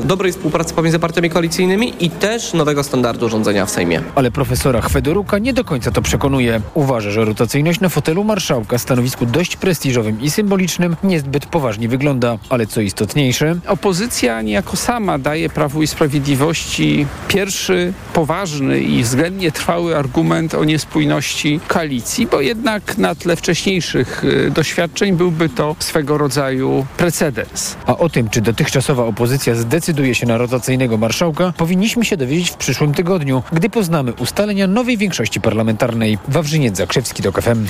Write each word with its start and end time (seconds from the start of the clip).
dobrej 0.00 0.32
współpracy 0.32 0.74
pomiędzy 0.74 0.98
partiami 0.98 1.30
koalicyjnymi 1.30 1.94
i 2.00 2.10
też 2.10 2.52
nowego 2.52 2.82
standardu 2.82 3.28
rządzenia 3.28 3.66
w 3.66 3.70
Sejmie. 3.70 4.02
Ale 4.14 4.30
profesora 4.30 4.80
Chwedoruka 4.80 5.38
nie 5.38 5.52
do 5.52 5.64
końca 5.64 5.90
to 5.90 6.02
przekonuje. 6.02 6.60
Uważa, 6.74 7.10
że 7.10 7.24
rotacyjność 7.24 7.80
na 7.80 7.88
fotelu 7.88 8.24
marszałka, 8.24 8.78
stanowisku 8.78 9.26
dość 9.26 9.56
prestiżowym 9.56 10.20
i 10.20 10.30
symbolicznym, 10.30 10.96
niezbyt 11.04 11.46
poważnie 11.46 11.88
wygląda. 11.88 12.38
Ale 12.48 12.66
co 12.66 12.80
istotniejsze, 12.80 13.56
opozycja 13.66 14.42
niejako 14.42 14.76
sama 14.76 15.18
daje 15.18 15.48
Prawu 15.48 15.82
i 15.82 15.86
Sprawiedliwości 15.86 17.06
pierwszy 17.28 17.92
poważny 18.12 18.80
i 18.80 19.02
względnie 19.02 19.52
trwały 19.52 19.96
argument 19.96 20.54
o 20.54 20.64
niespójności 20.64 21.60
koalicji, 21.68 22.26
bo 22.26 22.40
jednak 22.40 22.98
na 22.98 23.14
tle 23.14 23.36
wcześniejszych 23.36 24.24
y, 24.24 24.50
doświadczeń 24.50 25.16
byłby 25.16 25.48
to 25.48 25.76
swego 25.78 26.18
rodzaju 26.18 26.86
precedens. 26.96 27.76
A 27.86 27.96
o 27.96 28.08
tym, 28.08 28.28
czy 28.28 28.40
dotychczasowa 28.40 29.04
opozycja 29.04 29.54
zdecyduje 29.84 30.14
się 30.14 30.26
na 30.26 30.38
rotacyjnego 30.38 30.98
marszałka, 30.98 31.52
powinniśmy 31.56 32.04
się 32.04 32.16
dowiedzieć 32.16 32.50
w 32.50 32.56
przyszłym 32.56 32.94
tygodniu, 32.94 33.42
gdy 33.52 33.70
poznamy 33.70 34.12
ustalenia 34.12 34.66
nowej 34.66 34.96
większości 34.96 35.40
parlamentarnej. 35.40 36.18
Wawrzyniec 36.28 36.76
Zakrzewski 36.76 37.22
do 37.22 37.32
KFM. 37.32 37.66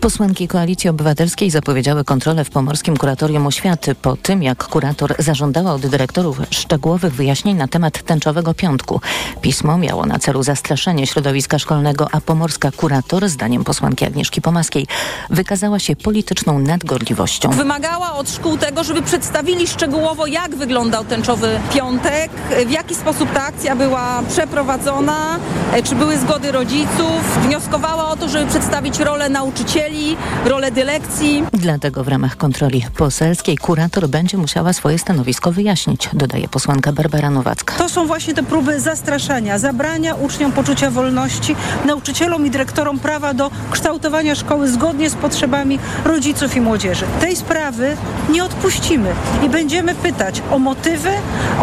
Posłanki 0.00 0.48
Koalicji 0.48 0.90
Obywatelskiej 0.90 1.50
zapowiedziały 1.50 2.04
kontrolę 2.04 2.44
w 2.44 2.50
Pomorskim 2.50 2.96
Kuratorium 2.96 3.46
Oświaty 3.46 3.94
po 3.94 4.16
tym, 4.16 4.42
jak 4.42 4.64
kurator 4.64 5.14
zażądała 5.18 5.72
od 5.72 5.86
dyrektorów 5.86 6.40
szczegółowych 6.50 7.14
wyjaśnień 7.14 7.56
na 7.56 7.68
temat 7.68 8.02
tęczowego 8.02 8.54
piątku. 8.54 9.00
Pismo 9.40 9.78
miało 9.78 10.06
na 10.06 10.18
celu 10.18 10.42
zastraszenie 10.42 11.06
środowiska 11.06 11.58
szkolnego, 11.58 12.08
a 12.12 12.20
pomorska 12.20 12.70
kurator, 12.70 13.28
zdaniem 13.28 13.64
posłanki 13.64 14.04
Agnieszki 14.04 14.40
Pomaskiej, 14.40 14.86
wykazała 15.30 15.78
się 15.78 15.96
polityczną 15.96 16.58
nadgorliwością. 16.58 17.50
Wymagała 17.50 18.14
od 18.14 18.30
szkół 18.30 18.58
tego, 18.58 18.84
żeby 18.84 19.02
przedstawili 19.02 19.66
szczegółowo, 19.66 20.26
jak 20.26 20.56
wyglądał 20.56 21.04
tęczowy 21.04 21.55
piątek, 21.74 22.30
w 22.66 22.70
jaki 22.70 22.94
sposób 22.94 23.32
ta 23.32 23.42
akcja 23.42 23.76
była 23.76 24.22
przeprowadzona, 24.28 25.38
czy 25.84 25.94
były 25.94 26.18
zgody 26.18 26.52
rodziców. 26.52 27.38
Wnioskowała 27.46 28.08
o 28.08 28.16
to, 28.16 28.28
żeby 28.28 28.46
przedstawić 28.46 28.98
rolę 28.98 29.28
nauczycieli, 29.28 30.16
rolę 30.44 30.70
dyrekcji. 30.70 31.44
Dlatego 31.52 32.04
w 32.04 32.08
ramach 32.08 32.36
kontroli 32.36 32.84
poselskiej 32.96 33.56
kurator 33.56 34.08
będzie 34.08 34.36
musiała 34.36 34.72
swoje 34.72 34.98
stanowisko 34.98 35.52
wyjaśnić, 35.52 36.08
dodaje 36.12 36.48
posłanka 36.48 36.92
Barbara 36.92 37.30
Nowacka. 37.30 37.74
To 37.74 37.88
są 37.88 38.06
właśnie 38.06 38.34
te 38.34 38.42
próby 38.42 38.80
zastraszania, 38.80 39.58
zabrania 39.58 40.14
uczniom 40.14 40.52
poczucia 40.52 40.90
wolności, 40.90 41.56
nauczycielom 41.84 42.46
i 42.46 42.50
dyrektorom 42.50 42.98
prawa 42.98 43.34
do 43.34 43.50
kształtowania 43.70 44.34
szkoły 44.34 44.68
zgodnie 44.68 45.10
z 45.10 45.14
potrzebami 45.14 45.78
rodziców 46.04 46.56
i 46.56 46.60
młodzieży. 46.60 47.04
Tej 47.20 47.36
sprawy 47.36 47.96
nie 48.30 48.44
odpuścimy 48.44 49.14
i 49.46 49.48
będziemy 49.48 49.94
pytać 49.94 50.42
o 50.50 50.58
motywy, 50.58 51.10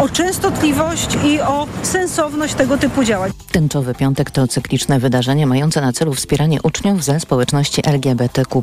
o 0.00 0.08
częstotliwość 0.08 1.08
i 1.24 1.40
o 1.40 1.66
sensowność 1.82 2.54
tego 2.54 2.78
typu 2.78 3.04
działań. 3.04 3.30
Tęczowy 3.52 3.94
Piątek 3.94 4.30
to 4.30 4.48
cykliczne 4.48 4.98
wydarzenie 4.98 5.46
mające 5.46 5.80
na 5.80 5.92
celu 5.92 6.14
wspieranie 6.14 6.62
uczniów 6.62 7.04
ze 7.04 7.20
społeczności 7.20 7.82
LGBTQ+. 7.86 8.62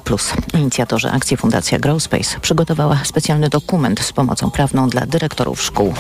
Inicjatorzy 0.54 1.10
akcji 1.10 1.38
Fundacja 1.38 1.80
Growspace 1.80 2.40
przygotowała 2.42 3.00
specjalny 3.04 3.50
dokument 3.50 4.00
z 4.00 4.14
pomocą 4.14 4.52
prawną 4.52 4.90
dla 4.90 5.06
dyrektorów 5.06 5.62
szkół. 5.62 5.94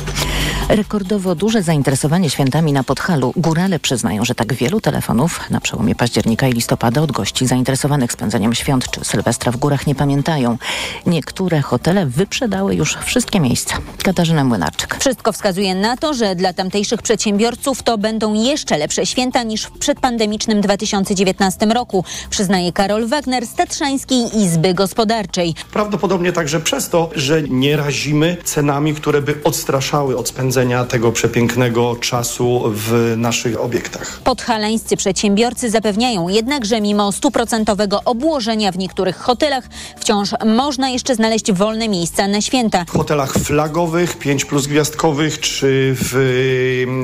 Rekordowo 0.69 1.35
duże 1.35 1.63
zainteresowanie 1.63 2.29
świętami 2.29 2.73
na 2.73 2.83
Podhalu. 2.83 3.33
Górale 3.35 3.79
przyznają, 3.79 4.25
że 4.25 4.35
tak 4.35 4.53
wielu 4.53 4.81
telefonów 4.81 5.49
na 5.49 5.61
przełomie 5.61 5.95
października 5.95 6.47
i 6.47 6.53
listopada 6.53 7.01
od 7.01 7.11
gości 7.11 7.47
zainteresowanych 7.47 8.11
spędzeniem 8.11 8.53
świąt 8.53 8.91
czy 8.91 9.05
Sylwestra 9.05 9.51
w 9.51 9.57
górach 9.57 9.87
nie 9.87 9.95
pamiętają. 9.95 10.57
Niektóre 11.05 11.61
hotele 11.61 12.05
wyprzedały 12.05 12.75
już 12.75 12.95
wszystkie 12.95 13.39
miejsca. 13.39 13.77
Katarzyna 14.03 14.43
Młynarczyk. 14.43 14.97
Wszystko 15.01 15.31
wskazuje 15.31 15.75
na 15.75 15.97
to, 15.97 16.13
że 16.13 16.35
dla 16.35 16.53
tamtejszych 16.53 17.01
przedsiębiorców 17.01 17.83
to 17.83 17.97
będą 17.97 18.33
jeszcze 18.33 18.77
lepsze 18.77 19.05
święta 19.05 19.43
niż 19.43 19.63
w 19.63 19.71
przedpandemicznym 19.71 20.61
2019 20.61 21.65
roku, 21.65 22.03
przyznaje 22.29 22.71
Karol 22.71 23.07
Wagner 23.07 23.47
z 23.47 23.53
Tatrzańskiej 23.53 24.37
Izby 24.37 24.73
Gospodarczej. 24.73 25.55
Prawdopodobnie 25.73 26.33
także 26.33 26.59
przez 26.59 26.89
to, 26.89 27.09
że 27.15 27.41
nie 27.43 27.77
razimy 27.77 28.37
cenami, 28.43 28.93
które 28.93 29.21
by 29.21 29.35
odstraszały 29.43 30.17
od 30.17 30.27
spędzenia 30.27 30.85
tego 30.85 31.11
przepięknego 31.11 31.95
czasu 31.95 32.63
w 32.65 33.13
naszych 33.17 33.61
obiektach. 33.61 34.21
Podhalańscy 34.23 34.97
przedsiębiorcy 34.97 35.69
zapewniają 35.69 36.29
jednak, 36.29 36.65
że 36.65 36.81
mimo 36.81 37.11
stuprocentowego 37.11 38.01
obłożenia 38.05 38.71
w 38.71 38.77
niektórych 38.77 39.17
hotelach 39.17 39.63
wciąż 39.97 40.29
można 40.45 40.89
jeszcze 40.89 41.15
znaleźć 41.15 41.51
wolne 41.51 41.89
miejsca 41.89 42.27
na 42.27 42.41
święta. 42.41 42.85
W 42.87 42.91
hotelach 42.91 43.33
flagowych, 43.33 44.17
5 44.17 44.45
plus 44.45 44.67
gwiazdkowych, 44.91 45.39
czy 45.39 45.95
w 45.99 46.15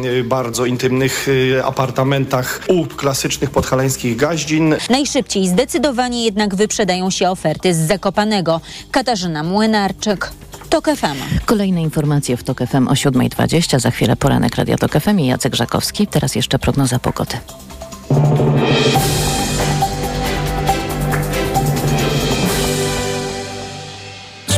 y, 0.05 0.23
bardzo 0.23 0.65
intymnych 0.65 1.27
y, 1.27 1.61
apartamentach 1.65 2.61
u 2.67 2.85
klasycznych 2.85 3.49
podhalańskich 3.49 4.15
gaździn. 4.15 4.75
Najszybciej 4.89 5.47
zdecydowanie 5.47 6.25
jednak 6.25 6.55
wyprzedają 6.55 7.09
się 7.09 7.29
oferty 7.29 7.73
z 7.73 7.77
Zakopanego. 7.77 8.61
Katarzyna 8.91 9.43
Młynarczyk. 9.43 10.31
TOK 10.69 10.85
FM. 10.85 11.45
Kolejne 11.45 11.81
informacje 11.81 12.37
w 12.37 12.43
TOK 12.43 12.59
FM 12.59 12.87
o 12.87 12.93
7.20. 12.93 13.79
Za 13.79 13.91
chwilę 13.91 14.15
poranek 14.15 14.55
Radia 14.55 14.77
TOK 14.77 14.91
FM 14.91 15.19
i 15.19 15.27
Jacek 15.27 15.55
Żakowski. 15.55 16.07
Teraz 16.07 16.35
jeszcze 16.35 16.59
prognoza 16.59 16.99
pogody. 16.99 17.37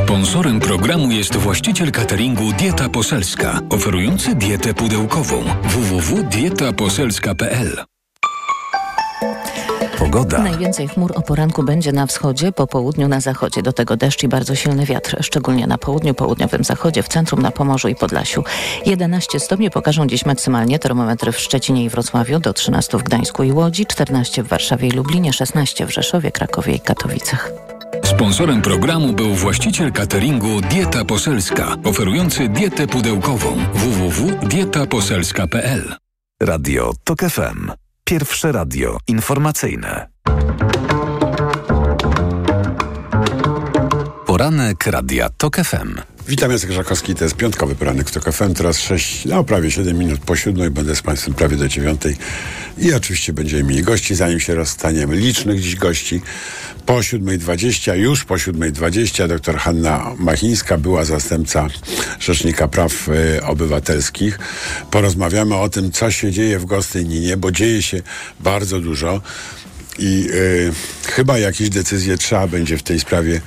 Sponsorem 0.10 0.60
programu 0.60 1.12
jest 1.12 1.36
właściciel 1.36 1.92
cateringu 1.92 2.54
Dieta 2.54 2.90
Poselska, 2.90 3.60
oferujący 3.70 4.36
dietę 4.36 4.74
pudełkową 4.74 5.44
www.dietaposelska.pl. 5.64 7.84
Pogoda. 10.00 10.40
Najwięcej 10.40 10.88
chmur 10.88 11.12
o 11.16 11.22
poranku 11.22 11.64
będzie 11.64 11.92
na 11.92 12.08
wschodzie, 12.08 12.52
po 12.52 12.68
południu 12.68 13.08
na 13.08 13.20
zachodzie. 13.20 13.62
Do 13.62 13.74
tego 13.74 13.98
deszcz 13.98 14.24
i 14.24 14.28
bardzo 14.28 14.56
silny 14.56 14.86
wiatr, 14.86 15.18
szczególnie 15.22 15.68
na 15.68 15.78
południu, 15.78 16.14
południowym 16.14 16.64
zachodzie, 16.64 17.04
w 17.04 17.08
centrum, 17.08 17.42
na 17.42 17.52
Pomorzu 17.52 17.88
i 17.88 17.96
Podlasiu. 17.96 18.44
11 18.86 19.40
stopni 19.40 19.70
pokażą 19.70 20.08
dziś 20.08 20.26
maksymalnie 20.26 20.80
termometry 20.80 21.32
w 21.32 21.40
Szczecinie 21.40 21.84
i 21.84 21.90
Wrocławiu, 21.90 22.40
do 22.40 22.54
13 22.54 22.98
w 22.98 23.04
Gdańsku 23.04 23.44
i 23.44 23.52
Łodzi, 23.52 23.86
14 23.86 24.44
w 24.44 24.48
Warszawie 24.48 24.88
i 24.88 24.92
Lublinie, 24.92 25.34
16 25.34 25.86
w 25.86 25.94
Rzeszowie, 25.94 26.32
Krakowie 26.32 26.74
i 26.74 26.80
Katowicach. 26.80 27.52
Sponsorem 28.04 28.62
programu 28.62 29.14
był 29.14 29.36
właściciel 29.36 29.92
cateringu 29.92 30.62
Dieta 30.62 31.06
Poselska, 31.06 31.76
oferujący 31.84 32.50
dietę 32.50 32.88
pudełkową 32.88 33.58
www.dietaposelska.pl. 33.74 35.96
Radio 36.42 36.94
TOK 37.04 37.20
FM. 37.20 37.72
Pierwsze 38.04 38.52
radio 38.52 38.98
informacyjne. 39.08 40.08
Poranek 44.26 44.88
Radia 44.88 45.30
TOK 45.30 45.56
FM. 45.56 45.96
Witam, 46.30 46.52
Jacek 46.52 46.72
Żakowski, 46.72 47.16
to 47.16 47.24
jest 47.24 47.36
piątkowy 47.36 47.76
poranek 47.76 48.10
w 48.10 48.12
TOK 48.12 48.32
FM, 48.32 48.54
teraz 48.54 48.80
6, 48.80 49.26
no 49.26 49.44
prawie 49.44 49.72
7 49.72 49.98
minut 49.98 50.20
po 50.20 50.36
siódmej, 50.36 50.70
będę 50.70 50.96
z 50.96 51.02
Państwem 51.02 51.34
prawie 51.34 51.58
do 51.58 51.68
dziewiątej. 51.68 52.16
I 52.78 52.94
oczywiście 52.94 53.34
będziemy 53.34 53.64
mieli 53.64 53.84
gości, 53.84 54.16
zanim 54.16 54.40
się 54.40 54.56
rozstaniemy, 54.56 55.16
licznych 55.16 55.62
dziś 55.62 55.76
gości. 55.76 56.22
Po 56.86 56.94
7.20, 56.94 57.94
już 57.94 58.24
po 58.26 58.36
7.20 58.36 59.28
dr 59.28 59.58
Hanna 59.58 60.16
Machińska 60.20 60.78
była 60.78 61.06
zastępca 61.06 61.68
Rzecznika 62.20 62.68
Praw 62.68 63.10
y, 63.10 63.44
Obywatelskich. 63.44 64.40
Porozmawiamy 64.92 65.56
o 65.56 65.70
tym, 65.70 65.92
co 65.92 66.12
się 66.12 66.32
dzieje 66.32 66.60
w 66.60 66.66
Gostyninie, 66.66 67.38
bo 67.38 67.52
dzieje 67.52 67.82
się 67.82 68.02
bardzo 68.40 68.80
dużo 68.80 69.22
i 70.00 70.28
y, 70.32 70.72
chyba 71.08 71.40
jakieś 71.40 71.70
decyzje 71.70 72.18
trzeba 72.18 72.48
będzie 72.48 72.78
w 72.78 72.84
tej 72.84 73.00
sprawie 73.00 73.42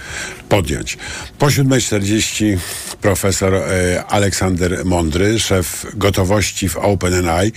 podjąć. 0.48 0.98
Po 1.38 1.46
7.40 1.46 2.58
profesor 3.00 3.54
y, 3.54 3.60
Aleksander 4.08 4.84
Mądry, 4.84 5.38
szef 5.38 5.86
gotowości 5.94 6.68
w 6.68 6.76
OpenAI, 6.76 7.52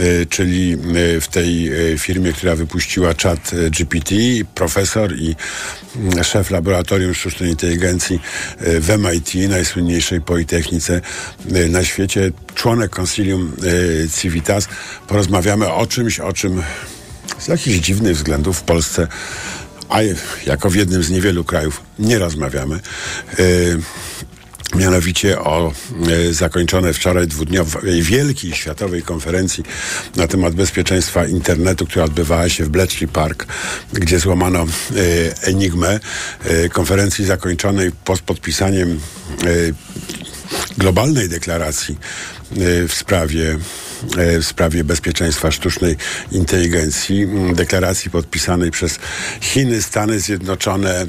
y, 0.00 0.26
czyli 0.30 0.76
w 1.20 1.26
tej 1.30 1.70
firmie, 1.98 2.32
która 2.32 2.56
wypuściła 2.56 3.14
czat 3.14 3.50
GPT, 3.70 4.14
profesor 4.54 5.16
i 5.16 5.36
y, 6.18 6.24
szef 6.24 6.50
laboratorium 6.50 7.14
sztucznej 7.14 7.50
inteligencji 7.50 8.20
w 8.60 8.98
MIT, 8.98 9.48
najsłynniejszej 9.48 10.20
politechnice 10.20 11.00
na 11.68 11.84
świecie, 11.84 12.30
członek 12.54 12.98
Consilium 12.98 13.52
y, 13.64 14.08
Civitas. 14.16 14.68
Porozmawiamy 15.08 15.72
o 15.72 15.86
czymś, 15.86 16.20
o 16.20 16.32
czym 16.32 16.62
z 17.38 17.48
jakichś 17.48 17.78
dziwnych 17.78 18.16
względów 18.16 18.58
w 18.58 18.62
Polsce, 18.62 19.08
a 19.88 19.98
jako 20.46 20.70
w 20.70 20.74
jednym 20.74 21.02
z 21.02 21.10
niewielu 21.10 21.44
krajów 21.44 21.82
nie 21.98 22.18
rozmawiamy. 22.18 22.80
Yy, 23.38 23.80
mianowicie 24.74 25.40
o 25.40 25.72
y, 26.08 26.34
zakończonej 26.34 26.94
wczoraj 26.94 27.26
dwudniowej 27.26 28.02
wielkiej 28.02 28.52
światowej 28.52 29.02
konferencji 29.02 29.64
na 30.16 30.26
temat 30.26 30.54
bezpieczeństwa 30.54 31.26
internetu, 31.26 31.86
która 31.86 32.04
odbywała 32.04 32.48
się 32.48 32.64
w 32.64 32.68
Bletchley 32.68 33.08
Park, 33.08 33.46
gdzie 33.92 34.18
złamano 34.18 34.66
y, 34.96 35.34
enigmę 35.42 36.00
konferencji 36.72 37.24
zakończonej 37.24 37.92
pod 38.04 38.20
podpisaniem 38.20 39.00
globalnej 40.78 41.28
deklaracji 41.28 41.98
w 42.88 42.92
sprawie 42.94 43.58
w 44.40 44.44
sprawie 44.44 44.84
bezpieczeństwa 44.84 45.50
sztucznej 45.50 45.96
inteligencji, 46.32 47.26
deklaracji 47.52 48.10
podpisanej 48.10 48.70
przez 48.70 48.98
Chiny, 49.40 49.82
Stany 49.82 50.20
Zjednoczone, 50.20 51.06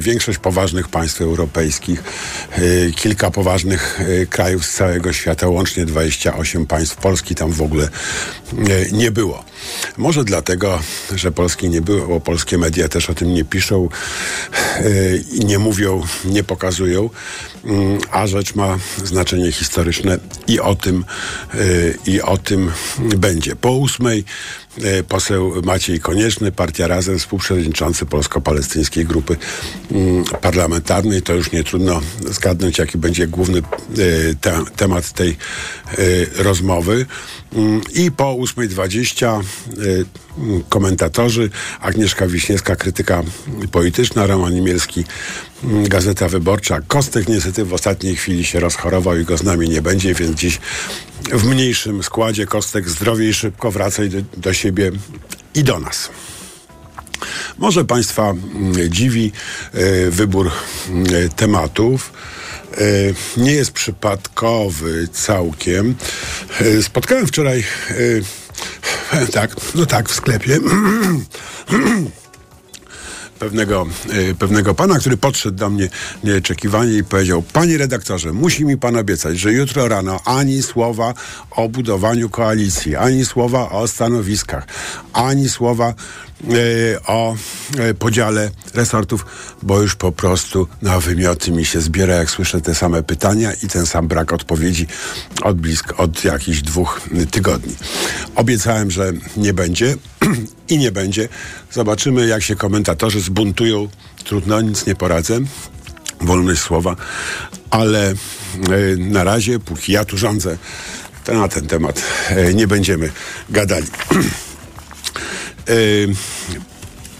większość 0.00 0.38
poważnych 0.38 0.88
państw 0.88 1.20
europejskich, 1.20 2.02
kilka 2.96 3.30
poważnych 3.30 4.00
krajów 4.30 4.66
z 4.66 4.74
całego 4.74 5.12
świata, 5.12 5.48
łącznie 5.48 5.84
28 5.84 6.66
państw. 6.66 6.96
Polski 6.96 7.34
tam 7.34 7.52
w 7.52 7.62
ogóle 7.62 7.88
nie 8.92 9.10
było. 9.10 9.44
Może 9.96 10.24
dlatego, 10.24 10.80
że 11.14 11.32
Polski 11.32 11.68
nie 11.68 11.80
było, 11.80 12.20
polskie 12.20 12.58
media 12.58 12.88
też 12.88 13.10
o 13.10 13.14
tym 13.14 13.34
nie 13.34 13.44
piszą 13.44 13.88
nie 15.44 15.58
mówią, 15.58 16.02
nie 16.24 16.44
pokazują, 16.44 17.10
a 18.10 18.26
rzecz 18.26 18.54
ma 18.54 18.78
znaczenie 19.04 19.52
historyczne 19.52 20.18
i 20.46 20.60
o 20.60 20.73
tym, 20.74 21.04
i 22.06 22.20
o 22.20 22.38
tym 22.38 22.70
będzie. 23.16 23.56
Po 23.56 23.70
ósmej 23.72 24.24
e, 24.82 25.02
poseł 25.02 25.62
Maciej 25.62 26.00
Konieczny, 26.00 26.52
Partia 26.52 26.86
Razem, 26.86 27.18
współprzewodniczący 27.18 28.06
Polsko-Palestyńskiej 28.06 29.04
Grupy 29.04 29.36
mm, 29.90 30.24
Parlamentarnej. 30.24 31.22
To 31.22 31.34
już 31.34 31.52
nie 31.52 31.64
trudno 31.64 32.00
zgadnąć, 32.30 32.78
jaki 32.78 32.98
będzie 32.98 33.26
główny 33.26 33.58
e, 33.58 33.62
te, 34.40 34.64
temat 34.76 35.12
tej 35.12 35.30
e, 35.30 35.94
rozmowy. 36.42 37.06
Mm, 37.52 37.80
I 37.94 38.10
po 38.10 38.24
8.20 38.24 39.42
komentatorzy 40.68 41.50
Agnieszka 41.80 42.26
Wiśniewska, 42.26 42.76
krytyka 42.76 43.22
polityczna, 43.72 44.26
Roman 44.26 44.54
Niemielski, 44.54 45.04
mm, 45.64 45.88
Gazeta 45.88 46.28
Wyborcza. 46.28 46.80
Kostek 46.88 47.28
niestety 47.28 47.64
w 47.64 47.74
ostatniej 47.74 48.16
chwili 48.16 48.44
się 48.44 48.60
rozchorował 48.60 49.18
i 49.18 49.24
go 49.24 49.36
z 49.36 49.42
nami 49.42 49.68
nie 49.68 49.82
będzie, 49.82 50.14
więc 50.14 50.38
dziś 50.40 50.60
w 51.32 51.44
mniejszym 51.44 52.02
składzie 52.02 52.46
Kostek 52.46 52.88
zdrowiej 52.88 53.34
szybko 53.34 53.70
wracaj 53.70 54.08
do, 54.08 54.18
do 54.36 54.52
siebie 54.52 54.92
i 55.54 55.64
do 55.64 55.80
nas. 55.80 56.10
Może 57.58 57.84
Państwa 57.84 58.30
mm, 58.30 58.90
dziwi 58.90 59.32
e, 59.72 60.10
wybór 60.10 60.50
e, 60.50 61.28
tematów. 61.28 62.12
E, 62.72 63.40
nie 63.40 63.52
jest 63.52 63.72
przypadkowy 63.72 65.08
całkiem. 65.12 65.94
E, 66.60 66.82
spotkałem 66.82 67.26
wczoraj, 67.26 67.64
tak, 69.32 69.50
no 69.74 69.86
tak, 69.86 70.08
w 70.08 70.14
sklepie. 70.14 70.58
pewnego, 73.38 73.86
e, 74.30 74.34
pewnego 74.34 74.74
pana, 74.74 74.98
który 74.98 75.16
podszedł 75.16 75.56
do 75.56 75.70
mnie 75.70 75.88
nieoczekiwanie 76.24 76.98
i 76.98 77.04
powiedział: 77.04 77.42
Panie 77.42 77.78
redaktorze, 77.78 78.32
musi 78.32 78.64
mi 78.64 78.78
pan 78.78 78.96
obiecać, 78.96 79.38
że 79.38 79.52
jutro 79.52 79.88
rano 79.88 80.20
ani 80.24 80.62
słowa 80.62 81.14
o 81.50 81.68
budowaniu 81.68 82.30
koalicji, 82.30 82.96
ani 82.96 83.24
słowa 83.24 83.70
o 83.70 83.88
stanowiskach, 83.88 84.66
ani 85.12 85.48
słowa 85.48 85.94
o 87.06 87.36
e, 87.78 87.94
podziale 87.94 88.50
resortów, 88.74 89.26
bo 89.62 89.82
już 89.82 89.94
po 89.94 90.12
prostu 90.12 90.68
na 90.82 91.00
wymioty 91.00 91.50
mi 91.50 91.64
się 91.64 91.80
zbiera, 91.80 92.14
jak 92.14 92.30
słyszę 92.30 92.60
te 92.60 92.74
same 92.74 93.02
pytania 93.02 93.52
i 93.62 93.68
ten 93.68 93.86
sam 93.86 94.08
brak 94.08 94.32
odpowiedzi 94.32 94.86
od 95.42 95.56
blisko, 95.56 95.96
od 95.96 96.24
jakichś 96.24 96.60
dwóch 96.60 97.00
tygodni. 97.30 97.74
Obiecałem, 98.34 98.90
że 98.90 99.12
nie 99.36 99.52
będzie 99.52 99.96
i 100.68 100.78
nie 100.78 100.92
będzie. 100.92 101.28
Zobaczymy, 101.72 102.26
jak 102.26 102.42
się 102.42 102.56
komentatorzy 102.56 103.20
zbuntują. 103.20 103.88
Trudno, 104.24 104.60
nic 104.60 104.86
nie 104.86 104.94
poradzę. 104.94 105.40
Wolność 106.20 106.60
słowa, 106.60 106.96
ale 107.70 108.10
e, 108.10 108.14
na 108.98 109.24
razie, 109.24 109.58
póki 109.58 109.92
ja 109.92 110.04
tu 110.04 110.18
rządzę, 110.18 110.58
to 111.24 111.34
na 111.34 111.48
ten 111.48 111.66
temat 111.66 112.02
e, 112.28 112.54
nie 112.54 112.66
będziemy 112.66 113.12
gadali. 113.50 113.86
e, 115.68 115.74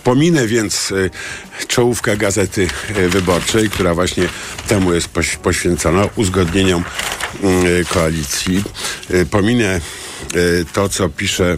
Pominę 0.05 0.46
więc 0.46 0.93
e, 0.93 1.67
czołówkę 1.67 2.17
Gazety 2.17 2.69
e, 2.88 3.08
Wyborczej, 3.08 3.70
która 3.70 3.94
właśnie 3.94 4.29
temu 4.69 4.94
jest 4.94 5.08
poś 5.08 5.37
poświęcona, 5.37 6.08
uzgodnieniom 6.17 6.85
koalicji. 7.88 8.64
Pominę 9.31 9.81
to, 10.73 10.88
co 10.88 11.08
pisze 11.08 11.56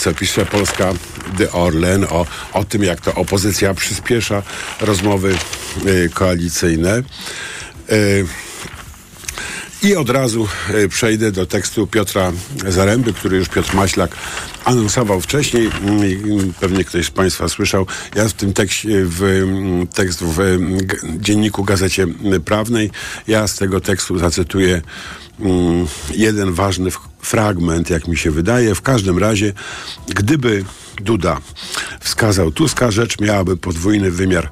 co 0.00 0.14
pisze 0.14 0.46
Polska 0.46 0.92
The 1.38 1.52
Orlen 1.52 2.04
o, 2.04 2.26
o 2.52 2.64
tym, 2.64 2.82
jak 2.82 3.00
to 3.00 3.14
opozycja 3.14 3.74
przyspiesza 3.74 4.42
rozmowy 4.80 5.34
koalicyjne. 6.14 7.02
I 9.82 9.96
od 9.96 10.10
razu 10.10 10.48
e, 10.68 10.88
przejdę 10.88 11.32
do 11.32 11.46
tekstu 11.46 11.86
Piotra 11.86 12.32
Zaręby, 12.68 13.12
który 13.12 13.36
już 13.36 13.48
Piotr 13.48 13.74
Maślak 13.74 14.16
anonsował 14.64 15.20
wcześniej. 15.20 15.70
Mm, 15.82 16.52
pewnie 16.60 16.84
ktoś 16.84 17.06
z 17.06 17.10
Państwa 17.10 17.48
słyszał. 17.48 17.86
Ja 18.14 18.28
w 18.28 18.32
tym 18.32 18.52
tekście, 18.52 18.88
w 19.04 19.22
mm, 19.22 19.86
tekst 19.86 20.22
w 20.22 20.58
dzienniku 21.20 21.64
Gazecie 21.64 22.06
Prawnej, 22.44 22.90
ja 23.28 23.48
z 23.48 23.56
tego 23.56 23.80
tekstu 23.80 24.18
zacytuję 24.18 24.82
mm, 25.40 25.86
jeden 26.14 26.52
ważny 26.52 26.90
fragment, 27.20 27.90
jak 27.90 28.08
mi 28.08 28.16
się 28.16 28.30
wydaje. 28.30 28.74
W 28.74 28.82
każdym 28.82 29.18
razie, 29.18 29.52
gdyby 30.08 30.64
Duda 31.00 31.40
wskazał 32.00 32.52
Tuska, 32.52 32.90
rzecz 32.90 33.20
miałaby 33.20 33.56
podwójny 33.56 34.10
wymiar. 34.10 34.50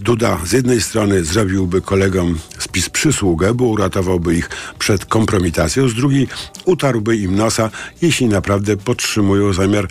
Duda 0.00 0.38
z 0.44 0.52
jednej 0.52 0.80
strony 0.80 1.24
zrobiłby 1.24 1.80
kolegom 1.80 2.38
spis 2.58 2.90
przysługę, 2.90 3.54
bo 3.54 3.64
uratowałby 3.64 4.34
ich 4.34 4.50
przed 4.78 5.04
kompromitacją, 5.04 5.88
z 5.88 5.94
drugiej 5.94 6.28
utarłby 6.64 7.16
im 7.16 7.36
nosa, 7.36 7.70
jeśli 8.02 8.28
naprawdę 8.28 8.76
podtrzymują 8.76 9.52
zamiar 9.52 9.88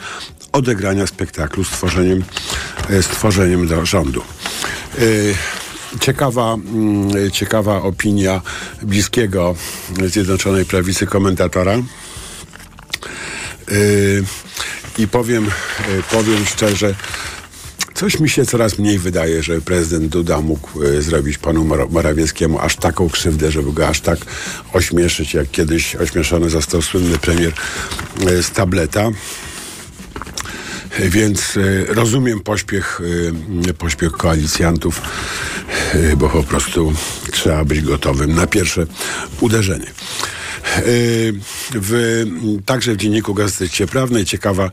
odegrania 0.51 1.07
spektaklu 1.07 1.63
z 1.63 1.69
tworzeniem, 1.69 2.23
e, 2.89 3.03
stworzeniem 3.03 3.67
do 3.67 3.85
rządu. 3.85 4.21
E, 4.97 5.01
ciekawa, 5.99 6.53
mm, 6.53 7.31
ciekawa 7.31 7.81
opinia 7.81 8.41
bliskiego 8.81 9.55
Zjednoczonej 10.07 10.65
Prawicy 10.65 11.05
komentatora. 11.07 11.73
E, 11.73 11.83
I 14.97 15.07
powiem, 15.07 15.51
powiem 16.11 16.45
szczerze, 16.45 16.95
Coś 17.93 18.19
mi 18.19 18.29
się 18.29 18.45
coraz 18.45 18.79
mniej 18.79 18.99
wydaje, 18.99 19.43
że 19.43 19.61
prezydent 19.61 20.11
Duda 20.11 20.41
mógł 20.41 20.83
y, 20.83 21.01
zrobić 21.01 21.37
panu 21.37 21.65
Morawieckiemu 21.89 22.59
aż 22.59 22.75
taką 22.75 23.09
krzywdę, 23.09 23.51
żeby 23.51 23.73
go 23.73 23.87
aż 23.87 24.01
tak 24.01 24.19
ośmieszyć, 24.73 25.33
jak 25.33 25.51
kiedyś 25.51 25.95
ośmieszony 25.95 26.49
został 26.49 26.81
słynny 26.81 27.17
premier 27.17 27.53
y, 28.29 28.43
z 28.43 28.51
tableta. 28.51 29.09
Więc 30.99 31.59
rozumiem 31.87 32.39
pośpiech, 32.39 33.01
pośpiech 33.77 34.11
koalicjantów, 34.11 35.01
bo 36.17 36.29
po 36.29 36.43
prostu 36.43 36.93
trzeba 37.31 37.65
być 37.65 37.81
gotowym 37.81 38.35
na 38.35 38.47
pierwsze 38.47 38.85
uderzenie. 39.41 39.87
Y, 40.87 41.33
w, 41.73 42.23
także 42.65 42.93
w 42.93 42.97
dzienniku 42.97 43.33
Gazecie 43.33 43.87
Prawnej 43.87 44.25
ciekawa 44.25 44.71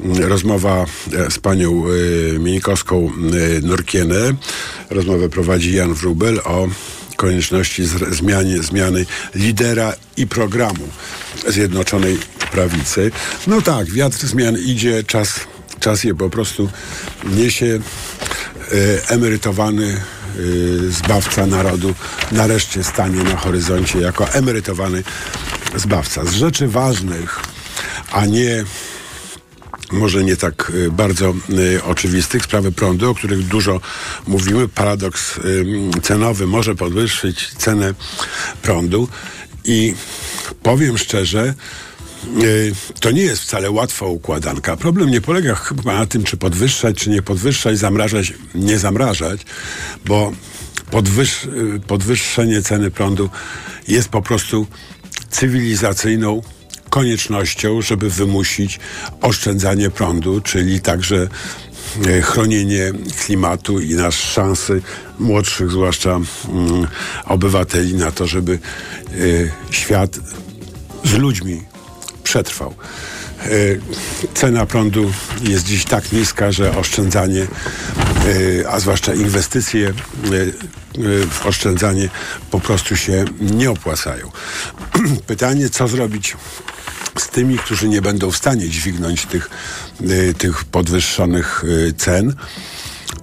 mm, 0.00 0.22
rozmowa 0.22 0.86
e, 1.12 1.30
z 1.30 1.38
panią 1.38 1.84
y, 1.88 2.38
Minikowską 2.38 3.10
y, 3.34 3.62
Nurkienę. 3.62 4.34
Rozmowę 4.90 5.28
prowadzi 5.28 5.74
Jan 5.74 5.94
Wrubel 5.94 6.40
o 6.44 6.68
konieczności 7.16 7.82
zmiany, 8.10 8.62
zmiany 8.62 9.06
lidera 9.34 9.94
i 10.16 10.26
programu 10.26 10.88
Zjednoczonej 11.48 12.18
Prawicy. 12.52 13.10
No 13.46 13.62
tak, 13.62 13.90
wiatr 13.90 14.26
zmian 14.26 14.56
idzie, 14.58 15.04
czas, 15.04 15.40
czas 15.80 16.04
je 16.04 16.14
po 16.14 16.30
prostu 16.30 16.68
niesie. 17.24 17.80
Emerytowany 19.08 20.00
zbawca 20.88 21.46
narodu 21.46 21.94
nareszcie 22.32 22.84
stanie 22.84 23.22
na 23.24 23.36
horyzoncie 23.36 23.98
jako 23.98 24.28
emerytowany 24.28 25.02
zbawca. 25.76 26.24
Z 26.24 26.32
rzeczy 26.32 26.68
ważnych, 26.68 27.40
a 28.12 28.26
nie 28.26 28.64
może 29.92 30.24
nie 30.24 30.36
tak 30.36 30.72
y, 30.74 30.90
bardzo 30.90 31.34
y, 31.74 31.84
oczywistych, 31.84 32.44
sprawy 32.44 32.72
prądu, 32.72 33.10
o 33.10 33.14
których 33.14 33.46
dużo 33.46 33.80
mówimy. 34.26 34.68
Paradoks 34.68 35.40
cenowy 36.02 36.46
może 36.46 36.74
podwyższyć 36.74 37.54
cenę 37.58 37.94
prądu 38.62 39.08
i 39.64 39.94
powiem 40.62 40.98
szczerze, 40.98 41.54
to 43.00 43.10
nie 43.10 43.22
jest 43.22 43.42
wcale 43.42 43.70
łatwa 43.70 44.06
układanka. 44.06 44.76
Problem 44.76 45.10
nie 45.10 45.20
polega 45.20 45.54
chyba 45.54 45.98
na 45.98 46.06
tym, 46.06 46.24
czy 46.24 46.36
podwyższać, 46.36 46.96
czy 46.96 47.10
nie 47.10 47.22
podwyższać, 47.22 47.78
zamrażać, 47.78 48.32
nie 48.54 48.78
zamrażać, 48.78 49.40
bo 50.04 50.32
podwyż, 50.90 51.48
podwyższenie 51.86 52.62
ceny 52.62 52.90
prądu 52.90 53.30
jest 53.88 54.08
po 54.08 54.22
prostu 54.22 54.66
cywilizacyjną 55.30 56.42
koniecznością, 56.90 57.82
żeby 57.82 58.10
wymusić 58.10 58.80
oszczędzanie 59.20 59.90
prądu, 59.90 60.40
czyli 60.40 60.80
także 60.80 61.28
e, 62.06 62.22
chronienie 62.22 62.92
klimatu 63.24 63.80
i 63.80 63.94
nasz 63.94 64.16
szansy 64.16 64.82
młodszych, 65.18 65.70
zwłaszcza 65.70 66.10
mm, 66.10 66.86
obywateli 67.24 67.94
na 67.94 68.12
to, 68.12 68.26
żeby 68.26 68.52
e, 68.52 69.18
świat 69.70 70.18
z 71.04 71.12
ludźmi 71.12 71.71
przetrwał. 72.24 72.74
E, 73.44 73.48
Cena 74.34 74.66
prądu 74.66 75.12
jest 75.42 75.64
dziś 75.64 75.84
tak 75.84 76.12
niska, 76.12 76.52
że 76.52 76.76
oszczędzanie, 76.76 77.42
e, 78.62 78.70
a 78.70 78.80
zwłaszcza 78.80 79.14
inwestycje 79.14 79.88
e, 79.88 79.92
w 81.26 81.46
oszczędzanie 81.46 82.08
po 82.50 82.60
prostu 82.60 82.96
się 82.96 83.24
nie 83.40 83.70
opłacają. 83.70 84.30
Pytanie, 85.26 85.70
co 85.70 85.88
zrobić 85.88 86.36
z 87.18 87.28
tymi, 87.28 87.58
którzy 87.58 87.88
nie 87.88 88.02
będą 88.02 88.30
w 88.30 88.36
stanie 88.36 88.68
dźwignąć 88.68 89.26
tych, 89.26 89.50
tych 90.38 90.64
podwyższonych 90.64 91.64
cen, 91.96 92.34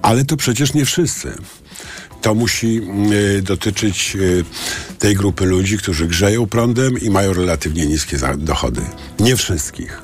ale 0.02 0.26
to 0.26 0.38
przecież 0.38 0.74
nie 0.74 0.86
wszyscy. 0.86 1.34
To 2.22 2.36
musi 2.36 2.82
e, 3.38 3.42
dotyczyć 3.42 4.16
e, 4.16 4.98
tej 5.00 5.16
grupy 5.16 5.46
ludzi, 5.46 5.78
którzy 5.78 6.08
grzeją 6.08 6.48
prądem 6.48 6.98
i 6.98 7.10
mają 7.10 7.34
relatywnie 7.34 7.86
niskie 7.86 8.18
dochody. 8.38 8.82
Nie 9.20 9.36
wszystkich. 9.36 10.02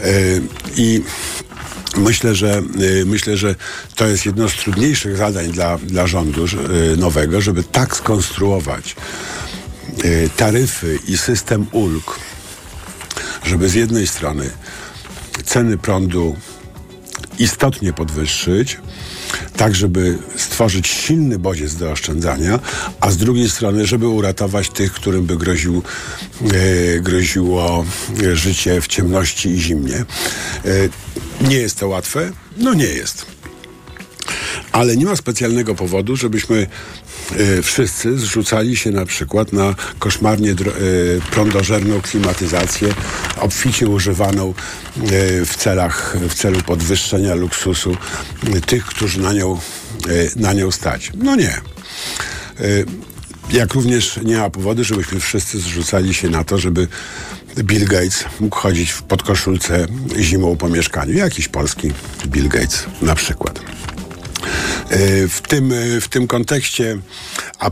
E, 0.00 0.10
I 0.76 1.02
myślę, 1.96 2.34
że 2.34 2.62
myślę, 3.06 3.36
że 3.36 3.54
to 3.96 4.06
jest 4.06 4.26
jedno 4.26 4.48
z 4.48 4.54
trudniejszych 4.54 5.16
zadań 5.16 5.52
dla, 5.52 5.78
dla 5.78 6.06
rządu 6.06 6.44
nowego, 6.96 7.40
żeby 7.40 7.64
tak 7.64 7.96
skonstruować 7.96 8.96
taryfy 10.36 10.98
i 11.08 11.18
system 11.18 11.66
ulg, 11.72 12.18
żeby 13.44 13.68
z 13.68 13.74
jednej 13.74 14.06
strony 14.06 14.50
ceny 15.44 15.78
prądu 15.78 16.36
istotnie 17.38 17.92
podwyższyć, 17.92 18.78
tak 19.56 19.74
żeby 19.74 20.18
stworzyć 20.36 20.88
silny 20.88 21.38
bodziec 21.38 21.74
do 21.74 21.90
oszczędzania, 21.90 22.60
a 23.00 23.10
z 23.10 23.16
drugiej 23.16 23.50
strony, 23.50 23.86
żeby 23.86 24.08
uratować 24.08 24.70
tych, 24.70 24.92
którym 24.92 25.26
by 25.26 25.36
groził, 25.36 25.82
e, 26.42 27.00
groziło 27.00 27.84
e, 28.22 28.36
życie 28.36 28.80
w 28.80 28.86
ciemności 28.86 29.48
i 29.48 29.60
zimnie. 29.60 29.96
E, 29.96 30.04
nie 31.48 31.56
jest 31.56 31.78
to 31.78 31.88
łatwe? 31.88 32.30
No 32.56 32.74
nie 32.74 32.86
jest. 32.86 33.37
Ale 34.72 34.96
nie 34.96 35.04
ma 35.04 35.16
specjalnego 35.16 35.74
powodu, 35.74 36.16
żebyśmy 36.16 36.66
e, 37.36 37.62
wszyscy 37.62 38.18
zrzucali 38.18 38.76
się 38.76 38.90
na 38.90 39.06
przykład 39.06 39.52
na 39.52 39.74
koszmarnie 39.98 40.54
dro- 40.54 40.70
e, 40.70 41.30
prądożerną 41.30 42.00
klimatyzację, 42.00 42.94
obficie 43.40 43.88
używaną 43.88 44.48
e, 44.48 44.54
w, 45.44 45.56
celach, 45.56 46.16
w 46.28 46.34
celu 46.34 46.60
podwyższenia 46.62 47.34
luksusu 47.34 47.96
tych, 48.66 48.84
którzy 48.84 49.20
na 49.20 49.32
nią, 49.32 49.60
na 50.36 50.52
nią 50.52 50.70
stać. 50.70 51.12
No 51.14 51.36
nie. 51.36 51.60
Jak 53.52 53.74
również 53.74 54.20
nie 54.24 54.36
ma 54.36 54.50
powodu, 54.50 54.84
żebyśmy 54.84 55.20
wszyscy 55.20 55.58
zrzucali 55.60 56.14
się 56.14 56.28
na 56.30 56.44
to, 56.44 56.58
żeby 56.58 56.88
Bill 57.62 57.84
Gates 57.84 58.24
mógł 58.40 58.56
chodzić 58.56 58.90
w 58.90 59.02
podkoszulce 59.02 59.86
zimą 60.18 60.56
po 60.56 60.68
mieszkaniu. 60.68 61.12
Jakiś 61.12 61.48
polski 61.48 61.92
Bill 62.26 62.48
Gates 62.48 62.86
na 63.02 63.14
przykład. 63.14 63.60
E, 64.90 65.28
W 65.28 65.40
tym, 65.40 65.72
e, 65.72 66.00
w 66.00 66.08
tym 66.08 66.26
kontekście 66.26 66.98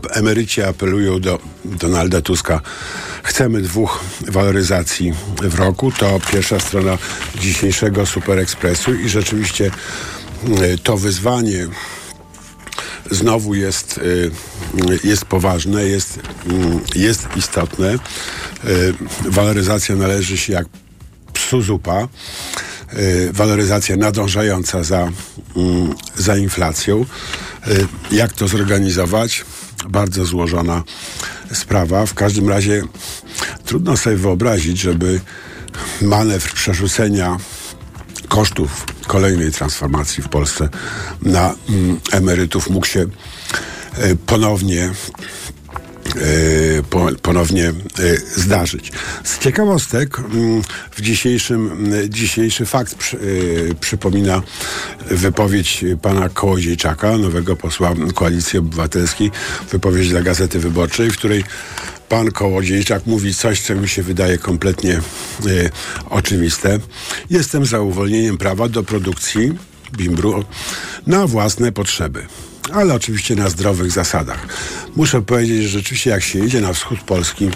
emeryci 0.09 0.61
apelują 0.61 1.19
do 1.19 1.39
Donalda 1.65 2.21
Tuska. 2.21 2.61
Chcemy 3.23 3.61
dwóch 3.61 4.03
waloryzacji 4.27 5.13
w 5.41 5.55
roku. 5.55 5.91
To 5.91 6.19
pierwsza 6.31 6.59
strona 6.59 6.97
dzisiejszego 7.39 8.05
Super 8.05 8.39
Expressu 8.39 8.95
i 8.95 9.09
rzeczywiście 9.09 9.71
e, 10.61 10.77
to 10.77 10.97
wyzwanie 10.97 11.67
znowu 13.11 13.55
jest, 13.55 13.99
jest 15.03 15.25
poważne, 15.25 15.85
jest, 15.85 16.19
mm, 16.49 16.79
jest 16.95 17.27
istotne. 17.35 17.95
Waloryzacja 19.25 19.95
należy 19.95 20.37
się 20.37 20.53
jak 20.53 20.65
psu 21.33 21.61
zupa. 21.61 22.07
Y, 22.93 23.29
Waloryzacja 23.33 23.95
nadążająca 23.95 24.83
za, 24.83 25.11
mm, 25.55 25.95
za 26.17 26.37
inflacją. 26.37 27.05
Y, 27.67 27.87
Jak 28.11 28.33
to 28.33 28.47
zorganizować? 28.47 29.45
Bardzo 29.89 30.25
złożona 30.25 30.83
sprawa. 31.53 32.05
W 32.05 32.13
każdym 32.13 32.49
razie 32.49 32.83
trudno 33.65 33.97
sobie 33.97 34.15
wyobrazić, 34.15 34.79
żeby 34.79 35.21
manewr 36.01 36.53
przerzucenia 36.53 37.37
kosztów 38.27 38.85
kolejnej 39.07 39.51
transformacji 39.51 40.23
w 40.23 40.29
Polsce 40.29 40.69
na 41.21 41.55
mm, 41.69 41.99
emerytów 42.11 42.69
mógł 42.69 42.85
się 42.85 43.05
e, 43.97 44.15
ponownie 44.15 44.89
po, 44.89 45.56
ponownie 47.21 47.67
e, 47.67 47.73
zdarzyć. 48.35 48.91
Z 49.23 49.39
ciekawostek 49.39 50.19
mm, 50.19 50.61
w 50.91 51.01
dzisiejszym, 51.01 51.71
mm, 51.71 52.09
dzisiejszy 52.09 52.65
fakt 52.65 52.95
przy, 52.95 53.17
przypomina 53.79 54.41
wypowiedź 55.11 55.85
pana 56.01 56.29
Kołodziejczaka, 56.29 57.17
nowego 57.17 57.55
posła 57.55 57.93
Koalicji 58.15 58.59
Obywatelskiej, 58.59 59.31
wypowiedź 59.71 60.09
dla 60.09 60.21
Gazety 60.21 60.59
Wyborczej, 60.59 61.11
w 61.11 61.17
której 61.17 61.43
pan 62.09 62.31
Kołodziejczak 62.31 63.05
mówi 63.05 63.33
coś, 63.33 63.61
co 63.61 63.75
mi 63.75 63.89
się 63.89 64.03
wydaje 64.03 64.37
kompletnie 64.37 65.01
oczywiste. 66.09 66.79
Jestem 67.29 67.65
za 67.65 67.79
uwolnieniem 67.79 68.37
prawa 68.37 68.69
do 68.69 68.83
produkcji 68.83 69.53
bimbru 69.93 70.45
na 71.07 71.27
własne 71.27 71.71
potrzeby. 71.71 72.25
Ale 72.73 72.93
oczywiście 72.93 73.35
na 73.35 73.49
zdrowych 73.49 73.91
zasadach. 73.91 74.47
Muszę 74.95 75.21
powiedzieć, 75.21 75.63
że 75.63 75.69
rzeczywiście 75.69 76.09
jak 76.09 76.23
się 76.23 76.39
jedzie 76.39 76.61
na 76.61 76.73
wschód 76.73 76.99
Polski, 76.99 77.49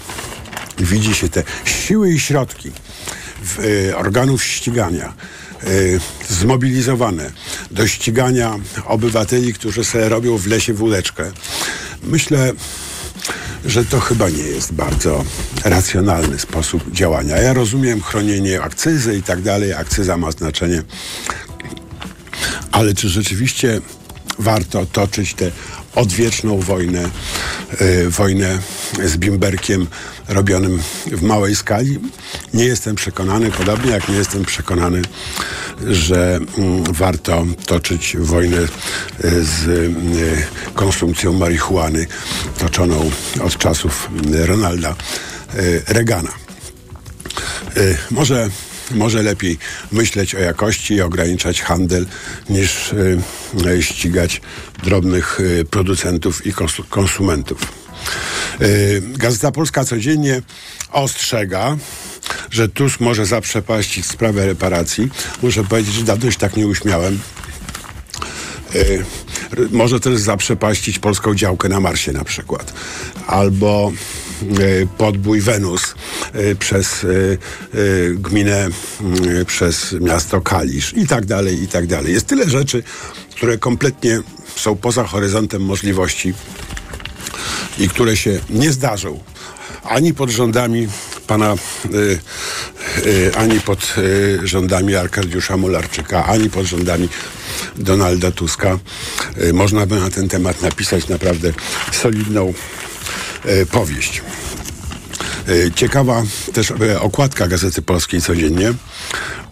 widzi 0.80 1.16
się 1.16 1.30
te 1.30 1.44
siły 1.66 2.14
i 2.14 2.20
środki 2.20 2.72
w, 3.44 3.60
e, 3.90 3.98
organów 3.98 4.44
ścigania 4.44 5.14
e, 5.64 5.68
zmobilizowane 6.30 7.32
do 7.72 7.88
ścigania 7.88 8.60
obywateli, 8.86 9.54
którzy 9.54 9.84
sobie 9.84 10.10
robią 10.10 10.38
w 10.38 10.48
lesie 10.48 10.74
wódeczkę. 10.74 11.32
Myślę, 12.04 12.54
że 13.66 13.86
to 13.86 14.00
chyba 14.00 14.30
nie 14.30 14.44
jest 14.44 14.74
bardzo 14.74 15.24
racjonalny 15.64 16.40
sposób 16.40 16.92
działania. 16.92 17.38
Ja 17.38 17.54
rozumiem 17.54 18.02
chronienie 18.02 18.62
akcyzy 18.62 19.18
i 19.18 19.24
tak 19.24 19.42
dalej, 19.42 19.74
akcyza 19.74 20.18
ma 20.18 20.32
znaczenie, 20.32 20.84
ale 22.72 22.94
czy 22.94 23.10
rzeczywiście 23.10 23.82
warto 24.40 24.86
toczyć 24.86 25.34
tę 25.34 25.52
odwieczną 25.96 26.60
wojnę, 26.60 27.10
e, 27.78 28.10
wojnę 28.10 28.60
z 29.06 29.18
bimberkiem 29.18 29.88
robionym 30.28 30.82
w 31.06 31.22
małej 31.22 31.56
skali? 31.56 32.00
Nie 32.54 32.66
jestem 32.66 32.96
przekonany, 32.96 33.52
podobnie 33.52 33.92
jak 33.92 34.10
nie 34.10 34.16
jestem 34.16 34.46
przekonany, 34.46 35.02
że 35.88 36.40
mm, 36.58 36.84
warto 36.84 37.46
toczyć 37.66 38.18
wojnę 38.20 38.58
e, 38.58 38.68
z 39.22 39.68
e, 39.68 40.72
konsumpcją 40.74 41.34
marihuany 41.34 42.08
toczoną 42.58 43.12
od 43.44 43.58
czasów 43.58 44.10
Ronalda 44.46 44.96
Reagana. 45.88 46.32
Y, 47.78 47.98
Może, 48.12 48.50
może 48.96 49.24
lepiej 49.24 49.58
myśleć 49.92 50.36
o 50.36 50.40
jakości 50.40 50.94
i 50.94 51.02
ograniczać 51.02 51.62
handel, 51.62 52.06
niż 52.50 52.94
y, 52.94 53.84
ścigać 53.84 54.42
drobnych 54.84 55.40
y, 55.40 55.66
producentów 55.66 56.46
i 56.46 56.54
konsu- 56.54 56.84
konsumentów. 56.90 57.74
Y, 58.62 59.02
Gazeta 59.06 59.52
Polska 59.52 59.86
codziennie 59.86 60.42
ostrzega, 60.92 61.78
że 62.52 62.70
Tusk 62.70 63.00
może 63.00 63.26
zaprzepaścić 63.26 64.06
sprawę 64.06 64.46
reparacji. 64.46 65.10
Muszę 65.42 65.64
powiedzieć, 65.64 65.94
że 65.94 66.04
dawno 66.04 66.32
się 66.32 66.38
tak 66.38 66.58
nie 66.58 66.68
uśmiałem. 66.68 67.20
Może 69.72 70.00
też 70.00 70.20
zaprzepaścić 70.20 71.00
polską 71.00 71.36
działkę 71.36 71.70
na 71.70 71.80
Marsie 71.80 72.12
na 72.12 72.24
przykład. 72.24 72.74
Albo 73.28 73.92
podbój 74.98 75.42
Wenus 75.42 75.96
y, 76.36 76.56
przez 76.56 77.04
y, 77.04 77.38
gminę, 78.16 78.68
przez 79.48 79.96
miasto 80.02 80.42
Kalisz 80.42 80.94
i 80.94 81.08
tak 81.08 81.26
dalej, 81.26 81.64
i 81.64 81.68
tak 81.68 81.88
dalej. 81.88 82.14
Jest 82.14 82.28
tyle 82.28 82.50
rzeczy, 82.50 82.84
które 83.36 83.58
kompletnie 83.58 84.22
są 84.56 84.76
poza 84.76 85.04
horyzontem 85.04 85.62
możliwości 85.62 86.34
i 87.80 87.90
które 87.90 88.18
się 88.18 88.40
nie 88.50 88.72
zdarzą 88.72 89.20
ani 89.84 90.14
pod 90.14 90.30
rządami 90.30 90.88
pana, 91.28 91.56
y, 91.94 92.20
y, 93.06 93.32
ani 93.36 93.62
pod 93.62 93.96
y, 93.98 94.40
rządami 94.44 94.96
Arkadiusza 94.96 95.58
Mularczyka, 95.58 96.26
ani 96.26 96.50
pod 96.50 96.66
rządami 96.66 97.10
Donalda 97.76 98.32
Tuska. 98.32 98.80
Można 99.54 99.86
by 99.86 100.00
na 100.00 100.10
ten 100.10 100.30
temat 100.30 100.62
napisać 100.62 101.08
naprawdę 101.08 101.54
solidną 101.92 102.54
powieść. 103.72 104.22
Y, 105.50 105.72
Ciekawa 105.76 106.24
też 106.54 106.72
y, 106.72 107.00
okładka 107.00 107.48
Gazety 107.48 107.82
Polskiej 107.82 108.22
codziennie. 108.22 108.74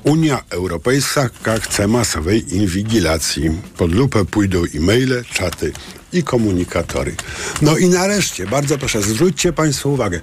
Unia 0.03 0.41
Europejska 0.50 1.29
chce 1.62 1.88
masowej 1.88 2.55
inwigilacji. 2.55 3.50
Pod 3.77 3.91
lupę 3.93 4.25
pójdą 4.25 4.63
e-maile, 4.75 5.24
czaty 5.34 5.74
i 6.13 6.24
komunikatory. 6.24 7.15
No 7.62 7.77
i 7.77 7.89
nareszcie, 7.89 8.48
bardzo 8.48 8.77
proszę, 8.77 9.01
zwróćcie 9.01 9.53
Państwo 9.53 9.89
uwagę. 9.89 10.19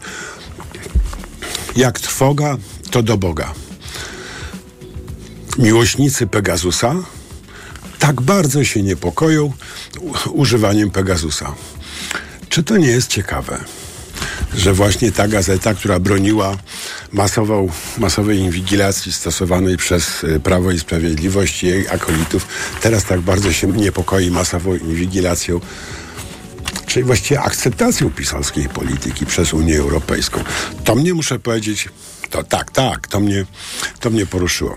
Jak 1.76 2.00
trwoga, 2.00 2.56
to 2.90 3.02
do 3.02 3.16
Boga. 3.16 3.54
Miłośnicy 5.58 6.26
Pegasusa 6.26 6.94
tak 7.98 8.20
bardzo 8.20 8.64
się 8.64 8.82
niepokoją 8.82 9.52
używaniem 10.30 10.90
Pegasusa. 10.90 11.54
Czy 12.56 12.62
to 12.62 12.76
nie 12.76 12.88
jest 12.88 13.08
ciekawe, 13.08 13.58
że 14.54 14.72
właśnie 14.72 15.12
ta 15.12 15.28
gazeta, 15.28 15.74
która 15.74 16.00
broniła 16.00 16.56
masową, 17.12 17.68
masowej 17.98 18.38
inwigilacji 18.38 19.12
stosowanej 19.12 19.76
przez 19.76 20.24
y, 20.24 20.40
Prawo 20.40 20.70
i 20.70 20.78
Sprawiedliwość 20.78 21.62
i 21.62 21.66
jej 21.66 21.88
akolitów, 21.88 22.46
teraz 22.80 23.04
tak 23.04 23.20
bardzo 23.20 23.52
się 23.52 23.66
niepokoi 23.66 24.30
masową 24.30 24.74
inwigilacją 24.74 25.60
czyli 26.86 27.04
właściwie 27.04 27.40
akceptacją 27.40 28.10
pisowskiej 28.10 28.68
polityki 28.68 29.26
przez 29.26 29.54
Unię 29.54 29.78
Europejską. 29.78 30.44
To 30.84 30.94
mnie, 30.94 31.14
muszę 31.14 31.38
powiedzieć, 31.38 31.88
to 32.30 32.42
tak, 32.42 32.70
tak, 32.70 33.08
to 33.08 33.20
mnie, 33.20 33.44
to 34.00 34.10
mnie 34.10 34.26
poruszyło. 34.26 34.76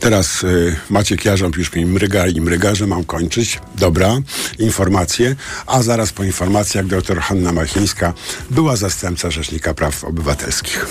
Teraz 0.00 0.44
y, 0.44 0.76
Maciek 0.90 1.24
Jarząb 1.24 1.56
już 1.56 1.72
mi 1.72 1.86
mryga 1.86 2.26
i 2.26 2.40
mryga, 2.40 2.74
że 2.74 2.86
mam 2.86 3.04
kończyć. 3.04 3.60
Dobra, 3.74 4.18
informacje. 4.58 5.36
A 5.66 5.82
zaraz 5.82 6.12
po 6.12 6.24
informacjach 6.24 6.86
dr 6.86 7.20
Hanna 7.20 7.52
Machińska 7.52 8.14
była 8.50 8.76
zastępca 8.76 9.30
Rzecznika 9.30 9.74
Praw 9.74 10.04
Obywatelskich. 10.04 10.86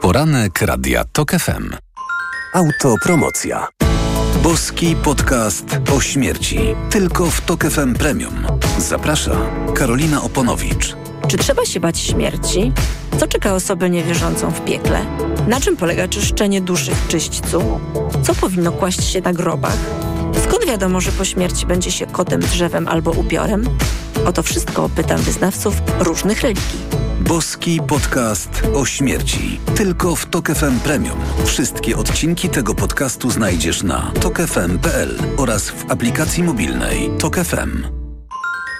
Poranek 0.00 0.62
Radia 0.62 1.04
TOK 1.04 1.30
FM. 1.32 1.70
Autopromocja. 2.54 3.68
Boski 4.42 4.96
podcast 4.96 5.64
o 5.96 6.00
śmierci. 6.00 6.58
Tylko 6.90 7.30
w 7.30 7.40
TOK 7.40 7.64
FM 7.64 7.94
Premium. 7.94 8.46
Zaprasza 8.78 9.36
Karolina 9.74 10.22
Oponowicz. 10.22 10.96
Czy 11.28 11.38
trzeba 11.38 11.64
się 11.64 11.80
bać 11.80 11.98
śmierci? 11.98 12.72
Co 13.18 13.26
czeka 13.26 13.54
osobę 13.54 13.90
niewierzącą 13.90 14.50
w 14.50 14.64
piekle? 14.64 15.06
Na 15.48 15.60
czym 15.60 15.76
polega 15.76 16.08
czyszczenie 16.08 16.60
duszy 16.60 16.94
w 16.94 17.08
czyśćcu? 17.08 17.80
Co 18.22 18.34
powinno 18.34 18.72
kłaść 18.72 19.04
się 19.04 19.20
na 19.20 19.32
grobach? 19.32 19.76
Skąd 20.44 20.66
wiadomo, 20.66 21.00
że 21.00 21.12
po 21.12 21.24
śmierci 21.24 21.66
będzie 21.66 21.90
się 21.90 22.06
kotem, 22.06 22.40
drzewem 22.40 22.88
albo 22.88 23.10
upiorem? 23.10 23.64
O 24.26 24.32
to 24.32 24.42
wszystko 24.42 24.88
pytam 24.88 25.20
wyznawców 25.20 25.74
różnych 25.98 26.40
religii. 26.42 26.80
Boski 27.20 27.80
podcast 27.88 28.62
o 28.74 28.84
śmierci. 28.86 29.60
Tylko 29.76 30.16
w 30.16 30.26
TOK 30.26 30.48
FM 30.48 30.80
Premium. 30.80 31.18
Wszystkie 31.44 31.96
odcinki 31.96 32.48
tego 32.48 32.74
podcastu 32.74 33.30
znajdziesz 33.30 33.82
na 33.82 34.12
tokefm.pl 34.20 35.18
oraz 35.36 35.70
w 35.70 35.90
aplikacji 35.90 36.42
mobilnej 36.42 37.10
TOK 37.18 37.36
FM. 37.36 37.84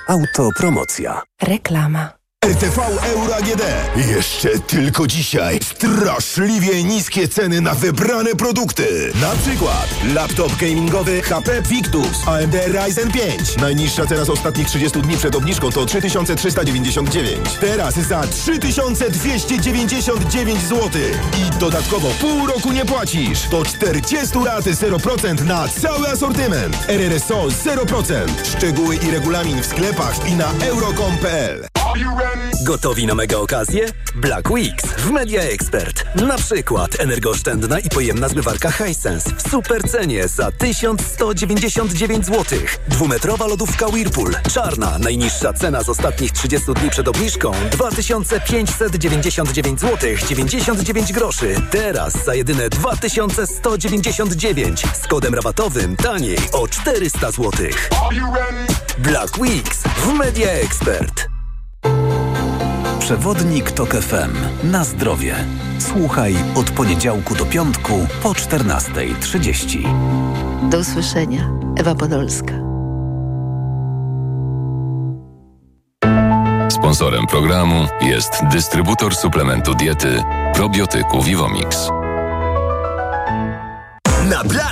Autopromocja. 0.09 1.23
Reklama. 1.43 2.24
RTV 2.45 2.83
Euro 3.03 3.37
AGD. 3.37 3.63
Jeszcze 3.97 4.59
tylko 4.59 5.07
dzisiaj 5.07 5.61
straszliwie 5.63 6.83
niskie 6.83 7.29
ceny 7.29 7.61
na 7.61 7.75
wybrane 7.75 8.35
produkty. 8.35 9.13
Na 9.21 9.31
przykład 9.31 9.89
laptop 10.15 10.57
gamingowy 10.57 11.23
HP 11.23 11.63
Victus 11.63 12.09
AMD 12.27 12.55
Ryzen 12.67 13.13
5. 13.13 13.57
Najniższa 13.57 14.07
cena 14.07 14.25
z 14.25 14.31
ostatnich 14.31 14.67
30 14.67 15.03
dni 15.03 15.17
przed 15.17 15.35
obniżką 15.35 15.71
to 15.71 15.87
3399. 15.87 17.39
Teraz 17.61 17.95
za 17.95 18.23
3299 18.23 20.61
zł. 20.61 20.91
I 21.39 21.59
dodatkowo 21.59 22.09
pół 22.21 22.47
roku 22.47 22.73
nie 22.73 22.85
płacisz. 22.85 23.41
To 23.51 23.65
40 23.65 24.39
lat 24.39 24.65
0% 24.65 25.45
na 25.45 25.69
cały 25.69 26.09
asortyment. 26.09 26.77
RRSO 26.89 27.47
0%. 27.47 28.27
Szczegóły 28.57 28.97
i 28.97 29.11
regulamin 29.11 29.63
w 29.63 29.67
sklepach 29.67 30.29
i 30.29 30.33
na 30.33 30.53
euro.com.pl. 30.67 31.67
Gotowi 32.65 33.07
na 33.07 33.15
mega 33.15 33.37
okazję? 33.37 33.87
Black 34.15 34.51
Weeks 34.51 34.87
w 34.87 35.11
Media 35.11 35.43
Expert. 35.43 36.05
Na 36.15 36.37
przykład 36.37 37.01
energooszczędna 37.01 37.79
i 37.79 37.89
pojemna 37.89 38.29
zmywarka 38.29 38.71
Hisense 38.71 39.31
w 39.37 39.51
super 39.51 39.83
cenie 39.83 40.29
za 40.29 40.53
1199 40.53 42.27
zł. 42.27 42.59
Dwumetrowa 42.89 43.47
lodówka 43.47 43.87
Whirlpool. 43.87 44.35
Czarna. 44.53 44.99
Najniższa 44.99 45.53
cena 45.53 45.83
z 45.83 45.89
ostatnich 45.89 46.33
30 46.33 46.75
dni 46.75 46.91
przed 46.91 47.09
obniżką 47.09 47.53
2599 47.71 49.81
zł 49.81 50.11
99 50.29 51.13
groszy. 51.13 51.55
Teraz 51.71 52.25
za 52.25 52.35
jedyne 52.35 52.69
2199 52.69 54.83
z 55.03 55.07
kodem 55.07 55.35
rabatowym 55.35 55.97
taniej 55.97 56.39
o 56.53 56.69
400 56.69 57.31
zł. 57.31 57.51
Black 58.99 59.39
Weeks 59.39 59.83
w 59.83 60.13
Media 60.13 60.51
Expert. 60.51 61.34
Przewodnik 63.05 63.71
TOK 63.71 63.91
FM. 63.91 64.33
Na 64.71 64.85
zdrowie. 64.85 65.35
Słuchaj 65.79 66.37
od 66.55 66.71
poniedziałku 66.71 67.35
do 67.35 67.47
piątku 67.47 68.07
po 68.23 68.29
14.30. 68.29 70.69
Do 70.71 70.79
usłyszenia. 70.79 71.51
Ewa 71.77 71.95
Podolska. 71.95 72.55
Sponsorem 76.69 77.27
programu 77.27 77.87
jest 78.01 78.43
dystrybutor 78.53 79.17
suplementu 79.17 79.75
diety 79.75 80.23
probiotyku 80.55 81.23
Vivomix. 81.23 81.91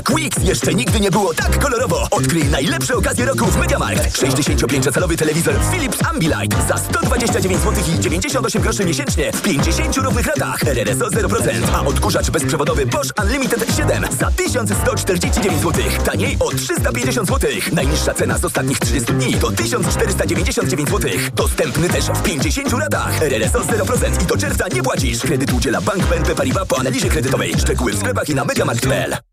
Black 0.02 0.20
Weeks 0.20 0.48
jeszcze 0.48 0.74
nigdy 0.74 1.00
nie 1.00 1.10
było 1.10 1.34
tak 1.34 1.58
kolorowo. 1.58 2.08
Odkryj 2.10 2.44
najlepsze 2.44 2.96
okazje 2.96 3.24
roku 3.24 3.46
w 3.46 3.56
MediaMarkt. 3.56 4.18
65-calowy 4.18 5.16
telewizor 5.16 5.54
Philips 5.70 5.98
Ambilight 6.10 6.68
za 6.68 6.76
129 6.76 7.60
zł 7.62 7.84
i 7.96 8.00
98 8.00 8.62
groszy 8.62 8.84
miesięcznie 8.84 9.32
w 9.32 9.42
50 9.42 9.96
równych 9.96 10.26
ratach. 10.26 10.62
RRSO 10.64 11.06
0%, 11.06 11.50
a 11.74 11.80
odkurzacz 11.86 12.30
bezprzewodowy 12.30 12.86
Bosch 12.86 13.10
Unlimited 13.22 13.76
7 13.76 14.04
za 14.18 14.30
1149 14.30 15.60
zł. 15.62 15.84
Taniej 16.04 16.36
o 16.40 16.50
350 16.50 17.28
zł. 17.28 17.50
Najniższa 17.72 18.14
cena 18.14 18.38
z 18.38 18.44
ostatnich 18.44 18.78
30 18.78 19.12
dni 19.12 19.34
to 19.34 19.52
1499 19.52 20.90
zł. 20.90 21.10
Dostępny 21.34 21.88
też 21.88 22.04
w 22.04 22.22
50 22.22 22.72
ratach. 22.72 23.22
RRSO 23.22 23.60
0% 23.60 24.22
i 24.22 24.26
do 24.26 24.36
czerwca 24.36 24.68
nie 24.68 24.82
płacisz. 24.82 25.20
Kredyt 25.20 25.52
udziela 25.52 25.80
Bank 25.80 26.06
BNP 26.06 26.34
Paribas 26.34 26.68
po 26.68 26.78
analizie 26.78 27.08
kredytowej. 27.08 27.54
Szczegóły 27.58 27.92
w 27.92 27.98
sklepach 27.98 28.28
i 28.28 28.34
na 28.34 28.44
MediaMarkt.pl. 28.44 29.31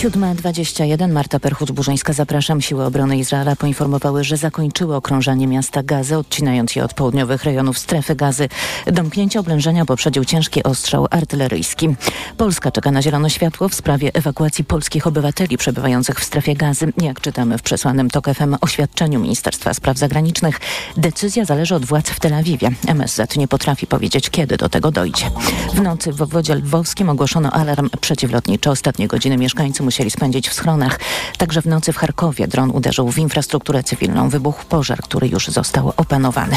7.21 0.00 1.12
Marta 1.12 1.38
Perchut-Burzyńska, 1.38 2.12
zapraszam. 2.12 2.60
Siły 2.60 2.84
obrony 2.84 3.18
Izraela 3.18 3.56
poinformowały, 3.56 4.24
że 4.24 4.36
zakończyły 4.36 4.96
okrążanie 4.96 5.46
miasta 5.46 5.82
Gazy, 5.82 6.16
odcinając 6.16 6.76
je 6.76 6.84
od 6.84 6.94
południowych 6.94 7.44
rejonów 7.44 7.78
strefy 7.78 8.14
Gazy. 8.14 8.48
Domknięcie 8.86 9.40
oblężenia 9.40 9.84
poprzedził 9.84 10.24
ciężki 10.24 10.62
ostrzał 10.62 11.06
artyleryjski. 11.10 11.88
Polska 12.36 12.70
czeka 12.70 12.90
na 12.90 13.02
zielone 13.02 13.30
światło 13.30 13.68
w 13.68 13.74
sprawie 13.74 14.10
ewakuacji 14.14 14.64
polskich 14.64 15.06
obywateli 15.06 15.58
przebywających 15.58 16.20
w 16.20 16.24
strefie 16.24 16.54
Gazy. 16.54 16.92
Jak 17.02 17.20
czytamy 17.20 17.58
w 17.58 17.62
przesłanym 17.62 18.10
TOK 18.10 18.26
FM 18.34 18.56
oświadczeniu 18.60 19.20
Ministerstwa 19.20 19.74
Spraw 19.74 19.98
Zagranicznych, 19.98 20.60
decyzja 20.96 21.44
zależy 21.44 21.74
od 21.74 21.84
władz 21.84 22.10
w 22.10 22.20
Tel 22.20 22.34
Awiwie. 22.34 22.70
MSZ 22.86 23.36
nie 23.36 23.48
potrafi 23.48 23.86
powiedzieć, 23.86 24.30
kiedy 24.30 24.56
do 24.56 24.68
tego 24.68 24.90
dojdzie. 24.90 25.30
W 25.74 25.80
nocy 25.80 26.12
w 26.12 26.22
obwodzie 26.22 26.54
lwowskim 26.54 27.08
ogłoszono 27.08 27.50
alarm 27.50 27.90
przeciwlotniczy. 28.00 28.70
Ostatnie 28.70 29.08
godziny 29.08 29.36
mieszkańcy 29.36 29.89
musieli 29.90 30.10
spędzić 30.10 30.48
w 30.48 30.54
schronach. 30.54 31.00
Także 31.38 31.62
w 31.62 31.66
nocy 31.66 31.92
w 31.92 31.96
Charkowie 31.96 32.48
dron 32.48 32.70
uderzył 32.70 33.10
w 33.12 33.18
infrastrukturę 33.18 33.82
cywilną. 33.82 34.28
Wybuchł 34.28 34.64
pożar, 34.64 34.98
który 34.98 35.28
już 35.28 35.48
został 35.48 35.92
opanowany. 35.96 36.56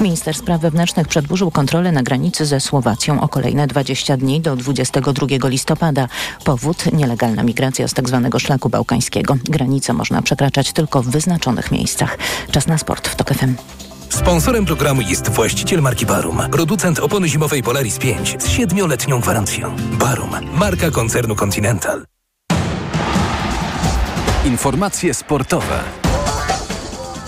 Minister 0.00 0.34
Spraw 0.34 0.60
Wewnętrznych 0.60 1.08
przedłużył 1.08 1.50
kontrolę 1.50 1.92
na 1.92 2.02
granicy 2.02 2.46
ze 2.46 2.60
Słowacją 2.60 3.20
o 3.20 3.28
kolejne 3.28 3.66
20 3.66 4.16
dni 4.16 4.40
do 4.40 4.56
22 4.56 5.48
listopada. 5.48 6.08
Powód 6.44 6.92
nielegalna 6.92 7.42
migracja 7.42 7.88
z 7.88 7.94
tzw. 7.94 8.28
Tak 8.32 8.40
szlaku 8.40 8.68
bałkańskiego. 8.68 9.36
Granicę 9.44 9.92
można 9.92 10.22
przekraczać 10.22 10.72
tylko 10.72 11.02
w 11.02 11.08
wyznaczonych 11.08 11.70
miejscach. 11.70 12.18
Czas 12.50 12.66
na 12.66 12.78
sport 12.78 13.08
w 13.08 13.14
TOK 13.14 13.34
FM. 13.34 13.54
Sponsorem 14.08 14.66
programu 14.66 15.00
jest 15.00 15.28
właściciel 15.28 15.82
marki 15.82 16.06
Barum, 16.06 16.42
producent 16.52 16.98
opony 16.98 17.28
zimowej 17.28 17.62
Polaris 17.62 17.98
5 17.98 18.36
z 18.38 18.48
7-letnią 18.48 19.20
gwarancją. 19.20 19.76
Barum, 19.98 20.30
marka 20.54 20.90
koncernu 20.90 21.36
Continental. 21.36 22.04
Informacje 24.44 25.14
sportowe. 25.14 25.99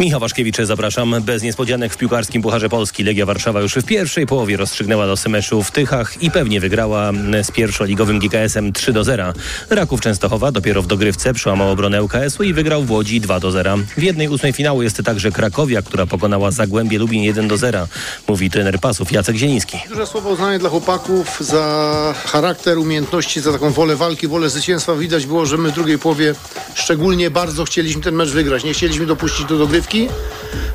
Michał 0.02 0.20
Waszkiewicz, 0.20 0.56
zapraszam. 0.56 1.14
Bez 1.20 1.42
niespodzianek 1.42 1.94
w 1.94 1.96
piłkarskim 1.96 2.42
Pucharze 2.42 2.68
Polski 2.68 3.04
Legia 3.04 3.26
Warszawa 3.26 3.60
już 3.60 3.74
w 3.74 3.84
pierwszej 3.84 4.26
połowie 4.26 4.56
rozstrzygnęła 4.56 5.04
losy 5.04 5.28
meczu 5.28 5.62
w 5.62 5.70
Tychach 5.70 6.22
i 6.22 6.30
pewnie 6.30 6.60
wygrała 6.60 7.12
z 7.42 7.50
pierwszoligowym 7.50 8.18
GKS-em 8.18 8.72
3 8.72 8.92
do 8.92 9.04
0. 9.04 9.32
Raków 9.70 10.00
Częstochowa 10.00 10.52
dopiero 10.52 10.82
w 10.82 10.86
dogrywce 10.86 11.34
przełamał 11.34 11.70
obronę 11.70 12.02
UKS-u 12.02 12.42
i 12.42 12.52
wygrał 12.52 12.82
w 12.82 12.90
Łodzi 12.90 13.20
2 13.20 13.40
do 13.40 13.50
0. 13.50 13.76
W 13.96 14.02
jednej 14.02 14.28
ósmej 14.28 14.52
finału 14.52 14.82
jest 14.82 15.02
także 15.04 15.30
Krakowia, 15.30 15.82
która 15.82 16.06
pokonała 16.06 16.50
Zagłębie 16.50 16.98
Lubin 16.98 17.22
1 17.22 17.48
do 17.48 17.56
0. 17.56 17.88
Mówi 18.28 18.50
trener 18.50 18.80
pasów 18.80 19.12
Jacek 19.12 19.36
Zieliński. 19.36 19.78
Duże 19.88 20.06
słowo 20.06 20.30
uznanie 20.30 20.58
dla 20.58 20.70
chłopaków 20.70 21.36
za 21.40 22.14
charakter, 22.26 22.78
umiejętności, 22.78 23.40
za 23.40 23.52
taką 23.52 23.70
wolę 23.70 23.96
walki, 23.96 24.28
wolę 24.28 24.50
zwycięstwa. 24.50 24.94
Widać 24.94 25.26
było, 25.26 25.46
że 25.46 25.56
my 25.56 25.70
w 25.70 25.74
drugiej 25.74 25.98
połowie 25.98 26.34
szczególnie 26.74 27.30
bardzo 27.30 27.64
chcieliśmy 27.64 28.02
ten 28.02 28.14
mecz 28.14 28.30
wygrać. 28.30 28.64
Nie 28.64 28.74
chcieliśmy 28.74 29.06
dopuścić 29.06 29.46
do 29.46 29.58
dogrywki. 29.58 29.91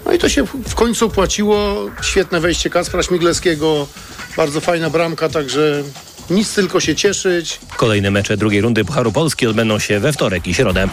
No 0.05 0.13
i 0.13 0.17
to 0.17 0.29
się 0.29 0.43
w 0.45 0.75
końcu 0.75 1.05
opłaciło. 1.05 1.75
Świetne 2.01 2.39
wejście 2.39 2.69
Kacpra 2.69 3.03
Śmiglewskiego, 3.03 3.87
bardzo 4.37 4.61
fajna 4.61 4.89
bramka, 4.89 5.29
także 5.29 5.83
nic 6.29 6.55
tylko 6.55 6.79
się 6.79 6.95
cieszyć. 6.95 7.59
Kolejne 7.77 8.11
mecze 8.11 8.37
drugiej 8.37 8.61
rundy 8.61 8.85
Pucharu 8.85 9.11
Polski 9.11 9.47
odbędą 9.47 9.79
się 9.79 9.99
we 9.99 10.13
wtorek 10.13 10.47
i 10.47 10.53
środę. 10.53 10.87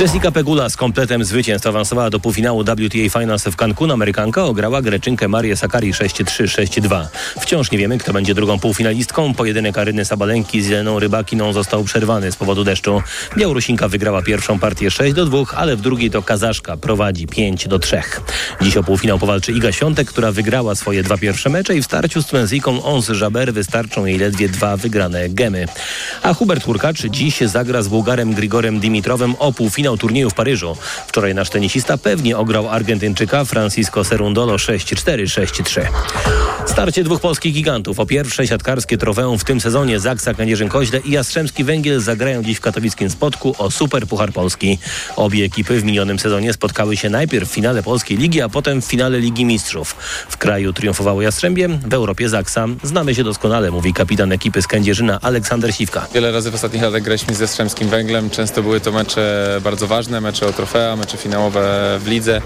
Jessica 0.00 0.30
Pegula 0.30 0.68
z 0.68 0.76
kompletem 0.76 1.24
zwycięstw 1.24 1.66
awansowała 1.66 2.10
do 2.10 2.20
półfinału 2.20 2.64
WTA 2.64 3.18
Finals 3.20 3.44
w 3.44 3.56
Cancun. 3.56 3.90
Amerykanka 3.90 4.44
ograła 4.44 4.82
Greczynkę 4.82 5.28
Marię 5.28 5.56
Sakari 5.56 5.92
6-3, 5.92 6.44
6-2. 6.44 7.06
Wciąż 7.40 7.70
nie 7.70 7.78
wiemy, 7.78 7.98
kto 7.98 8.12
będzie 8.12 8.34
drugą 8.34 8.58
półfinalistką. 8.58 9.34
Pojedynek 9.34 9.78
Aryny 9.78 10.04
Sabalenki 10.04 10.62
z 10.62 10.68
Jeleną 10.68 10.98
Rybakiną 10.98 11.52
został 11.52 11.84
przerwany 11.84 12.32
z 12.32 12.36
powodu 12.36 12.64
deszczu. 12.64 13.02
Białorusinka 13.36 13.88
wygrała 13.88 14.22
pierwszą 14.22 14.58
partię 14.58 14.90
6 14.90 15.14
do 15.14 15.26
2, 15.26 15.38
ale 15.54 15.76
w 15.76 15.80
drugiej 15.80 16.10
to 16.10 16.22
Kazaszka 16.22 16.76
prowadzi 16.76 17.26
5 17.26 17.68
do 17.68 17.78
3. 17.78 18.02
Dziś 18.62 18.76
o 18.76 18.82
półfinał 18.82 19.18
powalczy 19.18 19.52
Iga 19.52 19.72
Świątek, 19.72 20.08
która 20.08 20.32
wygrała 20.32 20.74
swoje 20.74 21.02
dwa 21.02 21.18
pierwsze 21.18 21.50
mecze 21.50 21.76
i 21.76 21.82
w 21.82 21.84
starciu 21.84 22.22
z 22.22 22.26
Tunezyjką 22.26 22.82
Ons 22.82 23.10
Jaber 23.20 23.52
wystarczą 23.52 24.04
jej 24.04 24.18
ledwie 24.18 24.48
dwa 24.56 24.76
wygrane 24.76 25.28
gemy. 25.28 25.66
A 26.22 26.34
Hubert 26.34 26.64
Hurkacz 26.64 27.06
dziś 27.06 27.40
zagra 27.40 27.82
z 27.82 27.88
Bułgarem 27.88 28.34
Grigorem 28.34 28.80
Dimitrowem 28.80 29.34
o 29.38 29.52
półfinał 29.52 29.98
turnieju 29.98 30.30
w 30.30 30.34
Paryżu. 30.34 30.76
Wczoraj 31.06 31.34
nasz 31.34 31.50
tenisista 31.50 31.98
pewnie 31.98 32.38
ograł 32.38 32.68
Argentyńczyka 32.68 33.44
Francisco 33.44 34.04
Serundolo 34.04 34.56
6-4, 34.56 35.24
6-3. 35.24 35.86
Starcie 36.66 37.04
dwóch 37.04 37.20
polskich 37.20 37.54
gigantów 37.54 38.00
o 38.00 38.06
pierwsze 38.06 38.46
siatkarskie 38.46 38.98
trofeum 38.98 39.38
w 39.38 39.44
tym 39.44 39.60
sezonie 39.60 40.00
Zaksa 40.00 40.32
Kędzierzyn-Koźle 40.32 41.00
i 41.04 41.10
Jastrzębski 41.10 41.64
Węgiel 41.64 42.00
zagrają 42.00 42.42
dziś 42.42 42.56
w 42.58 42.60
katowickim 42.60 43.10
Spodku 43.10 43.54
o 43.58 43.70
Super 43.70 44.06
Puchar 44.06 44.32
Polski. 44.32 44.78
Obie 45.16 45.44
ekipy 45.44 45.80
w 45.80 45.84
minionym 45.84 46.18
sezonie 46.18 46.52
spotkały 46.52 46.96
się 46.96 47.10
najpierw 47.10 47.50
w 47.50 47.52
finale 47.52 47.82
Polskiej 47.82 48.18
Ligi, 48.18 48.40
a 48.40 48.48
potem 48.48 48.82
w 48.82 48.84
finale 48.84 49.20
Ligi 49.20 49.44
Mistrzów. 49.44 49.96
W 50.28 50.36
kraju 50.36 50.72
triumfowało 50.72 51.22
Jastrzębie, 51.22 51.68
w 51.68 51.94
Europie 51.94 52.28
Zaksa. 52.28 52.66
Znamy 52.82 53.14
się 53.14 53.24
doskonale, 53.24 53.70
mówi 53.70 53.92
kapitan 53.92 54.32
ekipy 54.32 54.45
z 54.60 54.66
Kędzierzyna 54.66 55.18
Aleksander 55.22 55.74
Siwka. 55.74 56.06
Wiele 56.14 56.32
razy 56.32 56.50
w 56.50 56.54
ostatnich 56.54 56.82
latach 56.82 57.02
graliśmy 57.02 57.34
z 57.34 57.40
Jastrzębskim 57.40 57.88
Węglem. 57.88 58.30
Często 58.30 58.62
były 58.62 58.80
to 58.80 58.92
mecze 58.92 59.58
bardzo 59.64 59.86
ważne, 59.86 60.20
mecze 60.20 60.46
o 60.46 60.52
trofea, 60.52 60.96
mecze 60.96 61.16
finałowe 61.16 61.96
w 62.00 62.08
lidze, 62.08 62.40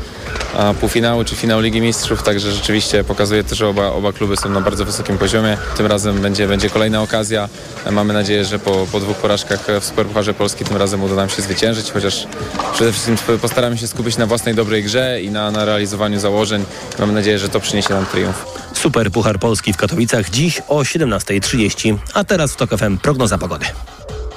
a 0.56 0.74
półfinały 0.74 1.24
czy 1.24 1.36
finał 1.36 1.60
Ligi 1.60 1.80
Mistrzów, 1.80 2.22
także 2.22 2.52
rzeczywiście 2.52 3.04
pokazuje 3.04 3.44
to, 3.44 3.54
że 3.54 3.68
oba, 3.68 3.86
oba 3.86 4.12
kluby 4.12 4.36
są 4.36 4.48
na 4.48 4.60
bardzo 4.60 4.84
wysokim 4.84 5.18
poziomie. 5.18 5.56
Tym 5.76 5.86
razem 5.86 6.20
będzie, 6.20 6.48
będzie 6.48 6.70
kolejna 6.70 7.02
okazja. 7.02 7.48
Mamy 7.90 8.12
nadzieję, 8.12 8.44
że 8.44 8.58
po, 8.58 8.86
po 8.92 9.00
dwóch 9.00 9.16
porażkach 9.16 9.66
w 9.80 9.84
Superpucharze 9.84 10.34
Polski 10.34 10.64
tym 10.64 10.76
razem 10.76 11.02
uda 11.02 11.14
nam 11.14 11.28
się 11.28 11.42
zwyciężyć, 11.42 11.92
chociaż 11.92 12.26
przede 12.74 12.92
wszystkim 12.92 13.16
postaramy 13.38 13.78
się 13.78 13.86
skupić 13.88 14.16
na 14.16 14.26
własnej 14.26 14.54
dobrej 14.54 14.82
grze 14.82 15.22
i 15.22 15.30
na, 15.30 15.50
na 15.50 15.64
realizowaniu 15.64 16.20
założeń. 16.20 16.64
Mamy 16.98 17.12
nadzieję, 17.12 17.38
że 17.38 17.48
to 17.48 17.60
przyniesie 17.60 17.94
nam 17.94 18.06
triumf. 18.06 18.44
Super 18.80 19.10
Puchar 19.10 19.38
Polski 19.38 19.72
w 19.72 19.76
Katowicach 19.76 20.30
dziś 20.30 20.62
o 20.68 20.78
17.30, 20.78 21.96
a 22.14 22.24
teraz 22.24 22.52
w 22.52 22.56
TOK 22.56 22.70
FM 22.70 22.98
prognoza 22.98 23.38
pogody. 23.38 23.66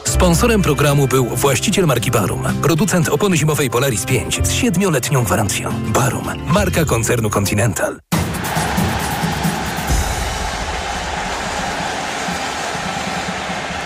Sponsorem 0.04 0.62
programu 0.62 1.08
był 1.08 1.26
właściciel 1.26 1.86
marki 1.86 2.12
Barum, 2.12 2.44
producent 2.62 3.10
opony 3.10 3.38
zimowej 3.38 3.70
Polaris 3.70 4.06
5 4.06 4.40
z 4.44 4.52
7-letnią 4.52 5.24
gwarancją. 5.24 5.74
Barum, 5.94 6.24
marka 6.48 6.86
koncernu 6.86 7.30
Continental. 7.30 8.00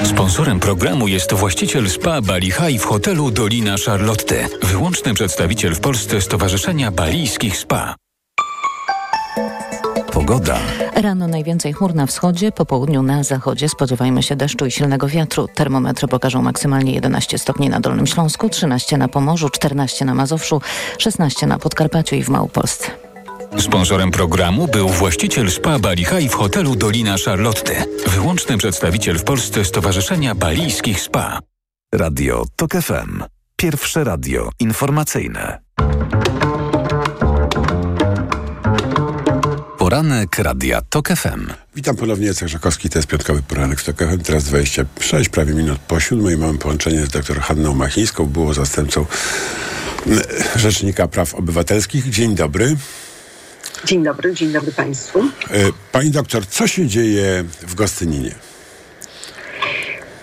Sponsorem 0.04 0.60
programu 0.60 1.08
jest 1.08 1.34
właściciel 1.34 1.90
spa 1.90 2.22
Bali 2.22 2.52
High 2.52 2.82
w 2.82 2.86
hotelu 2.86 3.32
Dolina 3.32 3.76
Charlotte. 3.86 4.48
Wyłączny 4.64 5.14
przedstawiciel 5.14 5.76
w 5.76 5.80
Polsce 5.80 6.22
Stowarzyszenia 6.22 6.92
Balijskich 6.92 7.58
Spa. 7.58 7.96
Pogoda. 10.28 10.60
Rano 10.96 11.28
najwięcej 11.28 11.74
chmur 11.74 11.96
na 11.96 12.06
wschodzie, 12.06 12.52
po 12.52 12.66
południu 12.66 13.04
na 13.04 13.24
zachodzie 13.24 13.70
spodziewajmy 13.70 14.24
się 14.24 14.36
deszczu 14.36 14.66
i 14.66 14.72
silnego 14.72 15.08
wiatru. 15.08 15.48
Termometry 15.56 16.08
pokażą 16.08 16.42
maksymalnie 16.42 16.94
11 16.94 17.38
stopni 17.38 17.70
na 17.70 17.80
Dolnym 17.80 18.08
Śląsku, 18.08 18.50
13 18.50 18.98
na 18.98 19.08
Pomorzu, 19.08 19.50
14 19.50 20.06
na 20.06 20.14
Mazowszu, 20.14 20.62
16 20.98 21.48
na 21.48 21.60
Podkarpaciu 21.60 22.16
i 22.16 22.24
w 22.24 22.30
Małopolsce. 22.30 22.92
Sponsorem 23.60 24.12
programu 24.12 24.68
był 24.68 24.90
właściciel 24.90 25.52
spa 25.52 25.80
Bali 25.80 26.06
High 26.06 26.32
w 26.32 26.36
hotelu 26.36 26.76
Dolina 26.76 27.16
Charlotte. 27.26 27.86
Wyłączny 28.08 28.58
przedstawiciel 28.58 29.20
w 29.20 29.24
Polsce 29.24 29.66
Stowarzyszenia 29.66 30.36
Balijskich 30.36 31.02
Spa. 31.02 31.40
Radio 31.94 32.46
TOK 32.56 32.72
FM. 32.72 33.24
Pierwsze 33.56 34.04
radio 34.04 34.50
informacyjne. 34.60 35.60
Poranek 39.88 40.40
Radia 40.40 40.82
TOK 40.82 41.08
FM. 41.08 41.48
Witam 41.76 41.96
ponownie, 41.96 42.28
Jacek 42.28 42.48
Żakowski, 42.48 42.90
to 42.90 43.00
jest 43.00 43.08
piątkowy 43.08 43.42
poranek 43.42 43.82
z 43.82 43.84
TOK 43.84 43.98
FM. 43.98 44.20
Teraz 44.20 44.44
26, 44.44 45.30
prawie 45.30 45.54
minut 45.54 45.80
po 45.80 46.00
siódmej. 46.00 46.38
Mamy 46.38 46.58
połączenie 46.58 47.06
z 47.06 47.10
dr 47.10 47.40
Hanną 47.40 47.74
Machińską, 47.74 48.26
było 48.26 48.54
zastępcą 48.54 49.06
mm, 50.08 50.20
Rzecznika 50.56 51.08
Praw 51.08 51.36
Obywatelskich. 51.36 52.10
Dzień 52.10 52.36
dobry. 52.36 52.76
Dzień 53.86 54.04
dobry, 54.04 54.34
dzień 54.34 54.52
dobry 54.52 54.72
Państwu. 54.72 55.20
E, 55.20 55.26
Pani 55.92 56.12
doktor, 56.12 56.48
co 56.48 56.68
się 56.68 56.88
dzieje 56.88 57.44
w 57.62 57.76
Gostyninie? 57.76 58.36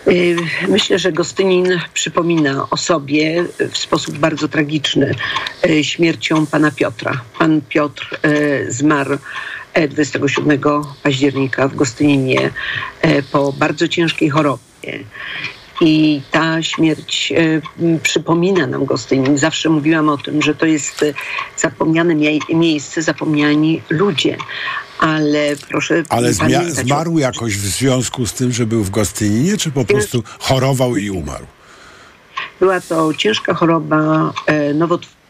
Y, 0.08 0.36
Myślę, 0.68 0.98
że 0.98 1.12
Gostynin 1.12 1.80
przypomina 1.94 2.66
o 2.70 2.76
sobie 2.76 3.44
w 3.70 3.78
sposób 3.78 4.18
bardzo 4.18 4.48
tragiczny 4.48 5.14
y, 5.66 5.84
śmiercią 5.84 6.46
pana 6.46 6.70
Piotra. 6.70 7.20
Pan 7.38 7.60
Piotr 7.68 8.20
y, 8.26 8.66
zmarł 8.72 9.18
e, 9.74 9.88
27 9.88 10.60
października 11.02 11.68
w 11.68 11.74
Gostyninie 11.74 12.50
po 13.32 13.52
bardzo 13.52 13.88
ciężkiej 13.88 14.30
chorobie. 14.30 15.04
I 15.80 16.22
ta 16.30 16.62
śmierć 16.62 17.32
m, 17.36 17.98
przypomina 18.02 18.66
nam 18.66 18.84
Gostynin. 18.84 19.38
Zawsze 19.38 19.68
mówiłam 19.70 20.08
o 20.08 20.18
tym, 20.18 20.42
że 20.42 20.54
to 20.54 20.66
jest 20.66 21.02
e, 21.02 21.14
zapomniane 21.56 22.14
mie- 22.14 22.54
miejsce, 22.54 23.02
zapomniani 23.02 23.82
ludzie. 23.90 24.36
Ale 24.98 25.56
proszę 25.70 26.02
Ale 26.08 26.28
o 26.28 26.70
zmarł 26.70 27.18
jakoś 27.18 27.56
w 27.56 27.66
związku 27.66 28.26
z 28.26 28.32
tym, 28.32 28.52
że 28.52 28.66
był 28.66 28.84
w 28.84 28.90
Gostyninie, 28.90 29.56
czy 29.56 29.70
po 29.70 29.84
prostu 29.84 30.22
chorował 30.38 30.96
i 30.96 31.10
umarł? 31.10 31.46
Była 32.60 32.80
to 32.80 33.14
ciężka 33.14 33.54
choroba 33.54 34.32
e, 34.46 34.74
nowotworowa, 34.74 35.23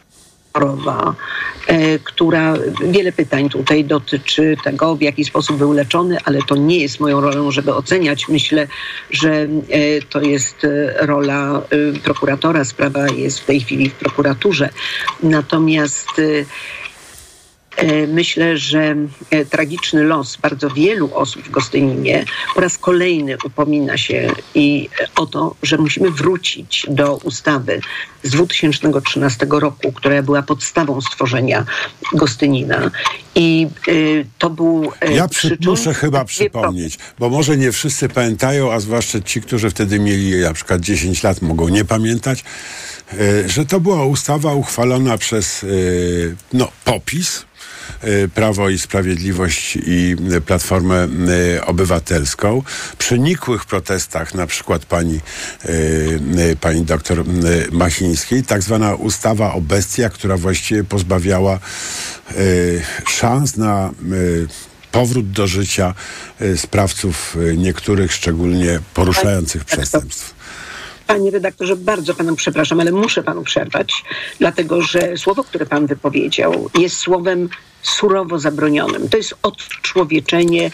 e, 0.54 1.98
która 1.98 2.54
wiele 2.84 3.12
pytań 3.12 3.48
tutaj 3.48 3.84
dotyczy 3.84 4.56
tego, 4.64 4.96
w 4.96 5.02
jaki 5.02 5.24
sposób 5.24 5.56
był 5.56 5.72
leczony, 5.72 6.18
ale 6.24 6.38
to 6.48 6.56
nie 6.56 6.78
jest 6.78 7.00
moją 7.00 7.20
rolą, 7.20 7.50
żeby 7.50 7.74
oceniać. 7.74 8.28
Myślę, 8.28 8.68
że 9.10 9.32
e, 9.32 9.48
to 10.10 10.20
jest 10.20 10.64
e, 10.64 11.06
rola 11.06 11.62
prokuratora. 12.04 12.64
Sprawa 12.64 13.06
jest 13.08 13.40
w 13.40 13.44
tej 13.44 13.60
chwili 13.60 13.90
w 13.90 13.94
prokuraturze. 13.94 14.68
Natomiast 15.22 16.10
Myślę, 18.08 18.58
że 18.58 18.96
e, 19.30 19.44
tragiczny 19.44 20.02
los 20.04 20.36
bardzo 20.36 20.70
wielu 20.70 21.10
osób 21.14 21.42
w 21.42 21.50
Gostyninie 21.50 22.24
po 22.54 22.60
raz 22.60 22.78
kolejny 22.78 23.36
upomina 23.44 23.98
się 23.98 24.32
i 24.54 24.88
e, 25.00 25.06
o 25.16 25.26
to, 25.26 25.54
że 25.62 25.78
musimy 25.78 26.10
wrócić 26.10 26.86
do 26.88 27.16
ustawy 27.16 27.80
z 28.22 28.30
2013 28.30 29.46
roku, 29.50 29.92
która 29.92 30.22
była 30.22 30.42
podstawą 30.42 31.00
stworzenia 31.00 31.64
Gostynina. 32.12 32.90
I 33.34 33.66
e, 33.88 33.92
to 34.38 34.50
był. 34.50 34.92
e, 35.00 35.12
Ja 35.12 35.28
przy, 35.28 35.58
muszę 35.66 35.94
chyba 35.94 36.24
przypomnieć, 36.24 36.98
bo 37.18 37.30
może 37.30 37.56
nie 37.56 37.72
wszyscy 37.72 38.08
pamiętają, 38.08 38.72
a 38.72 38.80
zwłaszcza 38.80 39.20
ci, 39.20 39.40
którzy 39.40 39.70
wtedy 39.70 39.98
mieli 39.98 40.36
na 40.40 40.52
przykład 40.52 40.80
10 40.80 41.22
lat, 41.22 41.42
mogą 41.42 41.68
nie 41.68 41.84
pamiętać, 41.84 42.44
e, 43.12 43.48
że 43.48 43.66
to 43.66 43.80
była 43.80 44.04
ustawa 44.06 44.54
uchwalona 44.54 45.18
przez 45.18 45.64
e, 45.64 45.66
no, 46.52 46.68
popis 46.84 47.44
Prawo 48.34 48.70
i 48.70 48.78
Sprawiedliwość 48.78 49.76
i 49.76 50.16
y, 50.32 50.40
Platformę 50.40 51.08
y, 51.56 51.64
Obywatelską. 51.64 52.62
Przy 52.98 53.18
nikłych 53.18 53.64
protestach, 53.64 54.34
na 54.34 54.46
przykład 54.46 54.86
pani, 54.86 55.20
y, 55.64 55.68
y, 56.52 56.56
pani 56.60 56.82
doktor 56.82 57.20
y, 57.20 57.24
Machińskiej, 57.72 58.42
tak 58.42 58.62
zwana 58.62 58.94
ustawa 58.94 59.52
o 59.54 59.60
bestiach, 59.60 60.12
która 60.12 60.36
właściwie 60.36 60.84
pozbawiała 60.84 61.58
y, 62.36 62.82
szans 63.06 63.56
na 63.56 63.90
y, 64.12 64.46
powrót 64.92 65.30
do 65.30 65.46
życia 65.46 65.94
y, 66.40 66.58
sprawców 66.58 67.36
y, 67.36 67.56
niektórych 67.56 68.12
szczególnie 68.12 68.80
poruszających 68.94 69.64
przestępstw. 69.64 70.34
Panie 71.06 71.30
redaktorze, 71.30 71.76
bardzo 71.76 72.14
panu 72.14 72.36
przepraszam, 72.36 72.80
ale 72.80 72.92
muszę 72.92 73.22
panu 73.22 73.42
przerwać, 73.42 74.04
dlatego 74.38 74.82
że 74.82 75.16
słowo, 75.16 75.44
które 75.44 75.66
pan 75.66 75.86
wypowiedział, 75.86 76.70
jest 76.78 76.96
słowem 76.96 77.48
surowo 77.84 78.38
zabronionym. 78.38 79.08
To 79.08 79.16
jest 79.16 79.34
odczłowieczenie 79.42 80.70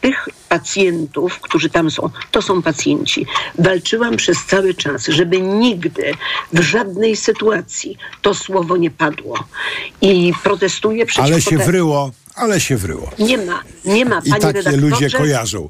tych 0.00 0.28
pacjentów, 0.48 1.40
którzy 1.40 1.70
tam 1.70 1.90
są, 1.90 2.10
to 2.30 2.42
są 2.42 2.62
pacjenci. 2.62 3.26
Walczyłam 3.58 4.16
przez 4.16 4.44
cały 4.46 4.74
czas, 4.74 5.06
żeby 5.06 5.40
nigdy 5.40 6.12
w 6.52 6.60
żadnej 6.60 7.16
sytuacji 7.16 7.98
to 8.22 8.34
słowo 8.34 8.76
nie 8.76 8.90
padło. 8.90 9.38
I 10.00 10.32
protestuję 10.42 11.06
przeciwko 11.06 11.32
Ale 11.32 11.42
się 11.42 11.58
wryło, 11.58 12.10
ale 12.34 12.60
się 12.60 12.76
wryło. 12.76 13.10
Nie 13.18 13.38
ma, 13.38 13.62
nie 13.84 14.04
ma, 14.04 14.20
I 14.24 14.30
panie 14.30 14.40
takie 14.42 14.52
redaktorze. 14.62 14.76
ludzie 14.76 15.10
kojarzą. 15.10 15.68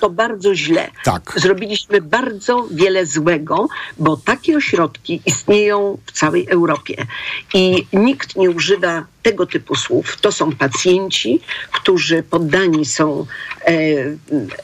to 0.00 0.10
bardzo 0.10 0.54
źle. 0.54 0.90
Tak. 1.04 1.32
Zrobiliśmy 1.36 2.00
bardzo 2.00 2.68
wiele 2.70 3.06
złego, 3.06 3.68
bo 3.98 4.16
takie 4.16 4.56
ośrodki 4.56 5.22
istnieją 5.26 5.98
w 6.06 6.12
całej 6.12 6.48
Europie 6.48 7.06
i 7.54 7.86
nikt 7.92 8.36
nie 8.36 8.50
używa 8.50 9.04
tego 9.22 9.46
typu 9.46 9.74
słów. 9.76 10.16
To 10.20 10.32
są 10.32 10.52
pacjenci, 10.52 11.40
którzy 11.72 12.22
poddani 12.22 12.84
są 12.86 13.26
e, 13.66 13.72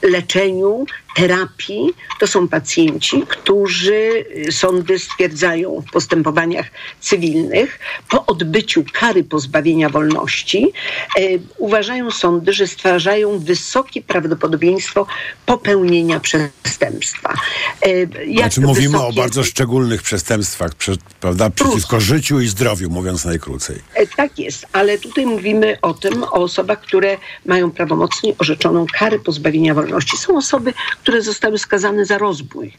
leczeniu, 0.07 0.85
terapii. 1.15 1.93
To 2.19 2.27
są 2.27 2.47
pacjenci, 2.47 3.23
którzy 3.27 4.25
y, 4.47 4.51
sądy 4.51 4.99
stwierdzają 4.99 5.83
w 5.87 5.91
postępowaniach 5.91 6.65
cywilnych 7.01 7.79
po 8.09 8.25
odbyciu 8.25 8.83
kary 8.93 9.23
pozbawienia 9.23 9.89
wolności, 9.89 10.71
e, 11.17 11.21
uważają 11.57 12.11
sądy, 12.11 12.53
że 12.53 12.67
stwarzają 12.67 13.39
wysokie 13.39 14.01
prawdopodobieństwo 14.01 15.07
popełnienia 15.45 16.19
przestępstwa. 16.19 17.33
E, 17.81 17.89
jak 18.25 18.53
Znaczy 18.53 18.61
mówimy 18.61 18.97
o 18.97 19.01
wysokie- 19.11 19.15
bardzo 19.15 19.43
szczególnych 19.43 20.01
przestępstwach, 20.01 20.75
prze, 20.75 20.95
prawda, 21.19 21.49
przeciwko 21.49 21.99
życiu 21.99 22.39
i 22.41 22.47
zdrowiu, 22.47 22.89
mówiąc 22.89 23.25
najkrócej. 23.25 23.75
E, 23.95 24.07
Tak 24.07 24.39
jest, 24.39 24.48
ale 24.73 24.97
tutaj 24.97 25.25
mówimy 25.25 25.77
o 25.81 25.93
tym, 25.93 26.23
o 26.23 26.31
osobach, 26.31 26.81
które 26.81 27.17
mają 27.45 27.71
prawomocnie 27.71 28.33
orzeczoną 28.37 28.85
karę 28.99 29.19
pozbawienia 29.19 29.73
wolności. 29.73 30.17
Są 30.17 30.37
osoby, 30.37 30.73
które 31.01 31.21
zostały 31.21 31.57
skazane 31.57 32.05
za 32.05 32.17
rozbój 32.17 32.73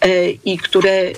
e, 0.00 0.30
i 0.30 0.58
które, 0.58 1.12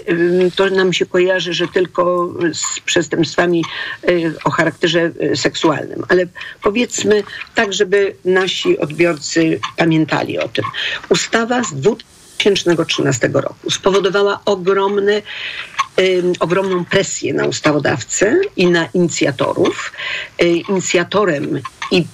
to 0.56 0.70
nam 0.70 0.92
się 0.92 1.06
kojarzy, 1.06 1.52
że 1.52 1.68
tylko 1.68 2.34
z 2.52 2.80
przestępstwami 2.80 3.64
e, 4.02 4.08
o 4.44 4.50
charakterze 4.50 5.10
e, 5.20 5.36
seksualnym. 5.36 6.04
Ale 6.08 6.26
powiedzmy 6.62 7.22
tak, 7.54 7.72
żeby 7.72 8.14
nasi 8.24 8.78
odbiorcy 8.78 9.60
pamiętali 9.76 10.38
o 10.38 10.48
tym. 10.48 10.64
Ustawa 11.08 11.64
z 11.64 11.74
2013 11.74 13.30
roku 13.32 13.70
spowodowała 13.70 14.40
ogromne 14.44 15.22
ogromną 16.40 16.84
presję 16.84 17.34
na 17.34 17.46
ustawodawcę 17.46 18.40
i 18.56 18.66
na 18.66 18.88
inicjatorów. 18.94 19.92
Y, 20.42 20.46
inicjatorem 20.46 21.60
i 21.90 22.04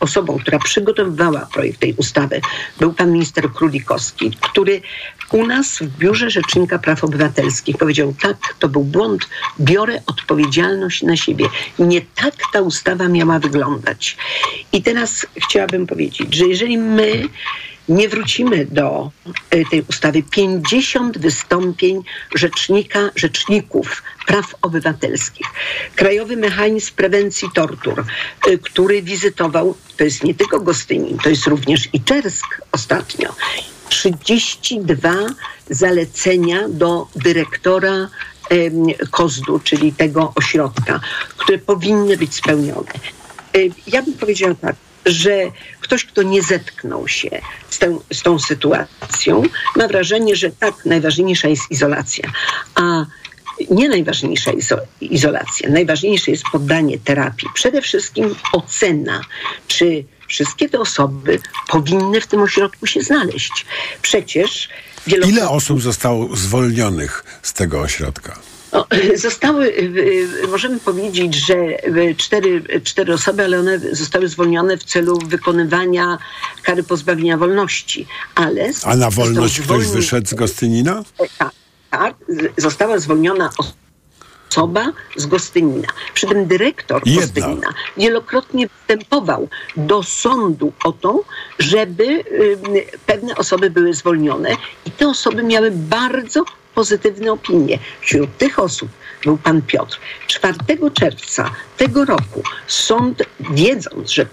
osobą, 0.00 0.38
która 0.38 0.58
przygotowywała 0.58 1.48
projekt 1.52 1.80
tej 1.80 1.94
ustawy, 1.94 2.40
był 2.78 2.92
pan 2.92 3.12
minister 3.12 3.52
Królikowski, 3.52 4.30
który 4.40 4.82
u 5.32 5.46
nas 5.46 5.78
w 5.78 5.98
Biurze 5.98 6.30
Rzecznika 6.30 6.78
Praw 6.78 7.04
Obywatelskich 7.04 7.76
powiedział: 7.76 8.14
Tak, 8.22 8.54
to 8.58 8.68
był 8.68 8.84
błąd, 8.84 9.28
biorę 9.60 10.02
odpowiedzialność 10.06 11.02
na 11.02 11.16
siebie. 11.16 11.44
Nie 11.78 12.00
tak 12.00 12.34
ta 12.52 12.60
ustawa 12.60 13.08
miała 13.08 13.38
wyglądać. 13.38 14.16
I 14.72 14.82
teraz 14.82 15.26
chciałabym 15.36 15.86
powiedzieć, 15.86 16.34
że 16.34 16.46
jeżeli 16.46 16.78
my 16.78 17.28
nie 17.88 18.08
wrócimy 18.08 18.66
do 18.66 19.10
y, 19.54 19.64
tej 19.70 19.82
ustawy. 19.88 20.22
50 20.22 21.18
wystąpień 21.18 22.02
rzecznika, 22.34 23.10
rzeczników 23.16 24.02
praw 24.26 24.54
obywatelskich. 24.62 25.46
Krajowy 25.96 26.36
Mechanizm 26.36 26.94
Prewencji 26.94 27.48
Tortur, 27.54 28.04
y, 28.48 28.58
który 28.58 29.02
wizytował, 29.02 29.74
to 29.96 30.04
jest 30.04 30.24
nie 30.24 30.34
tylko 30.34 30.60
Gostynin, 30.60 31.18
to 31.18 31.28
jest 31.28 31.46
również 31.46 31.88
i 31.92 32.00
Czersk 32.00 32.60
ostatnio. 32.72 33.34
32 33.88 35.12
zalecenia 35.70 36.68
do 36.68 37.06
dyrektora 37.16 38.08
Kozdu, 39.10 39.60
czyli 39.64 39.92
tego 39.92 40.32
ośrodka, 40.34 41.00
które 41.36 41.58
powinny 41.58 42.16
być 42.16 42.34
spełnione. 42.34 42.92
Y, 43.56 43.70
Ja 43.86 44.02
bym 44.02 44.14
powiedziała 44.14 44.54
tak, 44.54 44.76
że 45.06 45.42
ktoś, 45.80 46.04
kto 46.04 46.22
nie 46.22 46.42
zetknął 46.42 47.08
się 47.08 47.30
z, 47.70 47.78
tą- 47.78 48.00
z 48.12 48.22
tą 48.22 48.38
sytuacją, 48.38 49.42
ma 49.76 49.88
wrażenie, 49.88 50.36
że 50.36 50.50
tak, 50.50 50.74
najważniejsza 50.86 51.48
jest 51.48 51.70
izolacja, 51.70 52.30
a 52.74 53.06
nie 53.70 53.88
najważniejsza 53.88 54.52
jest 54.52 54.74
izolacja. 55.00 55.70
Najważniejsze 55.70 56.30
jest 56.30 56.44
poddanie 56.52 56.98
terapii. 56.98 57.48
Przede 57.54 57.82
wszystkim 57.82 58.34
ocena, 58.52 59.20
czy 59.66 60.04
wszystkie 60.28 60.68
te 60.68 60.80
osoby 60.80 61.40
powinny 61.68 62.20
w 62.20 62.26
tym 62.26 62.40
ośrodku 62.42 62.86
się 62.86 63.02
znaleźć. 63.02 63.66
Przecież 64.02 64.68
wielokrotnie... 65.06 65.38
Ile 65.38 65.48
osób 65.50 65.82
zostało 65.82 66.36
zwolnionych 66.36 67.24
z 67.42 67.52
tego 67.52 67.80
ośrodka? 67.80 68.38
No, 68.72 68.86
zostały, 69.16 69.66
y, 69.66 69.70
y, 70.44 70.48
możemy 70.48 70.80
powiedzieć, 70.80 71.34
że 71.34 71.54
y, 71.88 72.14
cztery, 72.18 72.62
cztery 72.84 73.14
osoby, 73.14 73.44
ale 73.44 73.58
one 73.60 73.78
zostały 73.78 74.28
zwolnione 74.28 74.76
w 74.76 74.84
celu 74.84 75.18
wykonywania 75.26 76.18
kary 76.62 76.82
pozbawienia 76.82 77.36
wolności. 77.38 78.06
Ale 78.34 78.70
A 78.84 78.96
na 78.96 79.10
wolność 79.10 79.54
ktoś 79.54 79.66
zwolniony- 79.66 79.92
wyszedł 79.96 80.26
z 80.28 80.34
Gostynina? 80.34 81.02
Tak, 81.38 81.50
tak, 81.90 82.14
z- 82.28 82.62
została 82.62 82.98
zwolniona 82.98 83.50
osoba 84.50 84.92
z 85.16 85.26
Gostynina. 85.26 85.88
Przy 86.14 86.26
tym 86.26 86.46
dyrektor 86.46 87.02
Jedna. 87.06 87.22
Gostynina 87.22 87.74
wielokrotnie 87.96 88.66
występował 88.68 89.48
do 89.76 90.02
sądu 90.02 90.72
o 90.84 90.92
to, 90.92 91.24
żeby 91.58 92.04
y, 92.04 92.58
pewne 93.06 93.34
osoby 93.36 93.70
były 93.70 93.94
zwolnione 93.94 94.56
i 94.86 94.90
te 94.90 95.08
osoby 95.08 95.42
miały 95.42 95.70
bardzo 95.70 96.44
pozytywne 96.74 97.32
opinie. 97.32 97.78
Wśród 98.00 98.38
tych 98.38 98.58
osób 98.58 98.88
był 99.24 99.38
pan 99.38 99.62
Piotr. 99.62 99.98
4 100.26 100.54
czerwca 100.94 101.50
tego 101.76 102.04
roku 102.04 102.42
sąd, 102.66 103.22
wiedząc, 103.40 104.10
że 104.10 104.26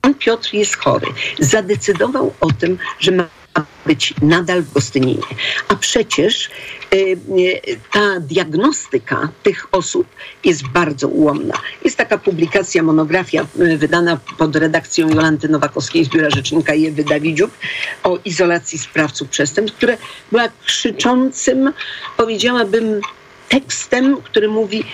pan 0.00 0.14
Piotr 0.14 0.54
jest 0.54 0.76
chory, 0.76 1.06
zadecydował 1.38 2.34
o 2.40 2.52
tym, 2.52 2.78
że 2.98 3.12
ma 3.12 3.41
być 3.86 4.14
nadal 4.22 4.62
w 4.62 4.72
Gostyninie. 4.72 5.22
A 5.68 5.76
przecież 5.76 6.50
y, 6.94 6.96
y, 6.96 7.16
ta 7.92 8.20
diagnostyka 8.20 9.28
tych 9.42 9.66
osób 9.72 10.06
jest 10.44 10.68
bardzo 10.68 11.08
ułomna. 11.08 11.54
Jest 11.84 11.96
taka 11.96 12.18
publikacja, 12.18 12.82
monografia 12.82 13.46
y, 13.60 13.78
wydana 13.78 14.18
pod 14.38 14.56
redakcją 14.56 15.08
Jolanty 15.08 15.48
Nowakowskiej 15.48 16.04
z 16.04 16.08
Biura 16.08 16.30
Rzecznika 16.30 16.74
i 16.74 16.86
Ewy 16.86 17.04
Dawidziuk 17.04 17.50
o 18.04 18.18
izolacji 18.24 18.78
sprawców 18.78 19.28
przestępstw, 19.28 19.76
która 19.76 19.96
była 20.30 20.48
krzyczącym, 20.64 21.72
powiedziałabym, 22.16 23.00
tekstem, 23.48 24.16
który 24.16 24.48
mówi 24.48 24.84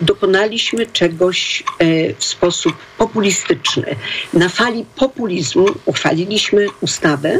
dokonaliśmy 0.00 0.86
czegoś 0.86 1.62
e, 1.78 2.14
w 2.14 2.24
sposób 2.24 2.74
populistyczny. 2.98 3.96
Na 4.32 4.48
fali 4.48 4.84
populizmu 4.96 5.66
uchwaliliśmy 5.84 6.66
ustawę 6.80 7.38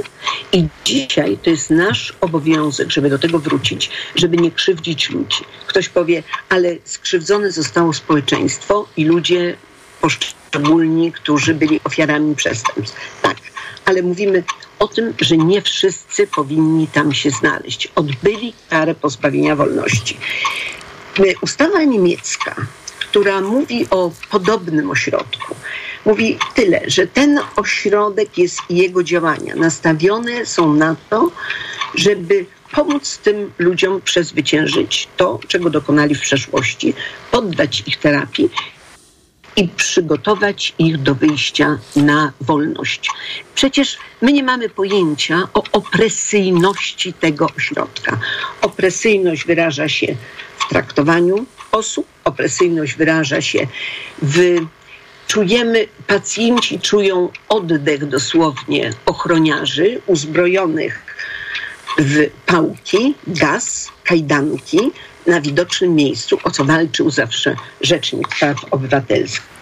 i 0.52 0.66
dzisiaj 0.84 1.38
to 1.42 1.50
jest 1.50 1.70
nasz 1.70 2.12
obowiązek, 2.20 2.90
żeby 2.90 3.10
do 3.10 3.18
tego 3.18 3.38
wrócić, 3.38 3.90
żeby 4.16 4.36
nie 4.36 4.50
krzywdzić 4.50 5.10
ludzi. 5.10 5.44
Ktoś 5.66 5.88
powie, 5.88 6.22
ale 6.48 6.76
skrzywdzone 6.84 7.52
zostało 7.52 7.92
społeczeństwo 7.92 8.88
i 8.96 9.04
ludzie 9.04 9.56
poszczególni, 10.00 11.12
którzy 11.12 11.54
byli 11.54 11.80
ofiarami 11.84 12.34
przestępstw. 12.34 13.20
Tak, 13.22 13.36
ale 13.84 14.02
mówimy 14.02 14.42
o 14.78 14.88
tym, 14.88 15.14
że 15.20 15.36
nie 15.36 15.62
wszyscy 15.62 16.26
powinni 16.26 16.86
tam 16.86 17.14
się 17.14 17.30
znaleźć. 17.30 17.88
Odbyli 17.94 18.54
karę 18.70 18.94
pozbawienia 18.94 19.56
wolności. 19.56 20.16
Y, 21.20 21.34
Ustawa 21.40 21.84
niemiecka, 21.84 22.54
która 23.00 23.40
mówi 23.40 23.86
o 23.90 24.10
podobnym 24.30 24.90
ośrodku, 24.90 25.54
mówi 26.04 26.38
tyle, 26.54 26.80
że 26.86 27.06
ten 27.06 27.40
ośrodek 27.56 28.38
jest 28.38 28.60
i 28.68 28.76
jego 28.76 29.02
działania. 29.02 29.56
Nastawione 29.56 30.46
są 30.46 30.74
na 30.74 30.96
to, 31.10 31.30
żeby 31.94 32.46
pomóc 32.72 33.18
tym 33.18 33.52
ludziom 33.58 34.00
przezwyciężyć 34.00 35.08
to, 35.16 35.40
czego 35.48 35.70
dokonali 35.70 36.14
w 36.14 36.20
przeszłości, 36.20 36.94
poddać 37.30 37.82
ich 37.86 37.96
terapii 37.96 38.50
i 39.56 39.68
przygotować 39.68 40.74
ich 40.78 40.98
do 40.98 41.14
wyjścia 41.14 41.78
na 41.96 42.32
wolność. 42.40 43.10
Przecież 43.54 43.98
my 44.20 44.32
nie 44.32 44.42
mamy 44.42 44.68
pojęcia 44.68 45.48
o 45.54 45.62
opresyjności 45.72 47.12
tego 47.12 47.50
ośrodka. 47.56 48.18
Opresyjność 48.62 49.46
wyraża 49.46 49.88
się 49.88 50.16
w 50.58 50.68
traktowaniu 50.68 51.46
osób, 51.72 52.06
opresyjność 52.24 52.94
wyraża 52.94 53.40
się 53.40 53.66
w 54.22 54.58
czujemy, 55.26 55.88
pacjenci 56.06 56.80
czują 56.80 57.28
oddech 57.48 58.06
dosłownie 58.06 58.92
ochroniarzy 59.06 60.00
uzbrojonych 60.06 61.16
w 61.98 62.30
pałki, 62.46 63.14
gaz, 63.26 63.92
kajdanki 64.04 64.92
na 65.26 65.40
widocznym 65.40 65.94
miejscu, 65.94 66.38
o 66.44 66.50
co 66.50 66.64
walczył 66.64 67.10
zawsze 67.10 67.56
Rzecznik 67.80 68.28
Praw 68.28 68.56
Obywatelskich. 68.70 69.56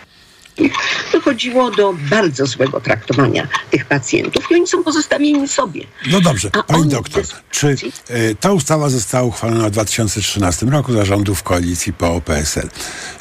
Dochodziło 1.12 1.70
do 1.70 1.94
bardzo 2.10 2.46
złego 2.46 2.80
traktowania 2.80 3.48
tych 3.70 3.84
pacjentów 3.84 4.50
i 4.50 4.54
oni 4.54 4.66
są 4.66 4.84
pozostawieni 4.84 5.48
sobie. 5.48 5.84
No 6.10 6.20
dobrze, 6.20 6.50
A 6.52 6.62
pani 6.62 6.88
doktor, 6.88 7.24
czy 7.50 7.76
e, 8.08 8.34
ta 8.34 8.52
ustawa 8.52 8.88
została 8.88 9.24
uchwalona 9.24 9.68
w 9.68 9.70
2013 9.70 10.66
roku 10.66 10.92
za 10.92 11.04
rządów 11.04 11.42
koalicji 11.42 11.92
PO-PSL? 11.92 12.68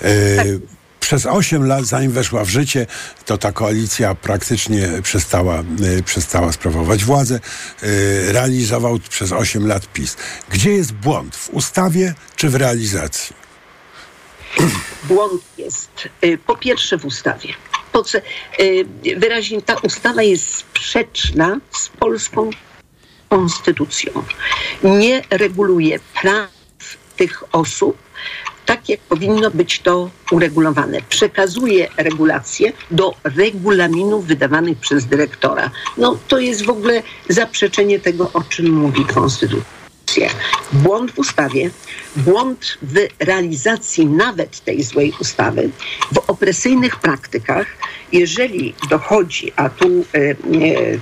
E, 0.01 0.43
Przez 1.03 1.25
8 1.25 1.65
lat, 1.67 1.85
zanim 1.85 2.11
weszła 2.11 2.45
w 2.45 2.49
życie, 2.49 2.87
to 3.25 3.37
ta 3.37 3.51
koalicja 3.51 4.15
praktycznie 4.15 4.89
przestała, 5.01 5.59
e, 5.59 6.03
przestała 6.03 6.51
sprawować 6.51 7.03
władzę. 7.03 7.39
E, 7.83 8.31
realizował 8.31 8.99
przez 9.09 9.31
8 9.31 9.67
lat 9.67 9.87
PiS. 9.87 10.17
Gdzie 10.49 10.71
jest 10.71 10.93
błąd? 10.93 11.35
W 11.35 11.49
ustawie 11.49 12.13
czy 12.35 12.49
w 12.49 12.55
realizacji? 12.55 13.35
Błąd 15.03 15.41
jest 15.57 16.09
y, 16.23 16.37
po 16.37 16.55
pierwsze 16.57 16.97
w 16.97 17.05
ustawie. 17.05 17.53
Po 17.91 18.03
co, 18.03 18.17
y, 18.17 18.85
wyraźnie 19.17 19.61
ta 19.61 19.75
ustawa 19.75 20.23
jest 20.23 20.55
sprzeczna 20.55 21.59
z 21.71 21.89
polską 21.89 22.49
konstytucją. 23.29 24.11
Nie 24.83 25.21
reguluje 25.29 25.99
praw 26.21 26.49
tych 27.17 27.43
osób 27.51 28.02
tak, 28.65 28.89
jak 28.89 28.99
powinno 28.99 29.51
być 29.51 29.79
to 29.79 30.09
uregulowane. 30.31 30.97
Przekazuje 31.09 31.87
regulacje 31.97 32.73
do 32.91 33.13
regulaminów 33.23 34.25
wydawanych 34.25 34.77
przez 34.77 35.05
dyrektora. 35.05 35.71
No 35.97 36.17
to 36.27 36.39
jest 36.39 36.65
w 36.65 36.69
ogóle 36.69 37.03
zaprzeczenie 37.29 37.99
tego, 37.99 38.31
o 38.33 38.43
czym 38.43 38.69
mówi 38.73 39.05
konstytucja. 39.05 39.73
Błąd 40.73 41.11
w 41.11 41.19
ustawie, 41.19 41.69
błąd 42.15 42.77
w 42.81 42.95
realizacji 43.19 44.05
nawet 44.05 44.59
tej 44.59 44.83
złej 44.83 45.13
ustawy, 45.19 45.69
w 46.11 46.17
opresyjnych 46.17 46.95
praktykach, 46.95 47.67
jeżeli 48.11 48.73
dochodzi, 48.89 49.51
a 49.55 49.69
tu 49.69 49.87
e, 49.87 50.17
e, 50.19 50.35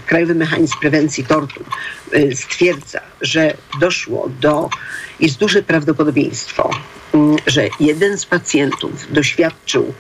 Krajowy 0.06 0.36
Mechanizm 0.36 0.80
Prewencji 0.80 1.26
Tortur 1.26 1.66
e, 2.12 2.36
stwierdza, 2.36 3.00
że 3.22 3.54
doszło 3.80 4.30
do, 4.42 4.70
jest 5.20 5.38
duże 5.38 5.64
prawdopodobieństwo, 5.64 6.70
że 7.48 7.70
jeden 7.80 8.18
z 8.18 8.26
pacjentów 8.26 9.14
doświadczył 9.14 9.94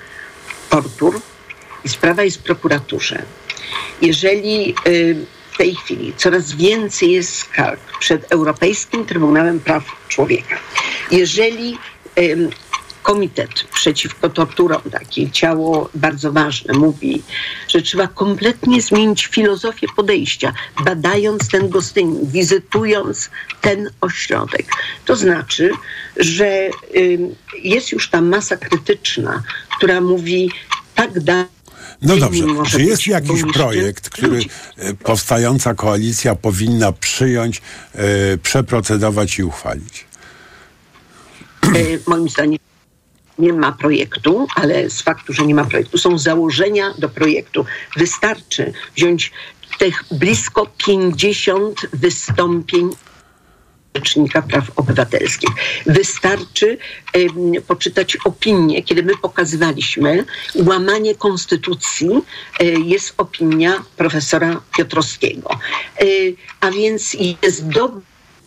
tortur 0.70 1.22
i 1.86 1.90
sprawa 1.90 2.24
jest 2.24 2.38
w 2.38 2.44
prokuraturze. 2.44 3.24
Jeżeli 4.02 4.76
y, 4.88 5.26
w 5.52 5.58
tej 5.58 5.76
chwili 5.76 6.14
coraz 6.18 6.56
więcej 6.56 7.12
jest 7.12 7.36
skarg 7.36 8.00
przed 8.00 8.32
Europejskim 8.32 9.06
Trybunałem 9.06 9.60
Praw 9.60 9.84
Człowieka. 10.08 10.60
Jeżeli 11.12 11.78
Komitet 13.02 13.64
Przeciwko 13.74 14.30
Torturom, 14.30 14.82
takie 14.92 15.32
ciało 15.32 15.90
bardzo 15.96 16.32
ważne, 16.32 16.74
mówi, 16.74 17.24
że 17.68 17.82
trzeba 17.82 18.08
kompletnie 18.08 18.82
zmienić 18.82 19.26
filozofię 19.26 19.88
podejścia, 19.96 20.54
badając 20.86 21.50
ten 21.50 21.70
gostynin, 21.70 22.32
wizytując 22.32 23.30
ten 23.62 23.90
ośrodek. 24.02 24.66
To 25.06 25.16
znaczy, 25.16 25.72
że 26.18 26.70
jest 27.64 27.92
już 27.92 28.10
ta 28.10 28.22
masa 28.22 28.58
krytyczna, 28.58 29.44
która 29.78 30.02
mówi 30.02 30.52
tak 30.96 31.20
dalej. 31.20 31.46
No 32.02 32.18
dobrze, 32.18 32.44
czy 32.70 32.84
jest 32.84 33.08
jakiś 33.08 33.42
projekt, 33.54 34.10
który 34.10 34.42
e, 34.78 34.94
powstająca 34.94 35.74
koalicja 35.74 36.36
powinna 36.36 36.92
przyjąć, 36.92 37.62
e, 37.96 38.38
przeprocedować 38.38 39.40
i 39.40 39.44
uchwalić? 39.44 40.06
E, 41.64 41.70
moim 42.08 42.30
zdaniem 42.30 42.60
nie 43.42 43.54
ma 43.54 43.72
projektu, 43.72 44.48
ale 44.56 44.90
z 44.90 45.02
faktu, 45.02 45.34
że 45.34 45.46
nie 45.46 45.56
ma 45.56 45.66
projektu, 45.66 45.98
są 45.98 46.18
założenia 46.18 46.94
do 46.98 47.10
projektu. 47.10 47.66
Wystarczy 47.98 48.74
wziąć 48.96 49.32
tych 49.80 50.04
blisko 50.12 50.68
50 50.78 51.88
wystąpień 51.94 52.90
Rzecznika 53.96 54.42
Praw 54.42 54.72
Obywatelskich. 54.76 55.50
Wystarczy 55.86 56.78
poczytać 57.68 58.18
opinie, 58.26 58.84
kiedy 58.84 59.04
my 59.04 59.14
pokazywaliśmy 59.22 60.26
łamanie 60.56 61.16
konstytucji, 61.16 62.10
e, 62.60 62.66
jest 62.66 63.14
opinia 63.18 63.84
profesora 63.98 64.62
Piotrowskiego. 64.78 65.50
E, 66.00 66.06
a 66.60 66.72
więc 66.72 67.14
jest 67.44 67.68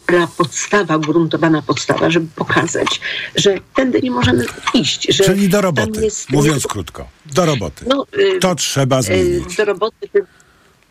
dobra 0.07 0.27
podstawa, 0.27 0.97
ugruntowana 0.97 1.63
podstawa, 1.63 2.11
żeby 2.11 2.27
pokazać, 2.37 3.01
że 3.37 3.55
tędy 3.75 4.01
nie 4.03 4.11
możemy 4.11 4.45
iść. 4.75 5.07
Że 5.11 5.25
Czyli 5.25 5.49
do 5.49 5.61
roboty, 5.61 6.05
jest- 6.05 6.31
mówiąc 6.31 6.67
krótko. 6.67 7.09
Do 7.27 7.47
roboty. 7.47 7.85
No, 7.89 8.07
y, 8.19 8.39
To 8.41 8.55
trzeba 8.55 9.03
zmienić. 9.03 9.53
E, 9.53 9.57
do 9.57 9.65
roboty. 9.65 10.09
ty- 10.13 10.25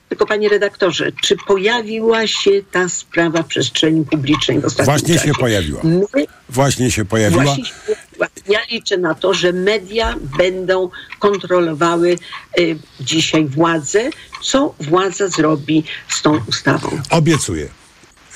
Tylko 0.10 0.26
panie 0.26 0.50
redaktorze, 0.50 1.12
czy 1.22 1.36
pojawiła 1.48 2.28
się 2.28 2.52
ta 2.72 2.90
sprawa 2.90 3.44
w 3.44 3.48
przestrzeni 3.48 4.06
publicznej 4.06 4.60
w 4.60 4.66
ostatnim 4.66 4.86
Właśnie 4.86 5.14
się 5.14 5.20
czasie? 5.20 5.34
pojawiła. 5.40 5.82
My 5.84 6.06
Właśnie 6.50 6.92
się 6.92 7.06
pojawiła. 7.06 7.44
Właśnie 7.44 7.66
się 7.66 7.74
pojawiła. 7.86 8.28
Ja 8.50 8.60
liczę 8.72 8.98
na 8.98 9.16
to, 9.16 9.34
że 9.34 9.54
media 9.54 10.16
będą 10.38 10.90
kontrolowały 11.20 12.18
y, 12.60 12.78
dzisiaj 13.00 13.46
władzę, 13.46 14.10
co 14.44 14.76
władza 14.80 15.28
zrobi 15.28 15.84
z 16.10 16.22
tą 16.22 16.40
ustawą. 16.50 17.02
Obiecuję. 17.10 17.68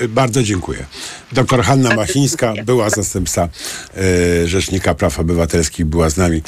Bardzo 0.10 0.44
dziękuję. 0.44 0.86
Doktor 1.32 1.64
Hanna 1.64 1.96
Machińska, 1.96 2.54
była 2.66 2.90
zastępca 2.90 3.50
y, 3.98 4.48
Rzecznika 4.48 4.96
Praw 4.96 5.20
Obywatelskich, 5.20 5.86
była 5.86 6.10
z 6.10 6.18
nami. 6.18 6.42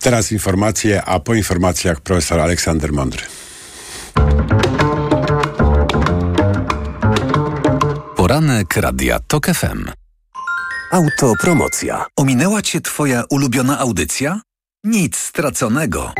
Teraz 0.00 0.32
informacje, 0.32 1.04
a 1.04 1.20
po 1.20 1.34
informacjach 1.34 2.00
profesor 2.00 2.40
Aleksander 2.40 2.92
Mądry. 2.92 3.22
Poranek 8.16 8.76
Radia 8.76 9.20
TOK 9.20 9.46
FM. 9.46 9.90
Autopromocja. 10.92 12.06
Ominęła 12.16 12.62
Cię 12.62 12.80
Twoja 12.80 13.24
ulubiona 13.30 13.78
audycja? 13.78 14.40
Nic 14.84 15.16
straconego. 15.16 16.12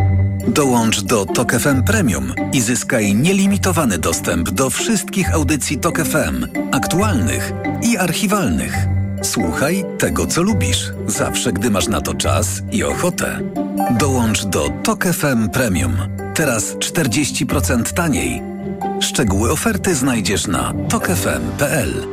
Dołącz 0.47 1.01
do 1.01 1.27
TOK 1.27 1.53
FM 1.53 1.83
Premium 1.83 2.35
i 2.53 2.61
zyskaj 2.61 3.15
nielimitowany 3.15 3.99
dostęp 3.99 4.51
do 4.51 4.71
wszystkich 4.71 5.35
audycji 5.35 5.79
TOK 5.79 5.99
FM, 5.99 6.47
aktualnych 6.73 7.53
i 7.83 7.97
archiwalnych. 7.97 8.77
Słuchaj 9.23 9.85
tego, 9.99 10.27
co 10.27 10.43
lubisz, 10.43 10.93
zawsze 11.07 11.53
gdy 11.53 11.71
masz 11.71 11.89
na 11.89 12.01
to 12.01 12.15
czas 12.15 12.63
i 12.73 12.85
ochotę. 12.85 13.41
Dołącz 13.99 14.45
do 14.45 14.69
TOK 14.83 15.05
FM 15.05 15.49
Premium. 15.49 15.97
Teraz 16.35 16.75
40% 16.77 17.93
taniej. 17.93 18.43
Szczegóły 19.01 19.53
oferty 19.53 19.95
znajdziesz 19.95 20.47
na 20.47 20.73
tokefm.pl. 20.89 22.07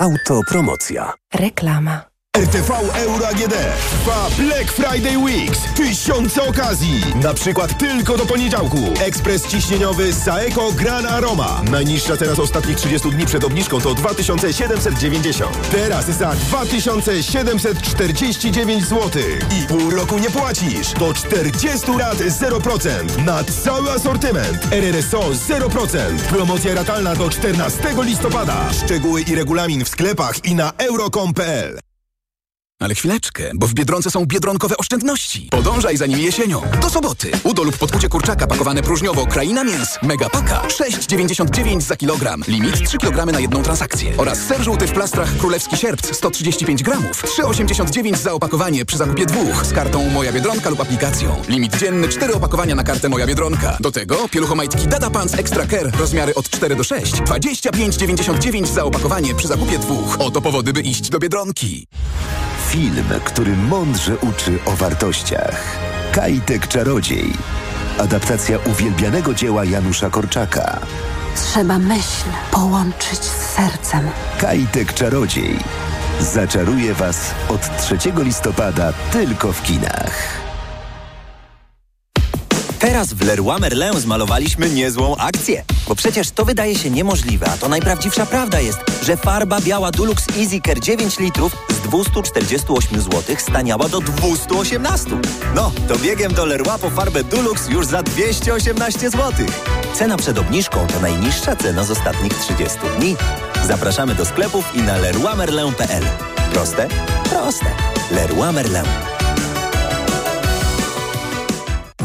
Autopromocja. 0.00 1.12
Reklama. 1.34 2.09
RTV 2.40 2.70
Euro 2.94 3.26
AGD 3.28 3.54
trwa 3.90 4.28
Black 4.38 4.72
Friday 4.72 5.18
Weeks. 5.18 5.58
Tysiące 5.76 6.42
okazji. 6.42 7.00
Na 7.22 7.34
przykład 7.34 7.78
tylko 7.78 8.16
do 8.16 8.26
poniedziałku. 8.26 8.78
Ekspres 9.00 9.46
ciśnieniowy 9.46 10.12
Saeco 10.12 10.72
Gran 10.72 11.06
Aroma. 11.06 11.62
Najniższa 11.70 12.16
teraz 12.16 12.38
ostatnich 12.38 12.76
30 12.76 13.10
dni 13.10 13.26
przed 13.26 13.44
obniżką 13.44 13.80
to 13.80 13.94
2790. 13.94 15.70
Teraz 15.70 16.06
za 16.06 16.34
2749 16.34 18.84
zł. 18.84 19.22
I 19.62 19.66
pół 19.66 19.90
roku 19.90 20.18
nie 20.18 20.30
płacisz. 20.30 20.92
Do 20.92 21.14
40 21.14 21.90
lat 21.98 22.18
0%. 22.18 23.24
Na 23.24 23.44
cały 23.44 23.90
asortyment. 23.90 24.72
RRSO 24.72 25.20
0%. 25.20 26.18
Promocja 26.18 26.74
ratalna 26.74 27.16
do 27.16 27.30
14 27.30 27.78
listopada. 28.02 28.72
Szczegóły 28.84 29.22
i 29.22 29.34
regulamin 29.34 29.84
w 29.84 29.88
sklepach 29.88 30.44
i 30.44 30.54
na 30.54 30.72
euro.com.pl 30.78 31.89
Ale 32.80 32.94
chwileczkę, 32.94 33.50
bo 33.54 33.66
w 33.66 33.74
Biedronce 33.74 34.10
są 34.10 34.26
biedronkowe 34.26 34.76
oszczędności. 34.76 35.48
Podążaj 35.50 35.96
za 35.96 36.06
nimi 36.06 36.22
jesienią. 36.22 36.62
Do 36.82 36.90
soboty. 36.90 37.30
Udo 37.44 37.62
lub 37.62 37.78
podkucie 37.78 38.08
kurczaka 38.08 38.46
pakowane 38.46 38.82
próżniowo 38.82 39.26
Kraina 39.26 39.64
Mięs. 39.64 39.98
Mega 40.02 40.30
paka. 40.30 40.62
6,99 40.68 41.80
za 41.80 41.96
kilogram. 41.96 42.42
Limit 42.48 42.88
3 42.88 42.98
kg 42.98 43.32
na 43.32 43.40
jedną 43.40 43.62
transakcję. 43.62 44.12
Oraz 44.16 44.38
ser 44.38 44.62
żółty 44.62 44.86
w 44.86 44.92
plastrach 44.92 45.36
Królewski 45.36 45.76
Sierpc 45.76 46.16
135 46.16 46.82
gramów. 46.82 47.24
3,89 47.24 48.16
za 48.16 48.32
opakowanie 48.32 48.84
przy 48.84 48.96
zakupie 48.96 49.26
dwóch 49.26 49.66
z 49.66 49.72
kartą 49.72 50.10
Moja 50.10 50.32
Biedronka 50.32 50.70
lub 50.70 50.80
aplikacją. 50.80 51.42
Limit 51.48 51.76
dzienny 51.76 52.08
4 52.08 52.34
opakowania 52.34 52.74
na 52.74 52.84
kartę 52.84 53.08
Moja 53.08 53.26
Biedronka. 53.26 53.76
Do 53.80 53.92
tego 53.92 54.28
pieluchomajtki 54.28 54.86
Dada 54.88 55.10
Pants 55.10 55.34
Extra 55.34 55.66
Care 55.66 55.90
rozmiary 55.98 56.34
od 56.34 56.50
4 56.50 56.76
do 56.76 56.84
6. 56.84 57.12
25,99 57.12 58.66
za 58.66 58.84
opakowanie 58.84 59.34
przy 59.34 59.48
zakupie 59.48 59.78
dwóch. 59.78 60.16
Oto 60.18 60.40
powody, 60.40 60.72
by 60.72 60.80
iść 60.80 61.10
do 61.10 61.18
Biedronki. 61.18 61.86
Film, 62.70 63.08
który 63.24 63.56
mądrze 63.56 64.16
uczy 64.16 64.58
o 64.66 64.70
wartościach. 64.70 65.78
Kajtek 66.12 66.68
Czarodziej. 66.68 67.32
Adaptacja 67.98 68.58
uwielbianego 68.58 69.34
dzieła 69.34 69.64
Janusza 69.64 70.10
Korczaka. 70.10 70.80
Trzeba 71.36 71.78
myśl 71.78 72.24
połączyć 72.50 73.18
z 73.18 73.54
sercem. 73.54 74.08
Kajtek 74.40 74.94
Czarodziej. 74.94 75.58
Zaczaruje 76.20 76.94
Was 76.94 77.34
od 77.48 77.60
3 77.78 77.96
listopada 78.16 78.92
tylko 79.12 79.52
w 79.52 79.62
kinach. 79.62 80.40
Teraz 82.78 83.12
w 83.12 83.26
Leroy 83.26 83.60
Merlin 83.60 84.00
zmalowaliśmy 84.00 84.70
niezłą 84.70 85.16
akcję. 85.16 85.64
Bo 85.88 85.94
przecież 85.94 86.30
to 86.30 86.44
wydaje 86.44 86.78
się 86.78 86.90
niemożliwe, 86.90 87.46
a 87.46 87.56
to 87.56 87.68
najprawdziwsza 87.68 88.26
prawda 88.26 88.60
jest, 88.60 88.78
że 89.02 89.16
farba 89.16 89.60
biała 89.60 89.90
Dulux 89.90 90.26
Easy 90.38 90.60
Care 90.66 90.80
9 90.80 91.18
litrów 91.18 91.69
248 91.90 93.00
zł 93.00 93.36
staniała 93.38 93.88
do 93.88 94.00
218. 94.00 95.10
No, 95.54 95.72
to 95.88 95.98
biegiem 95.98 96.34
do 96.34 96.46
Leroy 96.46 96.78
po 96.78 96.90
farbę 96.90 97.24
Dulux 97.24 97.68
już 97.68 97.86
za 97.86 98.02
218 98.02 99.10
zł. 99.10 99.46
Cena 99.94 100.16
przed 100.16 100.38
obniżką 100.38 100.86
to 100.86 101.00
najniższa 101.00 101.56
cena 101.56 101.84
z 101.84 101.90
ostatnich 101.90 102.34
30 102.34 102.78
dni. 102.98 103.16
Zapraszamy 103.66 104.14
do 104.14 104.24
sklepów 104.24 104.64
i 104.74 104.82
na 104.82 104.96
leroymerlin.pl. 104.96 106.04
Proste? 106.52 106.88
Proste. 107.30 107.66
Leroy 108.10 108.52
Merlin. 108.52 109.19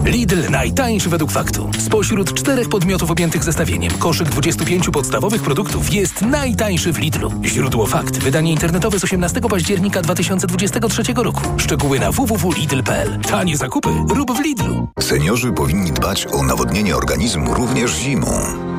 Lidl 0.05 0.51
najtańszy 0.51 1.09
według 1.09 1.31
faktu. 1.31 1.71
Spośród 1.79 2.33
czterech 2.33 2.69
podmiotów 2.69 3.11
objętych 3.11 3.43
zestawieniem 3.43 3.91
koszyk 3.91 4.29
25 4.29 4.89
podstawowych 4.89 5.41
produktów 5.41 5.93
jest 5.93 6.21
najtańszy 6.21 6.93
w 6.93 6.99
Lidlu. 6.99 7.31
Źródło 7.43 7.85
fakt. 7.85 8.17
Wydanie 8.17 8.51
internetowe 8.51 8.99
z 8.99 9.03
18 9.03 9.41
października 9.41 10.01
2023 10.01 11.03
roku. 11.15 11.41
Szczegóły 11.57 11.99
na 11.99 12.11
www.lidl.pl. 12.11 13.19
Tanie 13.19 13.57
zakupy 13.57 13.89
rób 14.09 14.37
w 14.37 14.39
Lidlu. 14.39 14.87
Seniorzy 14.99 15.51
powinni 15.51 15.91
dbać 15.91 16.27
o 16.27 16.43
nawodnienie 16.43 16.95
organizmu 16.95 17.53
również 17.53 17.91
zimą. 17.91 18.64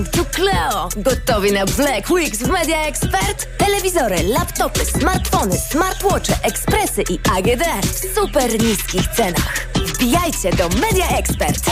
Bang! 0.00 0.10
Tu 0.10 0.24
Cleo! 0.24 0.88
Gotowi 0.96 1.52
na 1.52 1.64
Black 1.66 2.10
Weeks 2.10 2.38
w 2.38 2.48
Media 2.48 2.86
Expert? 2.86 3.58
Telewizory, 3.58 4.22
laptopy, 4.22 4.84
smartfony, 4.84 5.58
smartwatche, 5.58 6.34
ekspresy 6.42 7.02
i 7.02 7.18
AGD 7.36 7.64
w 7.82 8.14
super 8.14 8.62
niskich 8.62 9.08
cenach. 9.08 9.68
Wbijajcie 9.74 10.50
do 10.50 10.68
Media 10.68 11.08
Expert! 11.08 11.70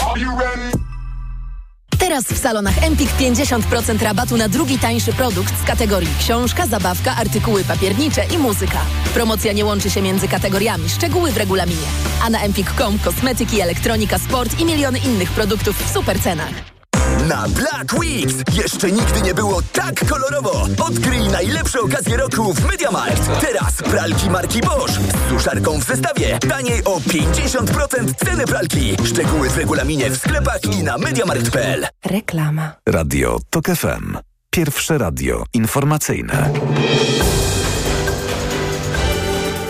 Teraz 1.99 2.23
w 2.23 2.37
salonach 2.37 2.83
Empik 2.83 3.09
50% 3.19 4.03
rabatu 4.03 4.37
na 4.37 4.49
drugi 4.49 4.79
tańszy 4.79 5.13
produkt 5.13 5.53
z 5.63 5.67
kategorii 5.67 6.09
książka, 6.19 6.67
zabawka, 6.67 7.15
artykuły 7.15 7.63
papiernicze 7.63 8.25
i 8.25 8.37
muzyka. 8.37 8.79
Promocja 9.13 9.53
nie 9.53 9.65
łączy 9.65 9.89
się 9.89 10.01
między 10.01 10.27
kategoriami, 10.27 10.89
szczegóły 10.89 11.31
w 11.31 11.37
regulaminie. 11.37 11.87
A 12.23 12.29
na 12.29 12.41
empik.com 12.41 12.99
kosmetyki, 12.99 13.61
elektronika, 13.61 14.19
sport 14.19 14.59
i 14.59 14.65
miliony 14.65 14.99
innych 14.99 15.31
produktów 15.31 15.85
w 15.85 15.93
super 15.93 16.21
cenach. 16.21 16.78
Na 17.27 17.47
Black 17.47 17.93
Weeks 17.99 18.35
jeszcze 18.53 18.91
nigdy 18.91 19.21
nie 19.21 19.33
było 19.33 19.61
tak 19.73 20.09
kolorowo. 20.09 20.67
Odkryj 20.87 21.27
najlepsze 21.31 21.79
okazje 21.79 22.17
roku 22.17 22.53
w 22.53 22.65
MediaMarkt. 22.65 23.41
Teraz 23.41 23.73
pralki 23.75 24.29
marki 24.29 24.61
Bosch 24.61 24.91
z 24.91 25.29
suszarką 25.29 25.79
w 25.79 25.83
zestawie. 25.83 26.39
Taniej 26.49 26.83
o 26.83 26.99
50% 26.99 28.13
ceny 28.25 28.45
pralki. 28.45 28.95
Szczegóły 29.05 29.49
w 29.49 29.57
regulaminie 29.57 30.09
w 30.09 30.17
sklepach 30.17 30.59
i 30.63 30.83
na 30.83 30.97
MediaMarkt.pl. 30.97 31.87
Reklama. 32.05 32.71
Radio 32.85 33.39
TOK 33.49 33.65
FM. 33.65 34.17
Pierwsze 34.49 34.97
radio 34.97 35.43
informacyjne. 35.53 36.49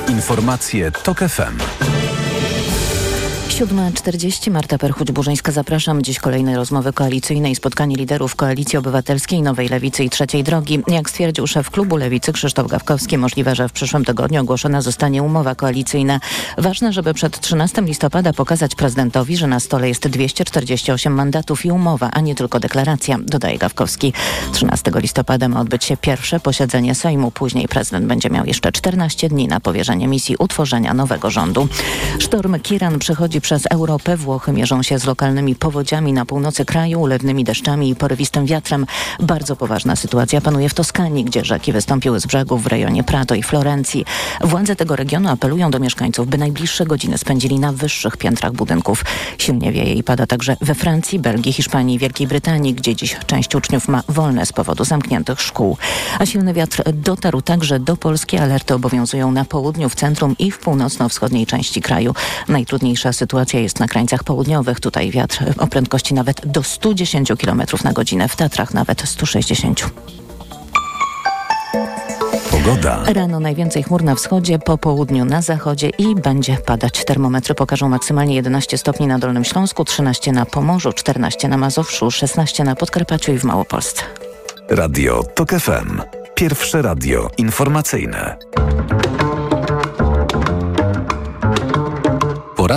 Informacje 0.07 0.91
TOK 0.91 1.19
FM. 1.19 1.57
7.40 3.59 4.51
Marta 4.51 4.77
Perchuć-Burzyńska. 4.77 5.51
Zapraszam. 5.51 6.01
Dziś 6.01 6.19
kolejne 6.19 6.55
rozmowy 6.55 6.93
koalicyjne 6.93 7.51
i 7.51 7.55
spotkanie 7.55 7.95
liderów 7.95 8.35
Koalicji 8.35 8.77
Obywatelskiej, 8.79 9.41
Nowej 9.41 9.69
Lewicy 9.69 10.03
i 10.03 10.09
Trzeciej 10.09 10.43
Drogi. 10.43 10.79
Jak 10.87 11.09
stwierdził 11.09 11.47
szef 11.47 11.69
klubu 11.71 11.97
Lewicy 11.97 12.33
Krzysztof 12.33 12.67
Gawkowski, 12.67 13.17
możliwe, 13.17 13.55
że 13.55 13.69
w 13.69 13.71
przyszłym 13.71 14.05
tygodniu 14.05 14.41
ogłoszona 14.41 14.81
zostanie 14.81 15.23
umowa 15.23 15.55
koalicyjna. 15.55 16.19
Ważne, 16.57 16.93
żeby 16.93 17.13
przed 17.13 17.39
13 17.39 17.81
listopada 17.81 18.33
pokazać 18.33 18.75
prezydentowi, 18.75 19.37
że 19.37 19.47
na 19.47 19.59
stole 19.59 19.87
jest 19.87 20.07
248 20.07 21.13
mandatów 21.13 21.65
i 21.65 21.71
umowa, 21.71 22.09
a 22.11 22.21
nie 22.21 22.35
tylko 22.35 22.59
deklaracja, 22.59 23.17
dodaje 23.21 23.57
Gawkowski. 23.57 24.13
13 24.53 24.91
listopada 24.95 25.47
ma 25.47 25.59
odbyć 25.59 25.85
się 25.85 25.97
pierwsze 25.97 26.39
posiedzenie 26.39 26.95
Sejmu. 26.95 27.31
Później 27.31 27.67
prezydent 27.67 28.05
będzie 28.05 28.29
miał 28.29 28.45
jeszcze 28.45 28.71
14 28.71 29.29
dni 29.29 29.47
na 29.47 29.59
powierzenie 29.59 30.07
misji 30.07 30.35
utworzenia 30.39 30.93
nowego 30.93 31.29
rządu. 31.29 31.67
Sztorm 32.19 32.59
Kiran 32.59 32.99
przechodzi 32.99 33.41
przez 33.41 33.48
Europę. 33.69 34.17
Włochy 34.17 34.51
mierzą 34.51 34.83
się 34.83 34.99
z 34.99 35.05
lokalnymi 35.05 35.55
powodziami 35.55 36.13
na 36.13 36.25
północy 36.25 36.65
kraju, 36.65 37.01
ulewnymi 37.01 37.43
deszczami 37.43 37.89
i 37.89 37.95
porywistym 37.95 38.45
wiatrem. 38.45 38.85
Bardzo 39.19 39.55
poważna 39.55 39.95
sytuacja 39.95 40.41
panuje 40.41 40.69
w 40.69 40.73
Toskanii, 40.73 41.23
gdzie 41.23 41.45
rzeki 41.45 41.73
wystąpiły 41.73 42.19
z 42.19 42.25
brzegów 42.25 42.63
w 42.63 42.67
rejonie 42.67 43.03
Prato 43.03 43.35
i 43.35 43.43
Florencji. 43.43 44.05
Władze 44.41 44.75
tego 44.75 44.95
regionu 44.95 45.29
apelują 45.29 45.71
do 45.71 45.79
mieszkańców, 45.79 46.27
by 46.27 46.37
najbliższe 46.37 46.85
godziny 46.85 47.17
spędzili 47.17 47.59
na 47.59 47.71
wyższych 47.71 48.17
piętrach 48.17 48.53
budynków. 48.53 49.05
Silnie 49.37 49.71
wieje 49.71 49.93
i 49.93 50.03
pada 50.03 50.27
także 50.27 50.57
we 50.61 50.75
Francji, 50.75 51.19
Belgii, 51.19 51.53
Hiszpanii 51.53 51.95
i 51.95 51.99
Wielkiej 51.99 52.27
Brytanii, 52.27 52.73
gdzie 52.73 52.95
dziś 52.95 53.17
część 53.25 53.55
uczniów 53.55 53.87
ma 53.87 54.03
wolne 54.07 54.45
z 54.45 54.53
powodu 54.53 54.85
zamkniętych 54.85 55.41
szkół. 55.41 55.77
A 56.19 56.25
silny 56.25 56.53
wiatr 56.53 56.83
dotarł 56.93 57.41
także 57.41 57.79
do 57.79 57.97
Polski. 57.97 58.37
Alerty 58.37 58.73
obowiązują 58.73 59.31
na 59.31 59.45
południu, 59.45 59.89
w 59.89 59.95
centrum 59.95 60.35
i 60.39 60.51
w 60.51 60.59
północno-wschodniej 60.59 61.45
części 61.45 61.81
kraju. 61.81 62.13
Najtrudniejsza 62.47 63.13
sytuacja 63.13 63.38
jest 63.61 63.79
na 63.79 63.87
krańcach 63.87 64.23
południowych. 64.23 64.79
Tutaj 64.79 65.11
wiatr 65.11 65.43
o 65.57 65.67
prędkości 65.67 66.13
nawet 66.13 66.47
do 66.47 66.63
110 66.63 67.31
km 67.41 67.63
na 67.83 67.93
godzinę, 67.93 68.27
w 68.27 68.35
Tatrach 68.35 68.73
nawet 68.73 69.01
160. 69.09 69.89
Pogoda. 72.51 73.03
Rano 73.13 73.39
najwięcej 73.39 73.83
chmur 73.83 74.03
na 74.03 74.15
wschodzie, 74.15 74.59
po 74.59 74.77
południu 74.77 75.25
na 75.25 75.41
zachodzie 75.41 75.89
i 75.89 76.15
będzie 76.15 76.57
padać. 76.57 77.05
Termometry 77.05 77.55
pokażą 77.55 77.89
maksymalnie 77.89 78.35
11 78.35 78.77
stopni 78.77 79.07
na 79.07 79.19
Dolnym 79.19 79.43
Śląsku, 79.43 79.85
13 79.85 80.31
na 80.31 80.45
Pomorzu, 80.45 80.93
14 80.93 81.47
na 81.47 81.57
Mazowszu, 81.57 82.11
16 82.11 82.63
na 82.63 82.75
Podkarpaciu 82.75 83.33
i 83.33 83.37
w 83.37 83.43
Małopolsce. 83.43 84.03
Radio 84.69 85.23
TOK 85.23 85.49
FM. 85.49 86.01
Pierwsze 86.35 86.81
radio 86.81 87.29
informacyjne. 87.37 88.37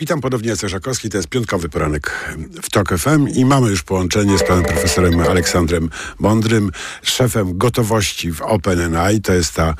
Witam 0.00 0.20
ponownie, 0.20 0.50
Jacek 0.50 0.70
Żakowski, 0.70 1.10
to 1.10 1.16
jest 1.16 1.28
piątkowy 1.28 1.68
poranek 1.68 2.34
w 2.62 2.70
TOK 2.70 2.98
FM 2.98 3.28
i 3.28 3.44
mamy 3.44 3.70
już 3.70 3.82
połączenie 3.82 4.38
z 4.38 4.42
panem 4.42 4.64
profesorem 4.64 5.20
Aleksandrem 5.20 5.90
Mądrym, 6.18 6.70
szefem 7.02 7.58
gotowości 7.58 8.32
w 8.32 8.42
OpenAI. 8.42 9.20
To 9.20 9.32
jest 9.32 9.54
ta 9.54 9.74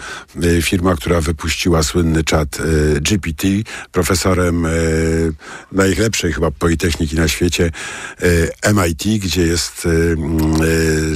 y, 0.44 0.62
firma, 0.62 0.96
która 0.96 1.20
wypuściła 1.20 1.82
słynny 1.82 2.24
czat 2.24 2.60
y, 2.60 3.00
GPT, 3.00 3.48
profesorem 3.92 4.66
y, 4.66 5.32
najlepszej 5.72 6.32
chyba 6.32 6.50
Politechniki 6.50 7.16
na 7.16 7.28
świecie 7.28 7.70
MIT, 8.74 9.22
gdzie 9.22 9.42
jest 9.42 9.88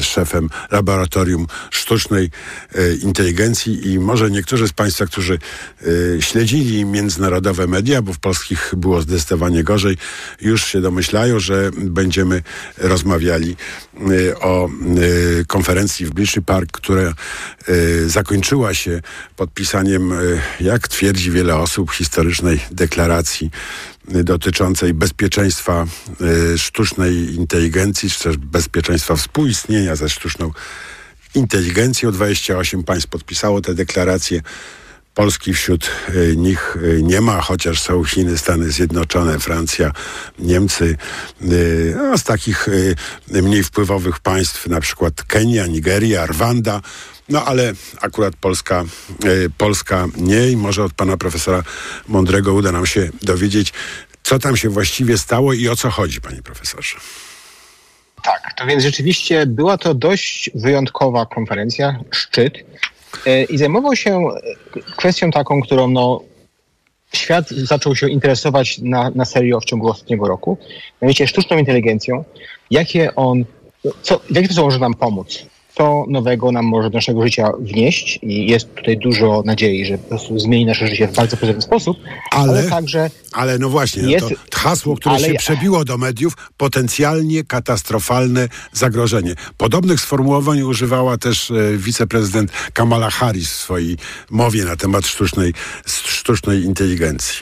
szefem 0.03 0.49
laboratorium 0.71 1.47
sztucznej 1.71 2.31
inteligencji 3.03 3.93
i 3.93 3.99
może 3.99 4.31
niektórzy 4.31 4.69
z 4.69 4.73
państwa, 4.73 5.07
którzy 5.07 5.39
śledzili 6.21 6.85
międzynarodowe 6.85 7.67
media, 7.67 8.03
bo 8.03 8.13
w 8.13 8.19
polskich 8.19 8.75
było 8.77 8.92
zdecydowanie 9.01 9.65
gorzej, 9.65 9.97
już 10.41 10.65
się 10.67 10.81
domyślają, 10.81 11.41
że 11.41 11.71
będziemy 11.77 12.43
rozmawiali 12.79 13.57
y, 14.11 14.39
o 14.39 14.69
y, 14.99 15.45
konferencji 15.47 16.07
w 16.07 16.11
Bletchley 16.11 16.45
Park, 16.45 16.71
która 16.73 17.15
y, 17.69 18.09
zakończyła 18.11 18.75
się 18.75 19.01
podpisaniem, 19.37 20.13
jak 20.61 20.89
twierdzi 20.89 21.31
wiele 21.31 21.57
osób, 21.57 21.93
historycznej 21.93 22.61
deklaracji 22.71 23.51
dotyczącej 24.09 24.95
bezpieczeństwa 24.95 25.87
sztucznej 26.57 27.35
inteligencji, 27.35 28.11
czy 28.11 28.25
też 28.25 28.37
bezpieczeństwa 28.37 29.17
współistnienia 29.17 29.97
ze 29.97 30.09
sztuczną 30.09 30.53
inteligencją. 31.35 32.13
28 32.13 32.85
państw 32.85 33.09
podpisało 33.09 33.61
te 33.61 33.75
deklaracje. 33.75 34.43
Polski 35.15 35.55
wśród 35.55 35.91
y, 36.15 36.37
nich 36.37 36.77
y, 36.77 37.03
nie 37.03 37.21
ma, 37.21 37.41
chociaż 37.41 37.81
są 37.81 38.05
Chiny, 38.05 38.39
Stany 38.39 38.71
Zjednoczone, 38.71 39.39
Francja, 39.39 39.93
Niemcy. 40.39 40.97
Y, 41.43 41.95
no, 41.97 42.19
z 42.19 42.25
takich 42.25 42.69
mniej 43.29 43.65
wpływowych 43.65 44.21
państw, 44.21 44.67
na 44.67 44.81
przykład 44.81 45.23
Kenia, 45.23 45.67
Nigeria, 45.67 46.27
Rwanda. 46.27 46.81
No 47.29 47.45
ale 47.45 47.73
akurat 48.01 48.37
Polska, 48.37 48.85
Polska 49.59 50.07
nie 50.17 50.51
i 50.51 50.57
może 50.57 50.85
od 50.85 50.93
pana 50.93 51.17
profesora 51.17 51.63
Mądrego 52.09 52.55
uda 52.55 52.73
nam 52.73 52.87
się 52.87 53.11
dowiedzieć, 53.23 53.73
co 54.23 54.39
tam 54.39 54.57
się 54.57 54.69
właściwie 54.69 55.19
stało 55.19 55.53
i 55.53 55.69
o 55.69 55.77
co 55.77 55.91
chodzi, 55.91 56.21
panie 56.21 56.43
profesorze. 56.43 56.97
Tak, 58.23 58.55
to 58.57 58.67
więc 58.67 58.83
rzeczywiście 58.83 59.47
była 59.47 59.79
to 59.79 59.95
dość 59.95 60.51
wyjątkowa 60.55 61.27
konferencja, 61.27 61.99
szczyt 62.11 62.57
e, 62.57 62.63
i 63.49 63.59
zajmował 63.59 63.97
się 63.97 64.19
e, 64.19 64.81
kwestią 64.97 65.31
taką, 65.31 65.63
którą 65.63 65.89
no, 65.89 66.21
świat 67.15 67.49
zaczął 67.49 67.97
się 67.97 68.11
interesować 68.11 68.79
na, 68.79 69.11
na 69.15 69.25
serio 69.25 69.61
w 69.61 69.65
ciągu 69.65 69.89
ostatniego 69.89 70.29
roku, 70.29 70.59
mianowicie 71.03 71.27
sztuczną 71.27 71.59
inteligencją, 71.59 72.25
jakie 72.71 73.15
on, 73.15 73.45
co, 74.03 74.21
w 74.31 74.37
jaki 74.37 74.47
sposób 74.47 74.65
może 74.65 74.79
nam 74.79 74.95
pomóc, 74.95 75.47
co 75.75 76.05
nowego 76.09 76.53
nam 76.53 76.65
może 76.65 76.91
do 76.91 76.99
naszego 76.99 77.23
życia 77.23 77.51
wnieść 77.61 78.19
i 78.23 78.47
jest 78.47 78.75
tutaj 78.75 78.99
dużo 78.99 79.43
nadziei, 79.47 79.85
że 79.85 79.99
po 79.99 80.09
prostu 80.09 80.39
zmieni 80.39 80.67
nasze 80.67 80.87
życie 80.87 81.09
w 81.09 81.15
bardzo 81.15 81.37
pozytywny 81.37 81.63
sposób, 81.63 81.97
ale, 82.31 82.53
ale 82.53 82.63
także... 82.63 83.11
Ale 83.33 83.59
no 83.59 83.69
właśnie, 83.69 84.03
jest, 84.03 84.31
no 84.31 84.37
to 84.51 84.59
hasło, 84.59 84.97
które 84.97 85.15
ale, 85.15 85.29
się 85.29 85.35
przebiło 85.35 85.85
do 85.85 85.99
mediów, 85.99 86.37
potencjalnie 86.57 87.45
katastrofalne 87.45 88.49
zagrożenie. 88.73 89.35
Podobnych 89.57 90.01
sformułowań 90.01 90.63
używała 90.63 91.19
też 91.19 91.51
e, 91.51 91.55
wiceprezydent 91.77 92.53
Kamala 92.73 93.11
Harris 93.11 93.51
w 93.51 93.57
swojej 93.57 93.97
mowie 94.31 94.65
na 94.65 94.77
temat 94.77 95.07
sztucznej, 95.07 95.55
sztucznej 95.87 96.63
inteligencji. 96.63 97.37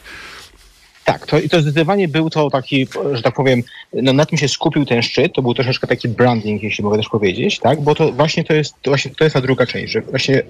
Tak, 1.11 1.27
to, 1.27 1.37
to 1.51 1.63
zdecydowanie 1.63 2.09
był 2.09 2.31
to 2.31 2.51
taki, 2.51 2.89
że 3.13 3.23
tak 3.23 3.35
powiem, 3.35 3.63
no 3.93 4.13
na 4.13 4.27
tym 4.27 4.39
się 4.39 4.49
skupił 4.49 4.87
ten 4.87 5.03
szczyt, 5.03 5.33
to 5.33 5.43
był 5.43 5.55
troszeczkę 5.55 5.87
taki 5.87 6.09
branding, 6.09 6.63
jeśli 6.63 6.85
mogę 6.85 6.97
też 6.97 7.09
powiedzieć, 7.09 7.59
tak, 7.59 7.81
bo 7.81 7.95
to 7.95 8.13
właśnie 8.13 8.45
to 8.45 8.55
jest, 8.55 8.75
to 8.83 8.91
właśnie 8.91 9.11
to 9.11 9.25
jest 9.25 9.35
ta 9.35 9.41
druga 9.41 9.67
część, 9.67 9.93
że 9.93 10.01
właśnie 10.01 10.43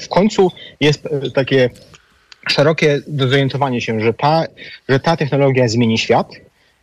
w 0.00 0.08
końcu 0.08 0.52
jest 0.80 1.06
e, 1.06 1.30
takie 1.30 1.70
szerokie 2.48 3.00
zorientowanie 3.18 3.80
się, 3.80 4.00
że 4.00 4.14
ta, 4.14 4.44
że 4.88 5.00
ta 5.00 5.16
technologia 5.16 5.68
zmieni 5.68 5.98
świat 5.98 6.32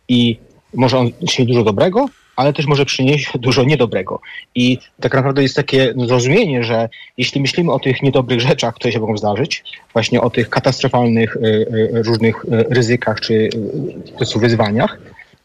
i 0.08 0.38
może 0.74 0.98
on 0.98 1.10
przynieść 1.26 1.52
dużo 1.52 1.64
dobrego, 1.64 2.08
ale 2.38 2.52
też 2.52 2.66
może 2.66 2.84
przynieść 2.84 3.32
dużo 3.38 3.64
niedobrego. 3.64 4.20
I 4.54 4.78
tak 5.00 5.14
naprawdę 5.14 5.42
jest 5.42 5.56
takie 5.56 5.94
zrozumienie, 5.96 6.64
że 6.64 6.88
jeśli 7.16 7.40
myślimy 7.40 7.72
o 7.72 7.78
tych 7.78 8.02
niedobrych 8.02 8.40
rzeczach, 8.40 8.74
które 8.74 8.92
się 8.92 9.00
mogą 9.00 9.16
zdarzyć, 9.16 9.64
właśnie 9.92 10.20
o 10.20 10.30
tych 10.30 10.48
katastrofalnych 10.48 11.36
y, 11.36 11.40
y, 11.40 12.02
różnych 12.02 12.44
y, 12.44 12.48
ryzykach 12.70 13.20
czy 13.20 13.48
wyzwaniach, 14.36 14.98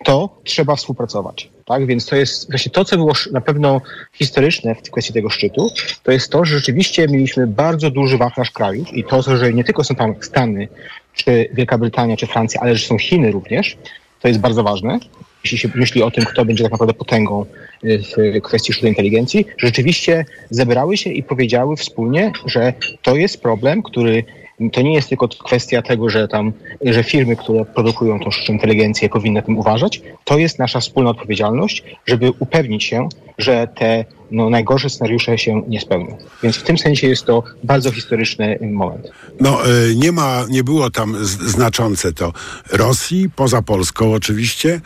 to 0.03 0.29
trzeba 0.43 0.75
współpracować. 0.75 1.49
Tak? 1.65 1.85
Więc 1.85 2.05
to 2.05 2.15
jest 2.15 2.49
właśnie 2.49 2.71
to, 2.71 2.85
co 2.85 2.97
było 2.97 3.13
na 3.31 3.41
pewno 3.41 3.81
historyczne 4.13 4.75
w 4.75 4.91
kwestii 4.91 5.13
tego 5.13 5.29
szczytu, 5.29 5.69
to 6.03 6.11
jest 6.11 6.31
to, 6.31 6.45
że 6.45 6.55
rzeczywiście 6.55 7.07
mieliśmy 7.07 7.47
bardzo 7.47 7.91
duży 7.91 8.17
wachlarz 8.17 8.51
krajów 8.51 8.93
i 8.93 9.03
to, 9.03 9.21
że 9.21 9.53
nie 9.53 9.63
tylko 9.63 9.83
są 9.83 9.95
tam 9.95 10.15
Stany, 10.21 10.67
czy 11.13 11.49
Wielka 11.53 11.77
Brytania, 11.77 12.17
czy 12.17 12.27
Francja, 12.27 12.61
ale 12.61 12.75
że 12.75 12.85
są 12.85 12.97
Chiny 12.97 13.31
również, 13.31 13.77
to 14.23 14.27
jest 14.27 14.39
bardzo 14.39 14.63
ważne 14.63 14.99
jeśli 15.43 15.57
się 15.57 15.69
myśli 15.75 16.03
o 16.03 16.11
tym, 16.11 16.25
kto 16.25 16.45
będzie 16.45 16.63
tak 16.63 16.71
naprawdę 16.71 16.93
potęgą 16.93 17.45
w 17.83 18.41
kwestii 18.41 18.73
sztucznej 18.73 18.91
inteligencji, 18.91 19.45
rzeczywiście 19.57 20.25
zebrały 20.49 20.97
się 20.97 21.09
i 21.09 21.23
powiedziały 21.23 21.75
wspólnie, 21.75 22.31
że 22.45 22.73
to 23.01 23.15
jest 23.15 23.41
problem, 23.41 23.83
który 23.83 24.23
to 24.71 24.81
nie 24.81 24.93
jest 24.93 25.09
tylko 25.09 25.27
kwestia 25.27 25.81
tego, 25.81 26.09
że 26.09 26.27
tam, 26.27 26.53
że 26.81 27.03
firmy, 27.03 27.35
które 27.35 27.65
produkują 27.65 28.19
tą 28.19 28.31
sztuczną 28.31 28.53
inteligencję 28.53 29.09
powinny 29.09 29.43
tym 29.43 29.57
uważać. 29.57 30.01
To 30.23 30.37
jest 30.37 30.59
nasza 30.59 30.79
wspólna 30.79 31.09
odpowiedzialność, 31.09 31.83
żeby 32.05 32.31
upewnić 32.39 32.83
się, 32.83 33.09
że 33.37 33.67
te 33.75 34.05
no, 34.31 34.49
najgorsze 34.49 34.89
scenariusze 34.89 35.37
się 35.37 35.63
nie 35.67 35.79
spełnią. 35.79 36.17
Więc 36.43 36.55
w 36.55 36.63
tym 36.63 36.77
sensie 36.77 37.07
jest 37.07 37.25
to 37.25 37.43
bardzo 37.63 37.91
historyczny 37.91 38.59
moment. 38.61 39.07
No, 39.39 39.69
y, 39.89 39.95
nie 39.95 40.11
ma, 40.11 40.45
nie 40.49 40.63
było 40.63 40.89
tam 40.89 41.25
znaczące 41.25 42.13
to 42.13 42.33
Rosji, 42.71 43.29
poza 43.35 43.61
Polską 43.61 44.13
oczywiście, 44.13 44.81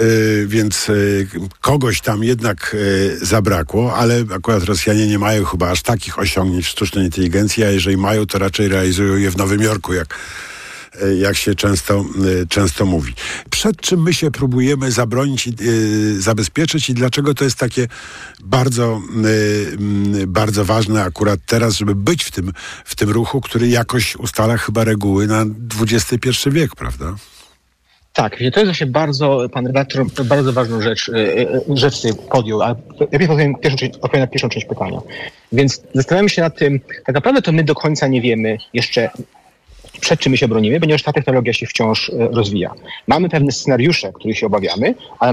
y, 0.00 0.46
więc 0.48 0.88
y, 0.88 1.28
kogoś 1.60 2.00
tam 2.00 2.24
jednak 2.24 2.76
zabrakło, 3.22 3.94
ale 3.94 4.24
akurat 4.34 4.64
Rosjanie 4.64 5.06
nie 5.06 5.18
mają 5.18 5.44
chyba 5.44 5.70
aż 5.70 5.82
takich 5.82 6.18
osiągnięć 6.18 6.66
w 6.66 6.68
sztucznej 6.68 7.04
inteligencji, 7.04 7.64
a 7.64 7.70
jeżeli 7.70 7.96
mają, 7.96 8.26
to 8.26 8.38
raczej 8.38 8.68
realizują 8.68 9.16
je 9.16 9.30
w 9.30 9.36
Nowym 9.36 9.62
Jorku, 9.62 9.94
jak 9.94 10.14
E, 10.14 10.49
jak 11.18 11.36
się 11.36 11.54
często, 11.54 12.04
e, 12.42 12.46
często 12.46 12.86
mówi. 12.86 13.14
Przed 13.50 13.80
czym 13.80 14.02
my 14.02 14.14
się 14.14 14.30
próbujemy 14.30 14.90
zabronić 14.90 15.48
e, 15.48 15.52
zabezpieczyć 16.18 16.90
i 16.90 16.94
dlaczego 16.94 17.34
to 17.34 17.44
jest 17.44 17.58
takie 17.58 17.86
bardzo, 18.44 19.02
bardzo 20.26 20.64
ważne 20.64 21.02
akurat 21.02 21.40
teraz, 21.46 21.74
żeby 21.74 21.94
być 21.94 22.24
w 22.24 22.30
tym, 22.30 22.52
w 22.84 22.96
tym 22.96 23.10
ruchu, 23.10 23.40
który 23.40 23.68
jakoś 23.68 24.16
ustala 24.16 24.56
chyba 24.56 24.84
reguły 24.84 25.26
na 25.26 25.44
XXI 25.80 26.50
wiek, 26.50 26.76
prawda? 26.76 27.14
Tak, 28.12 28.36
to 28.36 28.44
jest 28.44 28.64
właśnie 28.64 28.86
bardzo, 28.86 29.46
pan 29.52 29.66
redaktor, 29.66 30.06
bardzo 30.24 30.52
ważną 30.52 30.82
rzecz, 30.82 31.10
rzecz 31.74 31.96
podjął, 32.30 32.62
a 32.62 32.76
lepiej 33.12 33.28
powiem 33.28 33.54
pierwszą 33.54 33.86
odpowiem 33.86 34.20
na 34.20 34.26
pierwszą 34.26 34.48
część 34.48 34.66
pytania. 34.66 35.00
Więc 35.52 35.82
zastanawiamy 35.94 36.28
się 36.28 36.42
nad 36.42 36.58
tym, 36.58 36.80
tak 37.06 37.14
naprawdę 37.14 37.42
to 37.42 37.52
my 37.52 37.64
do 37.64 37.74
końca 37.74 38.06
nie 38.06 38.20
wiemy 38.20 38.58
jeszcze, 38.72 39.10
przed 40.00 40.20
czym 40.20 40.30
my 40.30 40.36
się 40.36 40.48
bronimy, 40.48 40.80
ponieważ 40.80 41.02
ta 41.02 41.12
technologia 41.12 41.52
się 41.52 41.66
wciąż 41.66 42.10
e, 42.10 42.12
rozwija. 42.18 42.74
Mamy 43.06 43.28
pewne 43.28 43.52
scenariusze, 43.52 44.12
których 44.12 44.38
się 44.38 44.46
obawiamy, 44.46 44.94
ale 45.18 45.32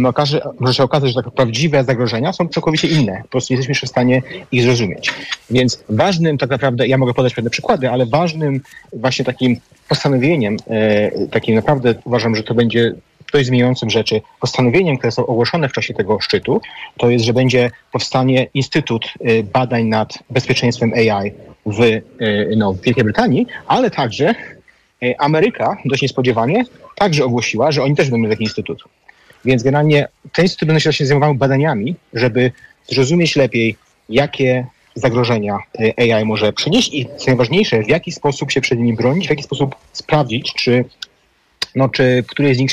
może 0.60 0.74
się 0.74 0.84
okazać, 0.84 1.10
że 1.14 1.24
tak 1.24 1.34
prawdziwe 1.34 1.84
zagrożenia 1.84 2.34
są 2.34 2.48
całkowicie 2.48 2.88
inne. 2.88 3.22
Po 3.24 3.30
prostu 3.30 3.54
nie 3.54 3.58
jesteśmy 3.58 3.88
w 3.88 3.92
stanie 3.92 4.22
ich 4.52 4.64
zrozumieć. 4.64 5.10
Więc 5.50 5.84
ważnym 5.90 6.38
tak 6.38 6.50
naprawdę, 6.50 6.88
ja 6.88 6.98
mogę 6.98 7.14
podać 7.14 7.34
pewne 7.34 7.50
przykłady, 7.50 7.90
ale 7.90 8.06
ważnym 8.06 8.62
właśnie 8.94 9.26
takim 9.26 9.60
postanowieniem, 9.90 10.58
e, 10.68 11.28
takim 11.28 11.56
naprawdę 11.56 11.96
uważam, 12.06 12.36
że 12.36 12.44
to 12.44 12.54
będzie 12.54 12.94
dość 13.34 13.48
zmieniającym 13.48 13.90
rzeczy, 13.90 14.22
postanowieniem, 14.42 14.98
które 14.98 15.12
są 15.12 15.26
ogłoszone 15.26 15.70
w 15.70 15.74
czasie 15.74 15.94
tego 15.94 16.20
szczytu, 16.20 16.62
to 16.98 17.10
jest, 17.10 17.26
że 17.26 17.34
będzie 17.34 17.72
powstanie 17.92 18.48
Instytut 18.54 19.06
e, 19.20 19.44
Badań 19.44 19.86
nad 19.86 20.20
Bezpieczeństwem 20.30 20.94
AI 20.94 21.32
w, 21.66 22.02
no, 22.58 22.74
w 22.74 22.82
Wielkiej 22.82 23.04
Brytanii, 23.04 23.48
ale 23.68 23.92
także 23.92 24.36
Ameryka 25.18 25.78
dość 25.86 26.02
niespodziewanie 26.02 26.64
także 26.96 27.26
ogłosiła, 27.26 27.72
że 27.72 27.84
oni 27.84 27.96
też 27.96 28.10
będą 28.10 28.18
mieli 28.18 28.36
taki 28.36 28.44
instytut. 28.44 28.84
Więc 29.46 29.64
generalnie 29.64 30.08
te 30.34 30.42
instytuty 30.42 30.66
będą 30.66 30.92
się 30.92 31.06
zajmowały 31.06 31.36
badaniami, 31.36 31.96
żeby 32.14 32.52
zrozumieć 32.88 33.36
lepiej, 33.36 33.76
jakie 34.10 34.66
zagrożenia 34.96 35.60
e, 35.80 36.16
AI 36.16 36.26
może 36.26 36.54
przynieść 36.54 36.94
i 36.94 37.06
co 37.18 37.26
najważniejsze, 37.28 37.84
w 37.84 37.90
jaki 37.90 38.12
sposób 38.12 38.52
się 38.52 38.62
przed 38.62 38.80
nimi 38.80 38.94
bronić, 38.94 39.28
w 39.28 39.30
jaki 39.30 39.44
sposób 39.44 39.76
sprawdzić, 39.94 40.54
czy, 40.54 40.86
no, 41.76 41.90
czy 41.90 42.24
któreś 42.28 42.58
z 42.58 42.60
nich 42.60 42.72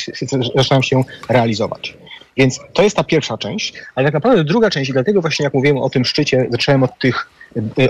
zaczynają 0.55 0.83
się 0.83 1.05
realizować. 1.29 1.95
Więc 2.37 2.61
to 2.72 2.83
jest 2.83 2.97
ta 2.97 3.05
pierwsza 3.05 3.39
część, 3.39 3.75
ale 3.95 4.07
tak 4.07 4.14
naprawdę 4.14 4.45
druga 4.45 4.70
część, 4.70 4.91
i 4.91 4.93
dlatego 4.93 5.20
właśnie 5.20 5.45
jak 5.45 5.55
mówiłem 5.55 5.79
o 5.79 5.91
tym 5.91 6.05
szczycie, 6.05 6.47
zacząłem 6.51 6.83
od 6.83 6.99
tych, 6.99 7.16
e, 7.16 7.34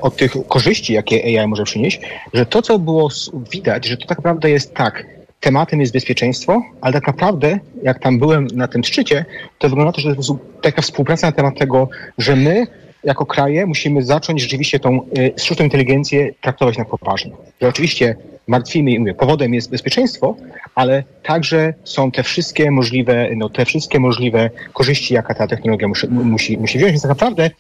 od 0.03 0.17
tych 0.17 0.33
korzyści, 0.49 0.93
jakie 0.93 1.41
AI 1.41 1.49
może 1.49 1.65
przynieść, 1.65 2.01
że 2.35 2.47
to, 2.47 2.63
co 2.63 2.79
było 2.79 3.09
widać, 3.53 3.87
że 3.87 3.97
to 3.97 4.07
tak 4.07 4.19
naprawdę 4.19 4.51
jest 4.51 4.75
tak, 4.75 5.07
tematem 5.41 5.81
jest 5.81 5.93
bezpieczeństwo, 5.93 6.63
ale 6.81 6.93
tak 6.93 7.07
naprawdę, 7.07 7.59
jak 7.83 7.99
tam 7.99 8.19
byłem 8.19 8.47
na 8.47 8.69
tym 8.69 8.85
szczycie, 8.85 9.25
to 9.59 9.69
wygląda 9.69 9.93
to, 9.93 10.01
że 10.01 10.17
to 10.17 10.39
taka 10.63 10.83
współpraca 10.83 11.27
na 11.27 11.33
temat 11.33 11.59
tego, 11.59 11.89
że 12.19 12.37
my 12.37 12.67
jako 13.05 13.27
kraje 13.27 13.67
musimy 13.67 14.03
zacząć 14.03 14.43
rzeczywiście 14.43 14.81
tą 14.81 15.01
y, 15.19 15.33
sztuczną 15.37 15.65
inteligencję 15.65 16.33
traktować 16.41 16.79
na 16.79 16.85
poważnie. 16.85 17.33
Że 17.61 17.69
oczywiście 17.69 18.17
martwimy 18.47 18.91
i 18.91 18.99
mówię, 18.99 19.15
powodem 19.15 19.55
jest 19.55 19.71
bezpieczeństwo, 19.71 20.37
ale 20.75 21.05
także 21.23 21.75
są 21.85 22.11
te 22.11 22.23
wszystkie 22.23 22.71
możliwe, 22.71 23.29
no, 23.37 23.49
te 23.49 23.65
wszystkie 23.65 24.01
możliwe 24.01 24.51
korzyści, 24.73 25.15
jaka 25.15 25.35
ta 25.35 25.47
technologia 25.47 25.89
musi, 25.89 26.09
musi, 26.09 26.59
musi 26.59 26.79
wziąć. 26.79 26.93
Więc 26.93 27.03
tak 27.03 27.09
naprawdę 27.09 27.51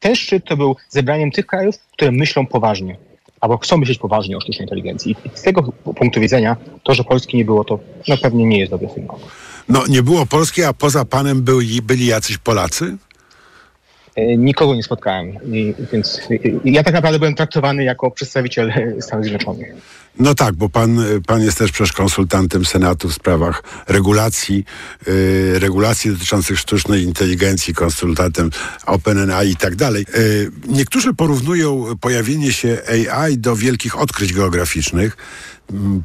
ten 0.00 0.14
szczyt 0.16 0.44
to 0.44 0.56
był 0.56 0.76
zebraniem 0.88 1.30
tych 1.30 1.46
krajów, 1.46 1.74
które 1.92 2.12
myślą 2.12 2.46
poważnie 2.46 2.96
albo 3.40 3.58
chcą 3.58 3.76
myśleć 3.76 3.98
poważnie 3.98 4.36
o 4.36 4.40
sztucznej 4.40 4.64
inteligencji. 4.66 5.16
I 5.24 5.38
z 5.38 5.42
tego 5.42 5.62
punktu 5.72 6.20
widzenia 6.20 6.56
to, 6.82 6.94
że 6.94 7.04
Polski 7.04 7.36
nie 7.36 7.44
było, 7.44 7.64
to 7.64 7.78
no, 8.08 8.16
pewnie 8.16 8.44
nie 8.46 8.58
jest 8.58 8.70
dobry 8.70 8.88
sygnał. 8.94 9.18
No 9.68 9.86
nie 9.88 10.02
było 10.02 10.26
Polski, 10.26 10.64
a 10.64 10.72
poza 10.72 11.04
panem 11.04 11.42
byli, 11.42 11.82
byli 11.82 12.06
jacyś 12.06 12.38
Polacy? 12.38 12.96
E, 14.16 14.36
Nikogo 14.36 14.74
nie 14.74 14.82
spotkałem, 14.82 15.38
I, 15.54 15.74
więc 15.92 16.20
i- 16.64 16.72
ja 16.72 16.82
tak 16.82 16.94
naprawdę 16.94 17.18
byłem 17.18 17.34
traktowany 17.34 17.84
jako 17.84 18.10
przedstawiciel 18.10 18.72
Stanów 19.00 19.24
Zjednoczonych. 19.24 19.74
No 20.20 20.34
tak, 20.34 20.54
bo 20.54 20.68
pan, 20.68 21.04
pan 21.26 21.42
jest 21.42 21.58
też 21.58 21.72
przecież 21.72 21.92
konsultantem 21.92 22.64
Senatu 22.64 23.08
w 23.08 23.14
sprawach 23.14 23.62
regulacji, 23.88 24.64
yy, 25.06 25.58
regulacji 25.58 26.10
dotyczących 26.10 26.58
sztucznej 26.58 27.02
inteligencji, 27.02 27.74
konsultantem 27.74 28.50
OpenAI 28.86 29.50
i 29.50 29.56
tak 29.56 29.76
dalej. 29.76 30.06
Yy, 30.14 30.50
niektórzy 30.68 31.14
porównują 31.14 31.96
pojawienie 32.00 32.52
się 32.52 32.78
AI 33.16 33.38
do 33.38 33.56
wielkich 33.56 33.98
odkryć 33.98 34.32
geograficznych, 34.32 35.16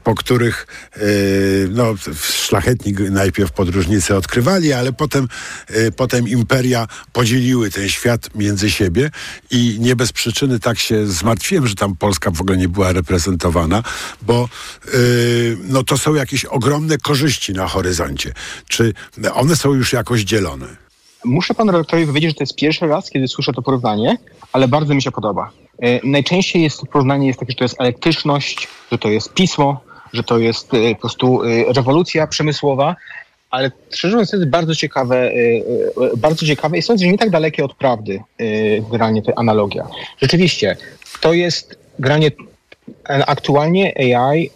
po 0.04 0.16
których 0.16 0.68
yy, 0.96 1.04
no, 1.72 1.94
szlachetni 2.22 2.94
najpierw 2.94 3.52
podróżnicy 3.52 4.16
odkrywali, 4.16 4.74
ale 4.74 4.94
potem, 4.94 5.28
yy, 5.70 5.92
potem 5.92 6.28
imperia 6.28 6.88
podzieliły 7.14 7.70
ten 7.70 7.90
świat 7.90 8.30
między 8.36 8.72
siebie 8.72 9.12
i 9.52 9.78
nie 9.80 9.96
bez 9.96 10.12
przyczyny 10.12 10.60
tak 10.60 10.80
się 10.80 11.08
zmartwiłem, 11.08 11.68
że 11.68 11.76
tam 11.76 11.96
Polska 11.96 12.32
w 12.32 12.42
ogóle 12.42 12.58
nie 12.58 12.70
była 12.70 12.92
reprezentowana, 12.92 13.84
bo 14.22 14.50
yy, 14.94 15.58
no, 15.64 15.84
to 15.84 15.98
są 15.98 16.16
jakieś 16.16 16.46
ogromne 16.46 16.98
korzyści 16.98 17.54
na 17.54 17.68
horyzoncie. 17.68 18.34
Czy 18.68 18.94
one 19.34 19.56
są 19.56 19.74
już 19.74 19.94
jakoś 19.94 20.22
dzielone? 20.22 20.68
Muszę 21.26 21.54
panu 21.54 21.72
redaktorowi 21.72 22.08
powiedzieć, 22.08 22.32
że 22.32 22.36
to 22.36 22.44
jest 22.44 22.56
pierwszy 22.56 22.88
raz, 22.88 23.10
kiedy 23.10 23.28
słyszę 23.28 23.54
to 23.54 23.62
porównanie, 23.62 24.18
ale 24.54 24.68
bardzo 24.68 24.94
mi 24.94 25.02
się 25.02 25.12
podoba. 25.12 25.63
E, 25.82 26.00
najczęściej 26.04 26.64
jest 26.64 26.80
to 26.80 26.86
porównanie 26.86 27.28
jest 27.28 27.40
takie, 27.40 27.52
że 27.52 27.58
to 27.58 27.64
jest 27.64 27.82
elektryczność, 27.82 28.68
że 28.92 28.98
to 28.98 29.10
jest 29.10 29.34
pismo, 29.34 29.82
że 30.14 30.24
to 30.24 30.40
jest 30.40 30.74
e, 30.74 30.96
po 30.96 31.02
prostu 31.02 31.44
e, 31.44 31.74
rewolucja 31.74 32.28
przemysłowa, 32.28 32.96
ale 33.50 33.72
szczerze 33.92 34.16
mówiąc 34.16 34.32
to 34.32 34.38
jest 34.38 34.50
bardzo 34.50 34.76
ciekawe, 34.76 35.32
bardzo 36.18 36.46
ciekawe 36.46 36.78
i 36.78 36.82
sądzę, 36.82 37.06
że 37.06 37.12
nie 37.12 37.18
tak 37.18 37.30
dalekie 37.30 37.66
od 37.66 37.74
prawdy 37.74 38.22
generalnie 38.92 39.22
ta 39.22 39.32
analogia. 39.36 39.88
Rzeczywiście, 40.22 40.78
to 41.22 41.34
jest 41.34 41.80
granie 42.00 42.32
Aktualnie 43.08 44.16
AI, 44.18 44.50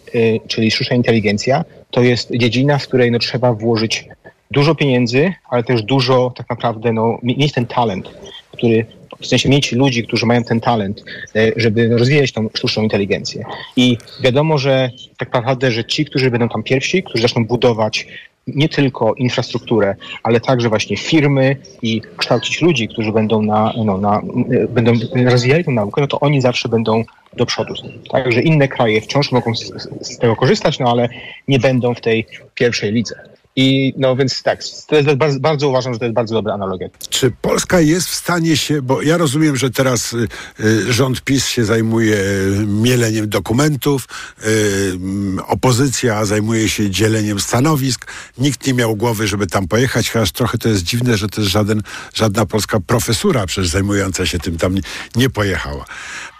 czyli 0.48 0.70
sztuczna 0.70 0.96
inteligencja, 0.96 1.64
to 1.90 2.02
jest 2.02 2.30
dziedzina, 2.30 2.78
w 2.78 2.88
której 2.88 3.10
no, 3.10 3.18
trzeba 3.18 3.52
włożyć 3.52 4.08
dużo 4.50 4.74
pieniędzy, 4.74 5.32
ale 5.50 5.64
też 5.64 5.82
dużo 5.82 6.32
tak 6.36 6.50
naprawdę 6.50 6.92
no, 6.92 7.18
mi- 7.22 7.36
mieć 7.36 7.52
ten 7.52 7.66
talent, 7.66 8.10
który 8.52 8.86
w 9.20 9.26
sensie 9.26 9.48
mieć 9.48 9.72
ludzi, 9.72 10.02
którzy 10.04 10.26
mają 10.26 10.44
ten 10.44 10.60
talent, 10.60 11.04
e, 11.36 11.52
żeby 11.56 11.88
rozwijać 11.98 12.32
tą 12.32 12.48
sztuczną 12.54 12.82
inteligencję. 12.82 13.44
I 13.76 13.96
wiadomo, 14.20 14.58
że 14.58 14.90
tak 15.18 15.32
naprawdę, 15.32 15.70
że 15.70 15.84
ci, 15.84 16.04
którzy 16.04 16.30
będą 16.30 16.48
tam 16.48 16.62
pierwsi, 16.62 17.02
którzy 17.02 17.22
zaczną 17.22 17.46
budować 17.46 18.06
nie 18.46 18.68
tylko 18.68 19.14
infrastrukturę, 19.14 19.96
ale 20.22 20.40
także 20.40 20.68
właśnie 20.68 20.96
firmy 20.96 21.56
i 21.82 22.00
kształcić 22.16 22.60
ludzi, 22.62 22.88
którzy 22.88 23.12
będą 23.12 23.42
na, 23.42 23.72
no, 23.84 23.98
na, 23.98 24.22
e, 24.50 24.68
będą 24.68 24.92
rozwijali 25.30 25.64
tę 25.64 25.70
naukę, 25.70 26.00
no 26.00 26.06
to 26.06 26.20
oni 26.20 26.40
zawsze 26.40 26.68
będą 26.68 27.04
do 27.36 27.46
przodu. 27.46 27.74
Także 28.10 28.42
inne 28.42 28.68
kraje 28.68 29.00
wciąż 29.00 29.32
mogą 29.32 29.54
z, 29.56 29.60
z- 29.82 29.88
z 30.14 30.18
tego 30.18 30.36
korzystać, 30.36 30.78
no 30.78 30.90
ale 30.90 31.08
nie 31.48 31.58
będą 31.58 31.94
w 31.94 32.00
tej 32.00 32.26
pierwszej 32.54 32.92
lidze. 32.92 33.14
I 33.60 33.94
no 33.96 34.16
więc 34.16 34.42
tak, 34.42 34.60
to 34.86 34.96
jest 34.96 35.14
bardzo, 35.14 35.40
bardzo 35.40 35.68
uważam, 35.68 35.92
że 35.92 35.98
to 35.98 36.04
jest 36.04 36.14
bardzo 36.14 36.34
dobra 36.34 36.54
analogia. 36.54 36.88
Czy 37.10 37.30
Polska 37.30 37.80
jest 37.80 38.08
w 38.08 38.14
stanie 38.14 38.56
się, 38.56 38.82
bo 38.82 39.02
ja 39.02 39.16
rozumiem, 39.16 39.56
że 39.56 39.70
teraz 39.70 40.12
y, 40.12 40.28
y, 40.60 40.92
rząd 40.92 41.20
PiS 41.20 41.46
się 41.46 41.64
zajmuje 41.64 42.16
y, 42.16 42.66
mieleniem 42.66 43.28
dokumentów, 43.28 44.08
y, 44.42 44.92
mm, 44.94 45.38
opozycja 45.46 46.24
zajmuje 46.24 46.68
się 46.68 46.90
dzieleniem 46.90 47.40
stanowisk, 47.40 48.12
nikt 48.38 48.66
nie 48.66 48.74
miał 48.74 48.96
głowy, 48.96 49.26
żeby 49.26 49.46
tam 49.46 49.68
pojechać, 49.68 50.10
chociaż 50.10 50.32
trochę 50.32 50.58
to 50.58 50.68
jest 50.68 50.82
dziwne, 50.82 51.16
że 51.16 51.28
też 51.28 51.44
żaden, 51.44 51.82
żadna 52.14 52.46
polska 52.46 52.80
profesura 52.80 53.46
przecież 53.46 53.70
zajmująca 53.70 54.26
się 54.26 54.38
tym 54.38 54.58
tam 54.58 54.74
nie, 54.74 54.82
nie 55.16 55.30
pojechała. 55.30 55.84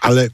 Ale 0.00 0.28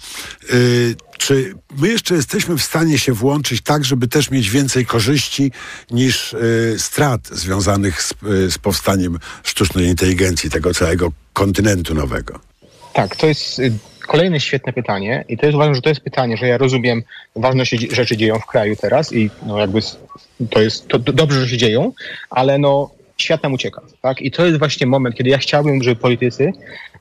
y, 0.52 0.94
czy 1.18 1.54
my 1.78 1.88
jeszcze 1.88 2.14
jesteśmy 2.14 2.58
w 2.58 2.62
stanie 2.62 2.98
się 2.98 3.12
włączyć 3.12 3.60
tak, 3.62 3.84
żeby 3.84 4.08
też 4.08 4.30
mieć 4.30 4.50
więcej 4.50 4.86
korzyści 4.86 5.52
niż 5.90 6.32
y, 6.32 6.74
strat 6.78 7.28
związanych 7.28 8.02
z, 8.02 8.12
y, 8.12 8.50
z 8.50 8.58
powstaniem 8.58 9.18
sztucznej 9.42 9.86
inteligencji, 9.86 10.50
tego 10.50 10.74
całego 10.74 11.12
kontynentu 11.32 11.94
nowego? 11.94 12.40
Tak, 12.92 13.16
to 13.16 13.26
jest 13.26 13.60
kolejne 14.06 14.40
świetne 14.40 14.72
pytanie 14.72 15.24
i 15.28 15.38
to 15.38 15.46
jest 15.46 15.54
uważam, 15.54 15.74
że 15.74 15.82
to 15.82 15.88
jest 15.88 16.00
pytanie, 16.00 16.36
że 16.36 16.46
ja 16.46 16.58
rozumiem, 16.58 17.02
ważne 17.36 17.66
się 17.66 17.76
rzeczy 17.92 18.16
dzieją 18.16 18.38
w 18.38 18.46
kraju 18.46 18.76
teraz 18.76 19.12
i 19.12 19.30
no 19.46 19.58
jakby 19.58 19.80
to 20.50 20.62
jest 20.62 20.88
to 20.88 20.98
dobrze, 20.98 21.40
że 21.40 21.48
się 21.48 21.56
dzieją, 21.56 21.92
ale 22.30 22.58
no 22.58 22.90
świat 23.16 23.42
nam 23.42 23.52
ucieka, 23.52 23.82
tak? 24.02 24.22
I 24.22 24.30
to 24.30 24.46
jest 24.46 24.58
właśnie 24.58 24.86
moment, 24.86 25.16
kiedy 25.16 25.30
ja 25.30 25.38
chciałbym, 25.38 25.82
żeby 25.82 25.96
politycy 25.96 26.52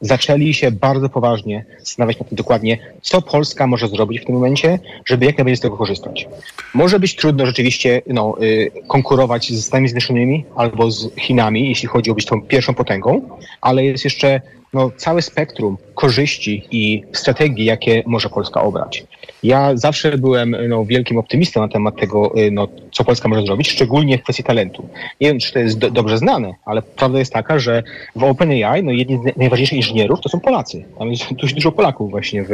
zaczęli 0.01 0.53
się 0.53 0.71
bardzo 0.71 1.09
poważnie 1.09 1.65
zastanawiać 1.79 2.19
nad 2.19 2.29
tym 2.29 2.35
dokładnie, 2.35 2.77
co 3.01 3.21
Polska 3.21 3.67
może 3.67 3.87
zrobić 3.87 4.21
w 4.21 4.25
tym 4.25 4.35
momencie, 4.35 4.79
żeby 5.05 5.25
jak 5.25 5.37
najbardziej 5.37 5.57
z 5.57 5.61
tego 5.61 5.77
korzystać. 5.77 6.27
Może 6.73 6.99
być 6.99 7.15
trudno 7.15 7.45
rzeczywiście 7.45 8.01
no, 8.07 8.35
y, 8.41 8.71
konkurować 8.87 9.51
ze 9.51 9.61
Stanami 9.61 9.87
Zjednoczonymi 9.87 10.45
albo 10.55 10.91
z 10.91 11.15
Chinami, 11.19 11.69
jeśli 11.69 11.87
chodzi 11.87 12.11
o 12.11 12.13
być 12.13 12.25
tą 12.25 12.41
pierwszą 12.41 12.73
potęgą, 12.73 13.29
ale 13.61 13.85
jest 13.85 14.05
jeszcze 14.05 14.41
no, 14.73 14.91
całe 14.97 15.21
spektrum 15.21 15.77
korzyści 15.95 16.67
i 16.71 17.03
strategii, 17.13 17.65
jakie 17.65 18.03
może 18.05 18.29
Polska 18.29 18.61
obrać. 18.61 19.03
Ja 19.43 19.71
zawsze 19.77 20.17
byłem 20.17 20.55
no, 20.69 20.85
wielkim 20.85 21.17
optymistą 21.17 21.61
na 21.61 21.67
temat 21.67 21.95
tego, 21.99 22.37
y, 22.37 22.51
no, 22.51 22.67
co 22.91 23.03
Polska 23.03 23.29
może 23.29 23.41
zrobić, 23.45 23.69
szczególnie 23.69 24.17
w 24.17 24.23
kwestii 24.23 24.43
talentu. 24.43 24.89
Nie 25.21 25.27
wiem, 25.27 25.39
czy 25.39 25.53
to 25.53 25.59
jest 25.59 25.77
do, 25.77 25.91
dobrze 25.91 26.17
znane, 26.17 26.53
ale 26.65 26.81
prawda 26.81 27.19
jest 27.19 27.33
taka, 27.33 27.59
że 27.59 27.83
w 28.15 28.23
OpenAI 28.23 28.83
no, 28.83 28.91
jedni 28.91 29.17
z 29.17 29.19
naj- 29.19 29.37
najważniejszych 29.37 29.77
inżynierów 29.77 30.21
to 30.21 30.29
są 30.29 30.39
Polacy. 30.39 30.85
Tam 30.99 31.09
jest 31.11 31.33
dość 31.41 31.53
dużo 31.53 31.71
Polaków 31.71 32.11
właśnie 32.11 32.43
w, 32.43 32.49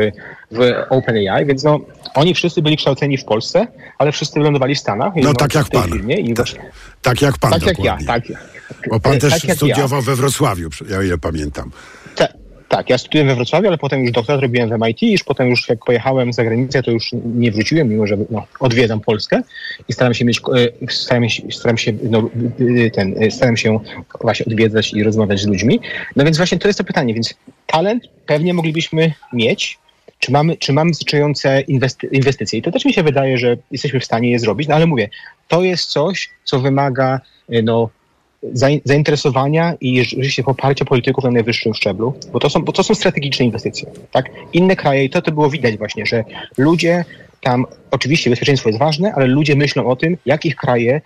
w 0.52 0.72
OpenAI, 0.90 1.46
więc 1.46 1.64
no, 1.64 1.80
oni 2.16 2.34
wszyscy 2.34 2.62
byli 2.62 2.78
kształceni 2.78 3.18
w 3.18 3.26
Polsce, 3.26 3.68
ale 3.98 4.12
wszyscy 4.12 4.40
wylądowali 4.40 4.76
w 4.76 4.80
Stanach. 4.80 5.18
i 5.18 5.22
No, 5.22 5.34
tak 5.34 5.56
jak 5.56 5.68
pan. 5.70 5.90
I 6.20 6.34
Tak 7.02 7.22
jak 7.22 7.38
pan 7.38 7.52
tak 7.52 7.62
jak 7.66 7.80
ja, 7.80 7.98
dokładnie. 7.98 8.06
tak. 8.08 8.59
Bo 8.90 9.00
pan 9.00 9.14
e, 9.14 9.18
też 9.18 9.34
tak 9.34 9.44
jak 9.44 9.50
ja. 9.50 9.56
studiował 9.56 10.02
we 10.02 10.16
Wrocławiu, 10.16 10.70
ja 10.90 11.04
ile 11.04 11.18
pamiętam. 11.18 11.72
Ta, 12.16 12.28
tak, 12.70 12.90
ja 12.90 12.98
studiowałem 12.98 13.30
we 13.30 13.36
Wrocławiu, 13.36 13.68
ale 13.68 13.78
potem 13.78 14.02
już 14.02 14.12
doktorat 14.12 14.42
robiłem 14.42 14.70
w 14.70 14.86
MIT, 14.86 15.02
już 15.02 15.24
potem 15.24 15.50
już 15.50 15.70
jak 15.70 15.86
pojechałem 15.86 16.34
za 16.34 16.44
granicę, 16.44 16.84
to 16.84 16.92
już 16.92 17.12
nie 17.36 17.52
wróciłem, 17.52 17.90
mimo 17.90 18.08
że 18.08 18.18
no, 18.30 18.46
odwiedzam 18.60 19.00
Polskę 19.00 19.42
i 19.88 19.94
staram 19.94 20.14
się 20.14 20.26
mieć, 20.26 20.40
e, 20.40 20.92
staram 20.92 21.30
się, 21.30 21.44
staram 21.52 21.78
się, 21.78 21.94
no, 22.04 22.30
e, 22.86 22.92
ten, 22.92 23.24
e, 23.24 23.32
staram 23.32 23.58
się 23.58 23.80
właśnie 24.22 24.46
odwiedzać 24.46 24.94
i 24.94 25.04
rozmawiać 25.04 25.40
z 25.40 25.48
ludźmi. 25.48 25.80
No 26.16 26.24
więc 26.24 26.38
właśnie 26.38 26.60
to 26.60 26.68
jest 26.68 26.78
to 26.78 26.84
pytanie, 26.84 27.14
więc 27.14 27.34
talent 27.66 28.04
pewnie 28.26 28.54
moglibyśmy 28.54 29.14
mieć, 29.34 29.80
czy 30.20 30.32
mamy, 30.32 30.58
czy 30.58 30.74
mamy 30.74 30.90
wystarczające 30.90 31.62
inwesty- 31.62 32.08
inwestycje? 32.12 32.60
I 32.60 32.62
to 32.62 32.72
też 32.72 32.86
mi 32.86 32.94
się 32.94 33.04
wydaje, 33.04 33.38
że 33.38 33.58
jesteśmy 33.72 34.00
w 34.00 34.06
stanie 34.06 34.32
je 34.32 34.40
zrobić, 34.40 34.68
no 34.68 34.76
ale 34.76 34.86
mówię, 34.86 35.10
to 35.48 35.62
jest 35.62 35.90
coś, 35.90 36.30
co 36.44 36.60
wymaga 36.60 37.22
no, 37.64 37.90
zainteresowania 38.86 39.74
i 39.82 40.04
rzeczywiście 40.04 40.44
poparcia 40.44 40.86
polityków 40.86 41.24
na 41.24 41.32
najwyższym 41.32 41.74
szczeblu, 41.74 42.14
bo 42.34 42.40
to 42.40 42.50
są, 42.50 42.64
bo 42.64 42.72
to 42.72 42.84
są 42.84 42.96
strategiczne 42.96 43.46
inwestycje. 43.46 43.90
Tak? 44.12 44.30
Inne 44.54 44.76
kraje, 44.76 45.04
i 45.04 45.10
to, 45.10 45.22
to 45.22 45.32
było 45.32 45.50
widać 45.50 45.78
właśnie, 45.78 46.06
że 46.06 46.24
ludzie 46.58 47.06
tam, 47.42 47.66
oczywiście 47.92 48.30
bezpieczeństwo 48.30 48.70
jest 48.70 48.80
ważne, 48.80 49.14
ale 49.14 49.28
ludzie 49.28 49.56
myślą 49.56 49.88
o 49.88 49.96
tym, 49.96 50.18
jak 50.26 50.46
ich 50.46 50.56
kraje 50.56 51.02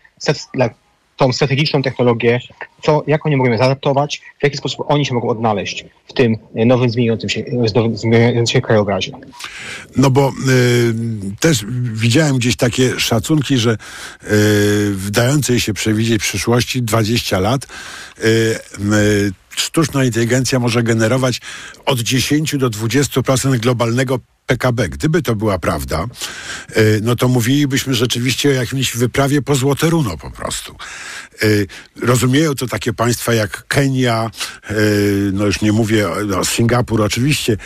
dla- 0.54 0.70
tą 1.18 1.34
strategiczną 1.34 1.82
technologię, 1.82 2.40
co, 2.82 3.04
jak 3.08 3.26
oni 3.26 3.36
mogą 3.36 3.58
zaadaptować, 3.58 4.22
w 4.40 4.44
jaki 4.44 4.58
sposób 4.58 4.86
oni 4.88 5.06
się 5.06 5.14
mogą 5.14 5.30
odnaleźć 5.30 5.86
w 6.08 6.14
tym 6.14 6.38
e, 6.56 6.66
nowym, 6.66 6.90
zmieniającym 6.90 7.30
się, 7.30 7.44
nowym, 7.76 7.98
zmieniającym 7.98 8.48
się 8.48 8.62
krajobrazie. 8.62 9.12
No 9.98 10.10
bo 10.10 10.30
y, 10.30 10.94
też 11.40 11.66
widziałem 11.94 12.38
gdzieś 12.38 12.56
takie 12.56 13.00
szacunki, 13.00 13.58
że 13.58 13.72
y, 13.72 13.78
w 14.92 15.08
dającej 15.12 15.60
się 15.60 15.74
przewidzieć 15.74 16.22
przyszłości 16.22 16.82
20 16.82 17.40
lat 17.40 17.68
y, 18.20 18.24
y, 18.24 19.32
sztuczna 19.50 20.06
inteligencja 20.06 20.60
może 20.60 20.84
generować 20.84 21.42
od 21.86 22.00
10 22.00 22.58
do 22.58 22.70
20% 22.70 23.58
globalnego 23.58 24.20
PKB. 24.46 24.90
Gdyby 24.90 25.22
to 25.22 25.36
była 25.36 25.60
prawda, 25.60 26.06
y, 26.78 27.00
no 27.04 27.16
to 27.16 27.28
mówilibyśmy 27.28 27.94
rzeczywiście 27.94 28.50
o 28.50 28.52
jakimś 28.52 28.96
wyprawie 28.96 29.42
po 29.42 29.56
Złote 29.56 29.90
Runo 29.90 30.18
po 30.18 30.32
prostu. 30.32 30.76
Y, 31.44 31.68
rozumieją 32.02 32.56
to 32.56 32.68
takie 32.68 32.94
państwa 32.94 33.34
jak 33.34 33.68
Kenia, 33.68 34.32
y, 34.72 35.32
no 35.34 35.46
już 35.46 35.62
nie 35.62 35.72
mówię, 35.72 36.08
no 36.28 36.46
Singapur 36.46 37.02
oczywiście, 37.02 37.58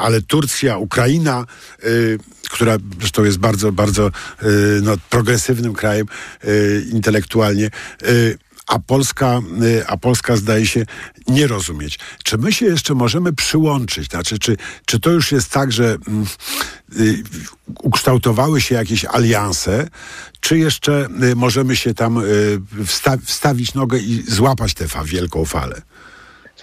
ale 0.00 0.22
Turcja, 0.22 0.78
Ukraina, 0.78 1.46
która 2.50 2.76
zresztą 3.00 3.24
jest 3.24 3.38
bardzo, 3.38 3.72
bardzo 3.72 4.10
no, 4.82 4.96
progresywnym 5.10 5.74
krajem 5.74 6.06
intelektualnie. 6.92 7.70
A 8.66 8.78
Polska, 8.78 9.40
y, 9.62 9.86
a 9.86 9.96
Polska 9.96 10.36
zdaje 10.36 10.66
się 10.66 10.86
nie 11.28 11.46
rozumieć. 11.46 11.98
Czy 12.24 12.38
my 12.38 12.52
się 12.52 12.66
jeszcze 12.66 12.94
możemy 12.94 13.32
przyłączyć? 13.32 14.10
Znaczy, 14.10 14.38
czy, 14.38 14.56
czy 14.86 15.00
to 15.00 15.10
już 15.10 15.32
jest 15.32 15.50
tak, 15.50 15.72
że 15.72 15.96
mm, 16.08 16.26
y, 16.98 17.22
ukształtowały 17.82 18.60
się 18.60 18.74
jakieś 18.74 19.04
alianse, 19.04 19.88
czy 20.40 20.58
jeszcze 20.58 21.08
y, 21.22 21.36
możemy 21.36 21.76
się 21.76 21.94
tam 21.94 22.18
y, 22.18 22.60
wsta 22.86 23.16
wstawić 23.24 23.74
nogę 23.74 23.98
i 23.98 24.24
złapać 24.28 24.74
tę 24.74 24.88
fa 24.88 25.04
wielką 25.04 25.44
falę? 25.44 25.82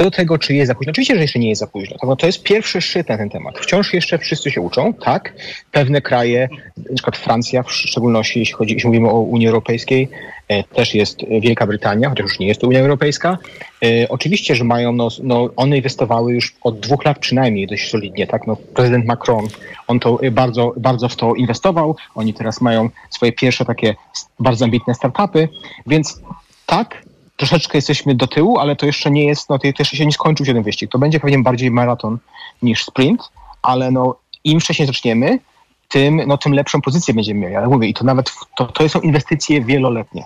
Co 0.01 0.05
do 0.05 0.11
tego, 0.11 0.37
czy 0.37 0.53
jest 0.53 0.67
za 0.67 0.75
późno, 0.75 0.91
oczywiście, 0.91 1.15
że 1.15 1.21
jeszcze 1.21 1.39
nie 1.39 1.49
jest 1.49 1.59
za 1.59 1.67
późno. 1.67 1.97
To, 1.97 2.15
to 2.15 2.25
jest 2.25 2.43
pierwszy 2.43 2.81
szczyt 2.81 3.09
na 3.09 3.17
ten 3.17 3.29
temat. 3.29 3.59
Wciąż 3.59 3.93
jeszcze 3.93 4.17
wszyscy 4.17 4.51
się 4.51 4.61
uczą, 4.61 4.93
tak. 4.93 5.33
Pewne 5.71 6.01
kraje, 6.01 6.49
na 6.77 6.95
przykład 6.95 7.17
Francja, 7.17 7.63
w 7.63 7.71
szczególności 7.71 8.39
jeśli, 8.39 8.53
chodzi, 8.53 8.73
jeśli 8.73 8.87
mówimy 8.87 9.09
o 9.09 9.19
Unii 9.19 9.47
Europejskiej, 9.47 10.09
e, 10.47 10.63
też 10.63 10.95
jest 10.95 11.19
Wielka 11.41 11.67
Brytania, 11.67 12.09
chociaż 12.09 12.23
już 12.23 12.39
nie 12.39 12.47
jest 12.47 12.61
to 12.61 12.67
Unia 12.67 12.79
Europejska. 12.79 13.37
E, 13.83 14.09
oczywiście, 14.09 14.55
że 14.55 14.63
mają, 14.63 14.91
no, 14.91 15.07
no, 15.23 15.49
one 15.55 15.77
inwestowały 15.77 16.33
już 16.33 16.55
od 16.61 16.79
dwóch 16.79 17.05
lat 17.05 17.19
przynajmniej 17.19 17.67
dość 17.67 17.89
solidnie, 17.89 18.27
tak. 18.27 18.47
No, 18.47 18.55
prezydent 18.55 19.05
Macron, 19.05 19.47
on 19.87 19.99
to 19.99 20.19
bardzo, 20.31 20.73
bardzo 20.77 21.09
w 21.09 21.15
to 21.15 21.35
inwestował. 21.35 21.95
Oni 22.15 22.33
teraz 22.33 22.61
mają 22.61 22.89
swoje 23.09 23.31
pierwsze 23.31 23.65
takie 23.65 23.95
bardzo 24.39 24.65
ambitne 24.65 24.95
startupy, 24.95 25.49
więc 25.87 26.21
tak, 26.65 27.03
troszeczkę 27.41 27.77
jesteśmy 27.77 28.15
do 28.15 28.27
tyłu, 28.27 28.57
ale 28.59 28.75
to 28.75 28.85
jeszcze 28.85 29.11
nie 29.11 29.25
jest, 29.25 29.49
no 29.49 29.59
to 29.59 29.67
jeszcze 29.67 29.97
się 29.97 30.05
nie 30.05 30.11
skończył 30.11 30.45
się 30.45 30.53
ten 30.53 30.63
wyścig. 30.63 30.91
To 30.91 30.99
będzie 30.99 31.19
pewnie 31.19 31.39
bardziej 31.39 31.71
maraton 31.71 32.17
niż 32.61 32.85
sprint, 32.85 33.21
ale 33.61 33.91
no 33.91 34.15
im 34.43 34.59
wcześniej 34.59 34.87
zaczniemy, 34.87 35.39
tym, 35.89 36.21
no, 36.27 36.37
tym 36.37 36.53
lepszą 36.53 36.81
pozycję 36.81 37.13
będziemy 37.13 37.39
mieli. 37.39 37.55
Ale 37.55 37.67
mówię, 37.67 37.87
i 37.87 37.93
to 37.93 38.03
nawet, 38.03 38.31
to, 38.57 38.65
to 38.65 38.89
są 38.89 38.99
inwestycje 38.99 39.61
wieloletnie. 39.61 40.25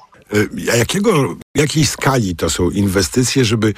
A 0.73 0.75
jakiego, 0.75 1.35
jakiej 1.55 1.85
skali 1.85 2.35
to 2.35 2.49
są 2.49 2.69
inwestycje, 2.69 3.45
żeby, 3.45 3.73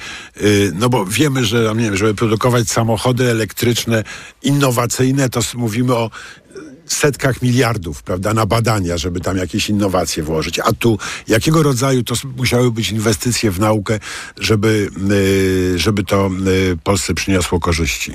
no 0.74 0.88
bo 0.88 1.06
wiemy, 1.06 1.44
że 1.44 1.72
nie 1.76 1.84
wiem, 1.84 1.96
żeby 1.96 2.14
produkować 2.14 2.68
samochody 2.68 3.30
elektryczne 3.30 4.04
innowacyjne, 4.42 5.28
to 5.28 5.40
mówimy 5.54 5.94
o 5.94 6.10
setkach 6.88 7.42
miliardów, 7.42 8.02
prawda, 8.02 8.34
na 8.34 8.46
badania, 8.46 8.98
żeby 8.98 9.20
tam 9.20 9.36
jakieś 9.36 9.68
innowacje 9.68 10.22
włożyć. 10.22 10.58
A 10.58 10.72
tu 10.72 10.98
jakiego 11.28 11.62
rodzaju 11.62 12.04
to 12.04 12.14
musiały 12.36 12.70
być 12.70 12.90
inwestycje 12.90 13.50
w 13.50 13.60
naukę, 13.60 13.98
żeby, 14.40 14.90
żeby 15.76 16.04
to 16.04 16.30
Polsce 16.84 17.14
przyniosło 17.14 17.60
korzyści? 17.60 18.12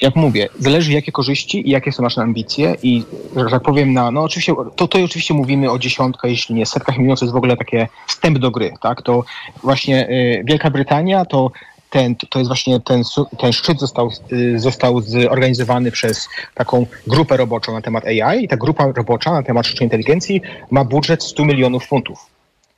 jak 0.00 0.16
mówię, 0.16 0.48
zależy 0.58 0.92
jakie 0.92 1.12
korzyści 1.12 1.68
i 1.68 1.70
jakie 1.70 1.92
są 1.92 2.02
nasze 2.02 2.22
ambicje 2.22 2.76
i, 2.82 3.04
że 3.36 3.50
tak 3.50 3.62
powiem, 3.62 3.92
na, 3.92 4.10
no 4.10 4.22
oczywiście, 4.22 4.54
to, 4.76 4.88
to 4.88 4.98
oczywiście 5.04 5.34
mówimy 5.34 5.70
o 5.70 5.78
dziesiątkach, 5.78 6.30
jeśli 6.30 6.54
nie 6.54 6.66
setkach 6.66 6.98
milionów, 6.98 7.18
to 7.18 7.24
jest 7.24 7.34
w 7.34 7.36
ogóle 7.36 7.56
takie 7.56 7.88
wstęp 8.06 8.38
do 8.38 8.50
gry, 8.50 8.72
tak, 8.82 9.02
to 9.02 9.24
właśnie 9.62 10.08
y, 10.08 10.42
Wielka 10.44 10.70
Brytania 10.70 11.24
to 11.24 11.50
ten, 11.90 12.16
to 12.16 12.38
jest 12.38 12.48
właśnie 12.48 12.80
ten, 12.80 13.02
ten 13.38 13.52
szczyt 13.52 13.80
został, 13.80 14.10
został 14.56 15.00
zorganizowany 15.00 15.90
przez 15.90 16.28
taką 16.54 16.86
grupę 17.06 17.36
roboczą 17.36 17.72
na 17.72 17.82
temat 17.82 18.04
AI 18.04 18.44
i 18.44 18.48
ta 18.48 18.56
grupa 18.56 18.92
robocza 18.96 19.32
na 19.32 19.42
temat 19.42 19.66
sztucznej 19.66 19.86
inteligencji 19.86 20.42
ma 20.70 20.84
budżet 20.84 21.22
100 21.22 21.44
milionów 21.44 21.86
funtów. 21.86 22.26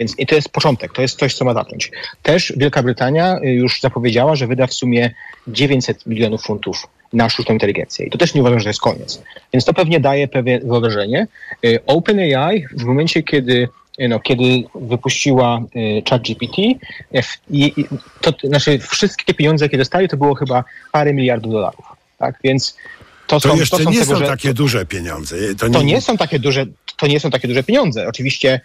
Więc 0.00 0.18
i 0.18 0.26
to 0.26 0.34
jest 0.34 0.48
początek, 0.48 0.92
to 0.92 1.02
jest 1.02 1.18
coś, 1.18 1.34
co 1.34 1.44
ma 1.44 1.54
zacząć. 1.54 1.90
Też 2.22 2.52
Wielka 2.56 2.82
Brytania 2.82 3.38
już 3.42 3.80
zapowiedziała, 3.80 4.36
że 4.36 4.46
wyda 4.46 4.66
w 4.66 4.74
sumie 4.74 5.14
900 5.46 6.06
milionów 6.06 6.42
funtów 6.42 6.86
na 7.12 7.28
sztuczną 7.28 7.52
inteligencję. 7.52 8.06
I 8.06 8.10
to 8.10 8.18
też 8.18 8.34
nie 8.34 8.40
uważam, 8.40 8.58
że 8.58 8.64
to 8.64 8.70
jest 8.70 8.80
koniec. 8.80 9.22
Więc 9.52 9.64
to 9.64 9.74
pewnie 9.74 10.00
daje 10.00 10.28
pewne 10.28 10.60
wyobrażenie. 10.60 11.26
OpenAI 11.86 12.66
w 12.76 12.84
momencie, 12.84 13.22
kiedy 13.22 13.68
no, 13.98 14.20
kiedy 14.20 14.44
wypuściła 14.74 15.62
y, 15.76 16.02
ChatGPT, 16.10 16.56
to 18.20 18.32
znaczy 18.44 18.78
wszystkie 18.78 19.34
pieniądze, 19.34 19.64
jakie 19.64 19.78
dostali, 19.78 20.08
to 20.08 20.16
było 20.16 20.34
chyba 20.34 20.64
parę 20.92 21.14
miliardów 21.14 21.52
dolarów. 21.52 21.84
Tak? 22.18 22.38
Więc 22.44 22.76
to, 23.26 23.40
to 23.40 23.48
są, 23.48 23.56
jeszcze 23.56 23.76
to 23.76 23.82
są 23.82 23.90
nie 23.90 24.00
tego, 24.00 24.12
są 24.12 24.18
że, 24.18 24.26
takie 24.26 24.54
duże 24.54 24.86
pieniądze. 24.86 25.54
To 25.54 25.68
nie... 25.68 25.74
to 25.74 25.82
nie 25.82 26.00
są 26.00 26.16
takie 26.16 26.38
duże 26.38 26.66
to 26.96 27.06
nie 27.06 27.20
są 27.20 27.30
takie 27.30 27.48
duże 27.48 27.62
pieniądze. 27.62 28.08
Oczywiście 28.08 28.60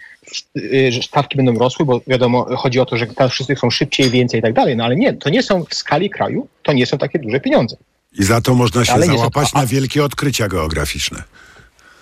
że 0.88 1.02
stawki 1.02 1.36
będą 1.36 1.54
rosły, 1.54 1.86
bo 1.86 2.00
wiadomo, 2.06 2.56
chodzi 2.56 2.80
o 2.80 2.86
to, 2.86 2.96
że 2.96 3.06
wszyscy 3.30 3.56
są 3.56 3.70
szybciej, 3.70 4.10
więcej 4.10 4.40
i 4.40 4.42
tak 4.42 4.52
dalej, 4.52 4.76
no 4.76 4.84
ale 4.84 4.96
nie, 4.96 5.12
to 5.12 5.30
nie 5.30 5.42
są 5.42 5.64
w 5.64 5.74
skali 5.74 6.10
kraju, 6.10 6.48
to 6.62 6.72
nie 6.72 6.86
są 6.86 6.98
takie 6.98 7.18
duże 7.18 7.40
pieniądze. 7.40 7.76
I 8.18 8.24
za 8.24 8.40
to 8.40 8.54
można 8.54 8.84
się 8.84 8.92
Ale 8.92 9.06
są- 9.06 9.16
załapać 9.16 9.52
na 9.52 9.66
wielkie 9.66 10.04
odkrycia 10.04 10.48
geograficzne. 10.48 11.22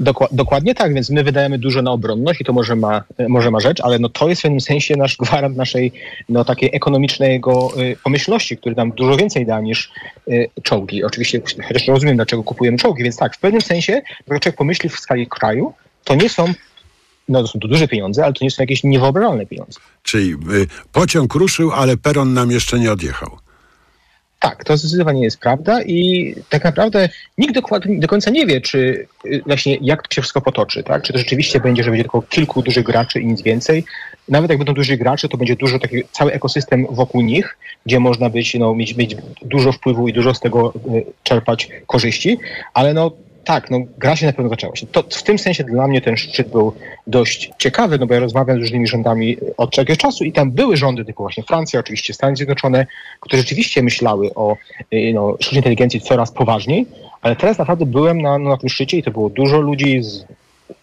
Dokła- 0.00 0.28
dokładnie 0.32 0.74
tak, 0.74 0.94
więc 0.94 1.10
my 1.10 1.24
wydajemy 1.24 1.58
dużo 1.58 1.82
na 1.82 1.90
obronność 1.90 2.40
i 2.40 2.44
to 2.44 2.52
może 2.52 2.76
ma, 2.76 3.02
może 3.28 3.50
ma 3.50 3.60
rzecz, 3.60 3.80
ale 3.80 3.98
no 3.98 4.08
to 4.08 4.28
jest 4.28 4.40
w 4.40 4.42
pewnym 4.42 4.60
sensie 4.60 4.96
nasz 4.96 5.16
gwarant 5.16 5.56
naszej 5.56 5.92
no, 6.28 6.44
takiej 6.44 6.70
ekonomicznego 6.72 7.70
y, 7.80 7.96
pomyślności, 8.04 8.56
który 8.56 8.74
nam 8.74 8.92
dużo 8.92 9.16
więcej 9.16 9.46
da 9.46 9.60
niż 9.60 9.92
y, 10.28 10.50
czołgi. 10.62 11.04
Oczywiście 11.04 11.40
chociaż 11.68 11.88
rozumiem, 11.88 12.16
dlaczego 12.16 12.42
kupujemy 12.42 12.78
czołgi, 12.78 13.02
więc 13.02 13.16
tak, 13.16 13.36
w 13.36 13.40
pewnym 13.40 13.62
sensie, 13.62 13.92
jak 13.92 14.40
człowiek 14.42 14.56
pomyśli 14.56 14.88
w 14.88 14.98
skali 14.98 15.26
kraju, 15.26 15.72
to 16.04 16.14
nie 16.14 16.28
są, 16.28 16.52
no 17.28 17.42
to 17.42 17.48
są 17.48 17.60
to 17.60 17.68
duże 17.68 17.88
pieniądze, 17.88 18.24
ale 18.24 18.32
to 18.32 18.44
nie 18.44 18.50
są 18.50 18.62
jakieś 18.62 18.84
niewyobrażalne 18.84 19.46
pieniądze. 19.46 19.80
Czyli 20.02 20.32
y, 20.32 20.66
pociąg 20.92 21.34
ruszył, 21.34 21.72
ale 21.72 21.96
peron 21.96 22.34
nam 22.34 22.50
jeszcze 22.50 22.78
nie 22.78 22.92
odjechał. 22.92 23.38
Tak, 24.40 24.64
to 24.64 24.76
zdecydowanie 24.76 25.22
jest 25.22 25.40
prawda 25.40 25.82
i 25.82 26.34
tak 26.48 26.64
naprawdę 26.64 27.08
nikt 27.38 27.54
dokładnie, 27.54 27.98
do 27.98 28.08
końca 28.08 28.30
nie 28.30 28.46
wie, 28.46 28.60
czy 28.60 29.06
y, 29.26 29.42
właśnie 29.46 29.78
jak 29.80 30.08
to 30.08 30.14
się 30.14 30.22
wszystko 30.22 30.40
potoczy, 30.40 30.82
tak? 30.82 31.02
Czy 31.02 31.12
to 31.12 31.18
rzeczywiście 31.18 31.60
będzie, 31.60 31.84
że 31.84 31.90
będzie 31.90 32.04
tylko 32.04 32.22
kilku 32.22 32.62
dużych 32.62 32.84
graczy 32.84 33.20
i 33.20 33.26
nic 33.26 33.42
więcej. 33.42 33.84
Nawet 34.28 34.50
jak 34.50 34.58
będą 34.58 34.74
duży 34.74 34.96
gracze, 34.96 35.28
to 35.28 35.36
będzie 35.36 35.56
dużo 35.56 35.78
taki 35.78 36.02
cały 36.12 36.32
ekosystem 36.32 36.86
wokół 36.90 37.22
nich, 37.22 37.58
gdzie 37.86 38.00
można 38.00 38.30
być, 38.30 38.54
no, 38.54 38.74
mieć, 38.74 38.96
mieć 38.96 39.16
dużo 39.42 39.72
wpływu 39.72 40.08
i 40.08 40.12
dużo 40.12 40.34
z 40.34 40.40
tego 40.40 40.72
y, 40.94 41.04
czerpać 41.22 41.68
korzyści, 41.86 42.38
ale 42.74 42.94
no 42.94 43.10
tak, 43.46 43.70
no 43.70 43.78
gra 43.98 44.16
się 44.16 44.26
na 44.26 44.32
pewno 44.32 44.48
zaczęła 44.48 44.76
się. 44.76 44.86
To 44.86 45.02
w 45.02 45.22
tym 45.22 45.38
sensie 45.38 45.64
dla 45.64 45.86
mnie 45.86 46.00
ten 46.00 46.16
szczyt 46.16 46.48
był 46.48 46.72
dość 47.06 47.50
ciekawy, 47.58 47.98
no 47.98 48.06
bo 48.06 48.14
ja 48.14 48.20
rozmawiam 48.20 48.56
z 48.56 48.60
różnymi 48.60 48.86
rządami 48.86 49.36
od 49.56 49.76
jakiegoś 49.76 49.98
czasu 49.98 50.24
i 50.24 50.32
tam 50.32 50.50
były 50.50 50.76
rządy 50.76 51.04
typu 51.04 51.22
właśnie 51.22 51.42
Francja, 51.42 51.80
oczywiście 51.80 52.14
Stany 52.14 52.36
Zjednoczone, 52.36 52.86
które 53.20 53.38
rzeczywiście 53.38 53.82
myślały 53.82 54.34
o 54.34 54.56
y, 54.94 55.12
no, 55.14 55.36
sztucznej 55.40 55.58
inteligencji 55.58 56.00
coraz 56.00 56.30
poważniej, 56.30 56.86
ale 57.22 57.36
teraz 57.36 57.58
naprawdę 57.58 57.86
byłem 57.86 58.22
na, 58.22 58.38
na 58.38 58.56
tym 58.56 58.68
szczycie 58.68 58.98
i 58.98 59.02
to 59.02 59.10
było 59.10 59.30
dużo 59.30 59.60
ludzi 59.60 60.02
z 60.02 60.24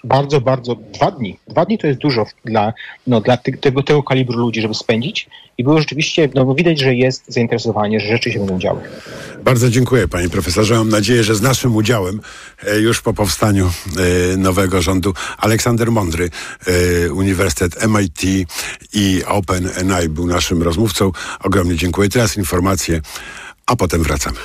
bardzo, 0.04 0.42
bardzo, 0.42 0.76
dwa 0.76 1.12
dni. 1.12 1.40
Dwa 1.48 1.66
dni 1.66 1.78
to 1.78 1.88
jest 1.88 2.00
dużo 2.00 2.26
dla, 2.46 2.74
no, 3.08 3.22
dla 3.22 3.38
ty, 3.38 3.58
tego, 3.58 3.84
tego 3.84 4.04
kalibru 4.04 4.38
ludzi, 4.38 4.62
żeby 4.62 4.74
spędzić 4.74 5.30
i 5.58 5.64
było 5.64 5.80
rzeczywiście, 5.80 6.30
no 6.36 6.56
widać, 6.56 6.80
że 6.80 6.96
jest 6.96 7.24
zainteresowanie, 7.28 8.00
że 8.00 8.08
rzeczy 8.08 8.32
się 8.32 8.40
będą 8.40 8.60
działy. 8.60 8.82
Bardzo 9.44 9.70
dziękuję 9.70 10.08
panie 10.08 10.30
profesorze. 10.30 10.76
Mam 10.76 10.90
nadzieję, 10.90 11.24
że 11.24 11.36
z 11.36 11.42
naszym 11.42 11.76
udziałem 11.76 12.22
e, 12.64 12.80
już 12.80 13.02
po 13.02 13.14
powstaniu 13.14 13.72
e, 14.34 14.38
nowego 14.38 14.82
rządu 14.82 15.14
Aleksander 15.38 15.92
Mądry, 15.92 16.30
e, 16.68 17.12
Uniwersytet 17.14 17.88
MIT 17.88 18.48
i 18.94 19.24
OpenAI 19.28 20.10
był 20.10 20.28
naszym 20.28 20.64
rozmówcą. 20.64 21.12
Ogromnie 21.40 21.76
dziękuję. 21.76 22.10
Teraz 22.10 22.38
informacje, 22.38 23.02
a 23.66 23.76
potem 23.76 24.04
wracamy. 24.04 24.38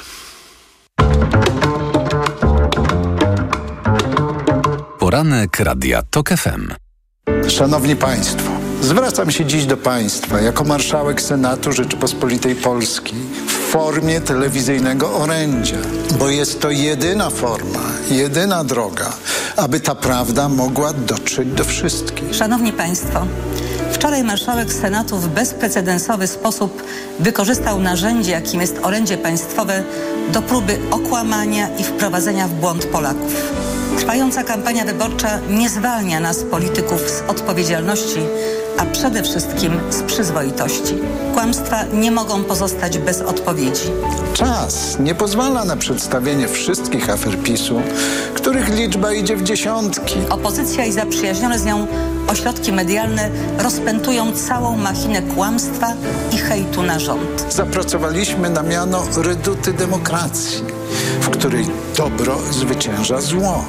Poranek 5.19 5.61
Radia 5.61 6.03
TOK 6.11 6.29
FM. 6.29 6.75
Szanowni 7.49 7.97
Państwo, 7.97 8.51
zwracam 8.83 9.31
się 9.31 9.45
dziś 9.45 9.67
do 9.67 9.77
Państwa 9.77 10.41
jako 10.41 10.65
marszałek 10.65 11.23
Senatu 11.23 11.73
Rzeczypospolitej 11.73 12.55
Polskiej 12.55 13.19
w 13.47 13.53
formie 13.53 14.21
telewizyjnego 14.21 15.17
orędzia, 15.17 15.77
bo 16.19 16.29
jest 16.29 16.61
to 16.61 16.71
jedyna 16.71 17.31
forma, 17.31 17.81
jedyna 18.11 18.65
droga, 18.65 19.13
aby 19.57 19.81
ta 19.81 19.95
prawda 19.95 20.49
mogła 20.49 20.93
dotrzeć 20.93 21.49
do 21.49 21.65
wszystkich. 21.65 22.35
Szanowni 22.35 22.73
Państwo, 22.73 23.27
wczoraj 23.93 24.25
marszałek 24.25 24.73
Senatu 24.73 25.17
w 25.17 25.29
bezprecedensowy 25.29 26.27
sposób 26.27 26.83
wykorzystał 27.21 27.81
narzędzie, 27.81 28.31
jakim 28.31 28.61
jest 28.61 28.79
orędzie 28.83 29.19
państwowe, 29.19 29.85
do 30.33 30.43
próby 30.43 30.79
okłamania 30.91 31.77
i 31.77 31.85
wprowadzenia 31.85 32.49
w 32.49 32.53
błąd 32.53 32.87
Polaków. 32.87 33.35
Trwająca 33.99 34.45
kampania 34.45 34.85
wyborcza 34.85 35.41
nie 35.51 35.69
zwalnia 35.69 36.21
nas, 36.21 36.45
polityków, 36.45 37.01
z 37.11 37.23
odpowiedzialności, 37.29 38.21
a 38.79 38.87
przede 38.87 39.23
wszystkim 39.23 39.81
z 39.91 40.03
przyzwoitości. 40.03 40.95
Kłamstwa 41.35 41.85
nie 41.85 42.11
mogą 42.11 42.45
pozostać 42.45 42.99
bez 42.99 43.21
odpowiedzi. 43.21 43.91
Czas 44.35 44.99
nie 44.99 45.15
pozwala 45.15 45.65
na 45.65 45.77
przedstawienie 45.77 46.49
wszystkich 46.49 47.11
afer 47.11 47.39
PiSu, 47.39 47.83
których 48.35 48.77
liczba 48.77 49.13
idzie 49.13 49.37
w 49.37 49.43
dziesiątki. 49.43 50.15
Opozycja 50.31 50.85
i 50.85 50.93
zaprzyjaźnione 50.93 51.59
z 51.59 51.65
nią 51.65 51.87
ośrodki 52.29 52.73
medialne 52.73 53.31
rozpętują 53.59 54.33
całą 54.33 54.77
machinę 54.77 55.23
kłamstwa 55.23 55.93
i 56.33 56.39
hejtu 56.39 56.83
na 56.83 56.99
rząd. 56.99 57.47
Zapracowaliśmy 57.51 58.51
na 58.51 58.63
miano 58.63 59.03
reduty 59.17 59.73
demokracji, 59.73 60.65
w 61.21 61.29
której 61.29 61.67
dobro 61.97 62.39
zwycięża 62.51 63.21
zło, 63.21 63.65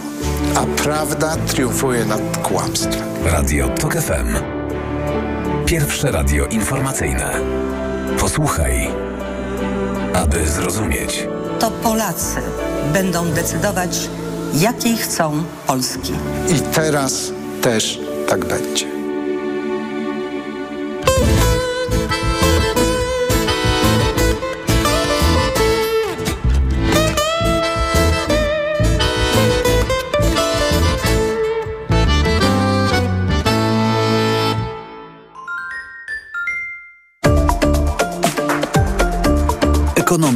a 0.56 0.82
prawda 0.84 1.36
triumfuje 1.48 2.06
nad 2.06 2.38
kłamstwem. 2.38 3.04
Radio 3.26 3.70
TOK 3.70 3.94
FM. 3.94 4.59
Pierwsze 5.70 6.12
radio 6.12 6.46
informacyjne. 6.46 7.32
Posłuchaj, 8.20 8.88
aby 10.14 10.48
zrozumieć. 10.48 11.28
To 11.60 11.72
Polacy 11.72 12.42
będą 12.94 13.32
decydować, 13.32 14.10
jakiej 14.54 14.98
chcą 14.98 15.44
Polski. 15.68 16.14
I 16.50 16.60
teraz 16.60 17.32
też 17.62 18.00
tak 18.28 18.46
będzie. 18.46 18.99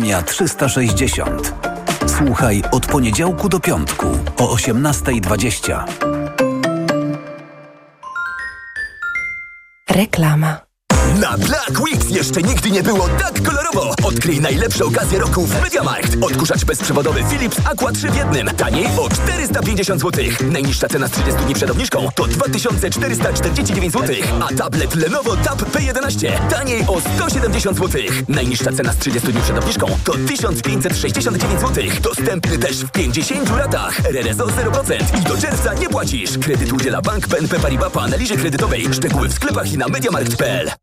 Ekonomia 0.03 0.21
360. 0.21 1.53
Słuchaj 2.05 2.63
od 2.71 2.85
poniedziałku 2.85 3.49
do 3.49 3.59
piątku 3.59 4.05
o 4.37 4.55
18.20. 4.55 5.83
Reklama. 9.89 10.72
Na 11.21 11.37
Black 11.37 11.79
Weeks 11.79 12.09
jeszcze 12.09 12.41
nigdy 12.41 12.71
nie 12.71 12.83
było 12.83 13.09
tak 13.09 13.41
kolorowo. 13.43 13.93
Odkryj 14.03 14.41
najlepsze 14.41 14.85
okazje 14.85 15.19
roku 15.19 15.45
w 15.45 15.61
MediaMarkt. 15.61 16.17
Odkurzacz 16.21 16.65
bezprzewodowy 16.65 17.23
Philips 17.29 17.57
Aqua 17.65 17.91
3 17.91 18.09
w 18.09 18.15
jednym. 18.15 18.47
Taniej 18.47 18.85
o 18.97 19.09
450 19.09 20.01
zł. 20.01 20.25
Najniższa 20.51 20.87
cena 20.87 21.07
z 21.07 21.11
30 21.11 21.41
dni 21.45 21.53
przed 21.53 21.69
obniżką 21.69 22.07
to 22.15 22.27
2449 22.27 23.93
zł. 23.93 24.15
A 24.41 24.53
tablet 24.53 24.95
Lenovo 24.95 25.35
Tab 25.35 25.61
P11 25.61 26.49
taniej 26.49 26.85
o 26.87 27.01
170 27.15 27.77
zł. 27.77 28.01
Najniższa 28.27 28.71
cena 28.71 28.93
z 28.93 28.97
30 28.97 29.31
dni 29.31 29.41
przed 29.41 29.57
obniżką 29.57 29.87
to 30.03 30.13
1569 30.27 31.61
zł. 31.61 31.83
Dostępny 32.01 32.57
też 32.57 32.77
w 32.77 32.91
50 32.91 33.57
latach. 33.57 33.99
RRSO 34.05 34.45
0% 34.45 35.19
i 35.19 35.23
do 35.23 35.37
czerwca 35.37 35.73
nie 35.73 35.89
płacisz. 35.89 36.37
Kredyt 36.37 36.73
udziela 36.73 37.01
Bank 37.01 37.27
BNP 37.27 37.59
Paribas 37.59 37.91
po 37.91 38.01
analizie 38.01 38.37
kredytowej. 38.37 38.93
Szczegóły 38.93 39.29
w 39.29 39.33
sklepach 39.33 39.73
i 39.73 39.77
na 39.77 39.87
mediamarkt.pl. 39.87 40.82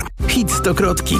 Aflofarm. 0.00 0.28
Hit 0.28 0.50
stokrotki. 0.50 1.16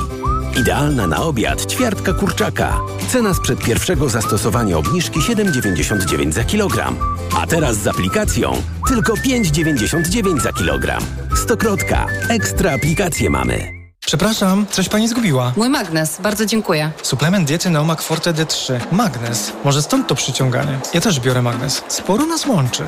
Idealna 0.60 1.06
na 1.06 1.22
obiad 1.22 1.66
ćwiartka 1.66 2.12
kurczaka. 2.12 2.78
Cena 3.08 3.34
sprzed 3.34 3.58
pierwszego 3.58 4.08
zastosowania 4.08 4.78
obniżki 4.78 5.20
7,99 5.20 6.32
za 6.32 6.44
kilogram. 6.44 6.96
A 7.42 7.46
teraz 7.46 7.76
z 7.76 7.86
aplikacją 7.86 8.62
tylko 8.88 9.12
5,99 9.14 10.40
za 10.40 10.52
kilogram. 10.52 11.02
Stokrotka. 11.44 12.06
Ekstra 12.28 12.72
aplikacje 12.72 13.30
mamy. 13.30 13.80
Przepraszam, 14.06 14.66
coś 14.70 14.88
pani 14.88 15.08
zgubiła. 15.08 15.52
Mój 15.56 15.68
magnes, 15.68 16.20
bardzo 16.20 16.46
dziękuję. 16.46 16.90
Suplement 17.02 17.48
diety 17.48 17.70
Neomak 17.70 18.02
Forte 18.02 18.32
D3. 18.32 18.80
Magnes. 18.92 19.52
Może 19.64 19.82
stąd 19.82 20.06
to 20.06 20.14
przyciąganie. 20.14 20.78
Ja 20.94 21.00
też 21.00 21.20
biorę 21.20 21.42
magnes. 21.42 21.82
Sporo 21.88 22.26
nas 22.26 22.46
łączy. 22.46 22.84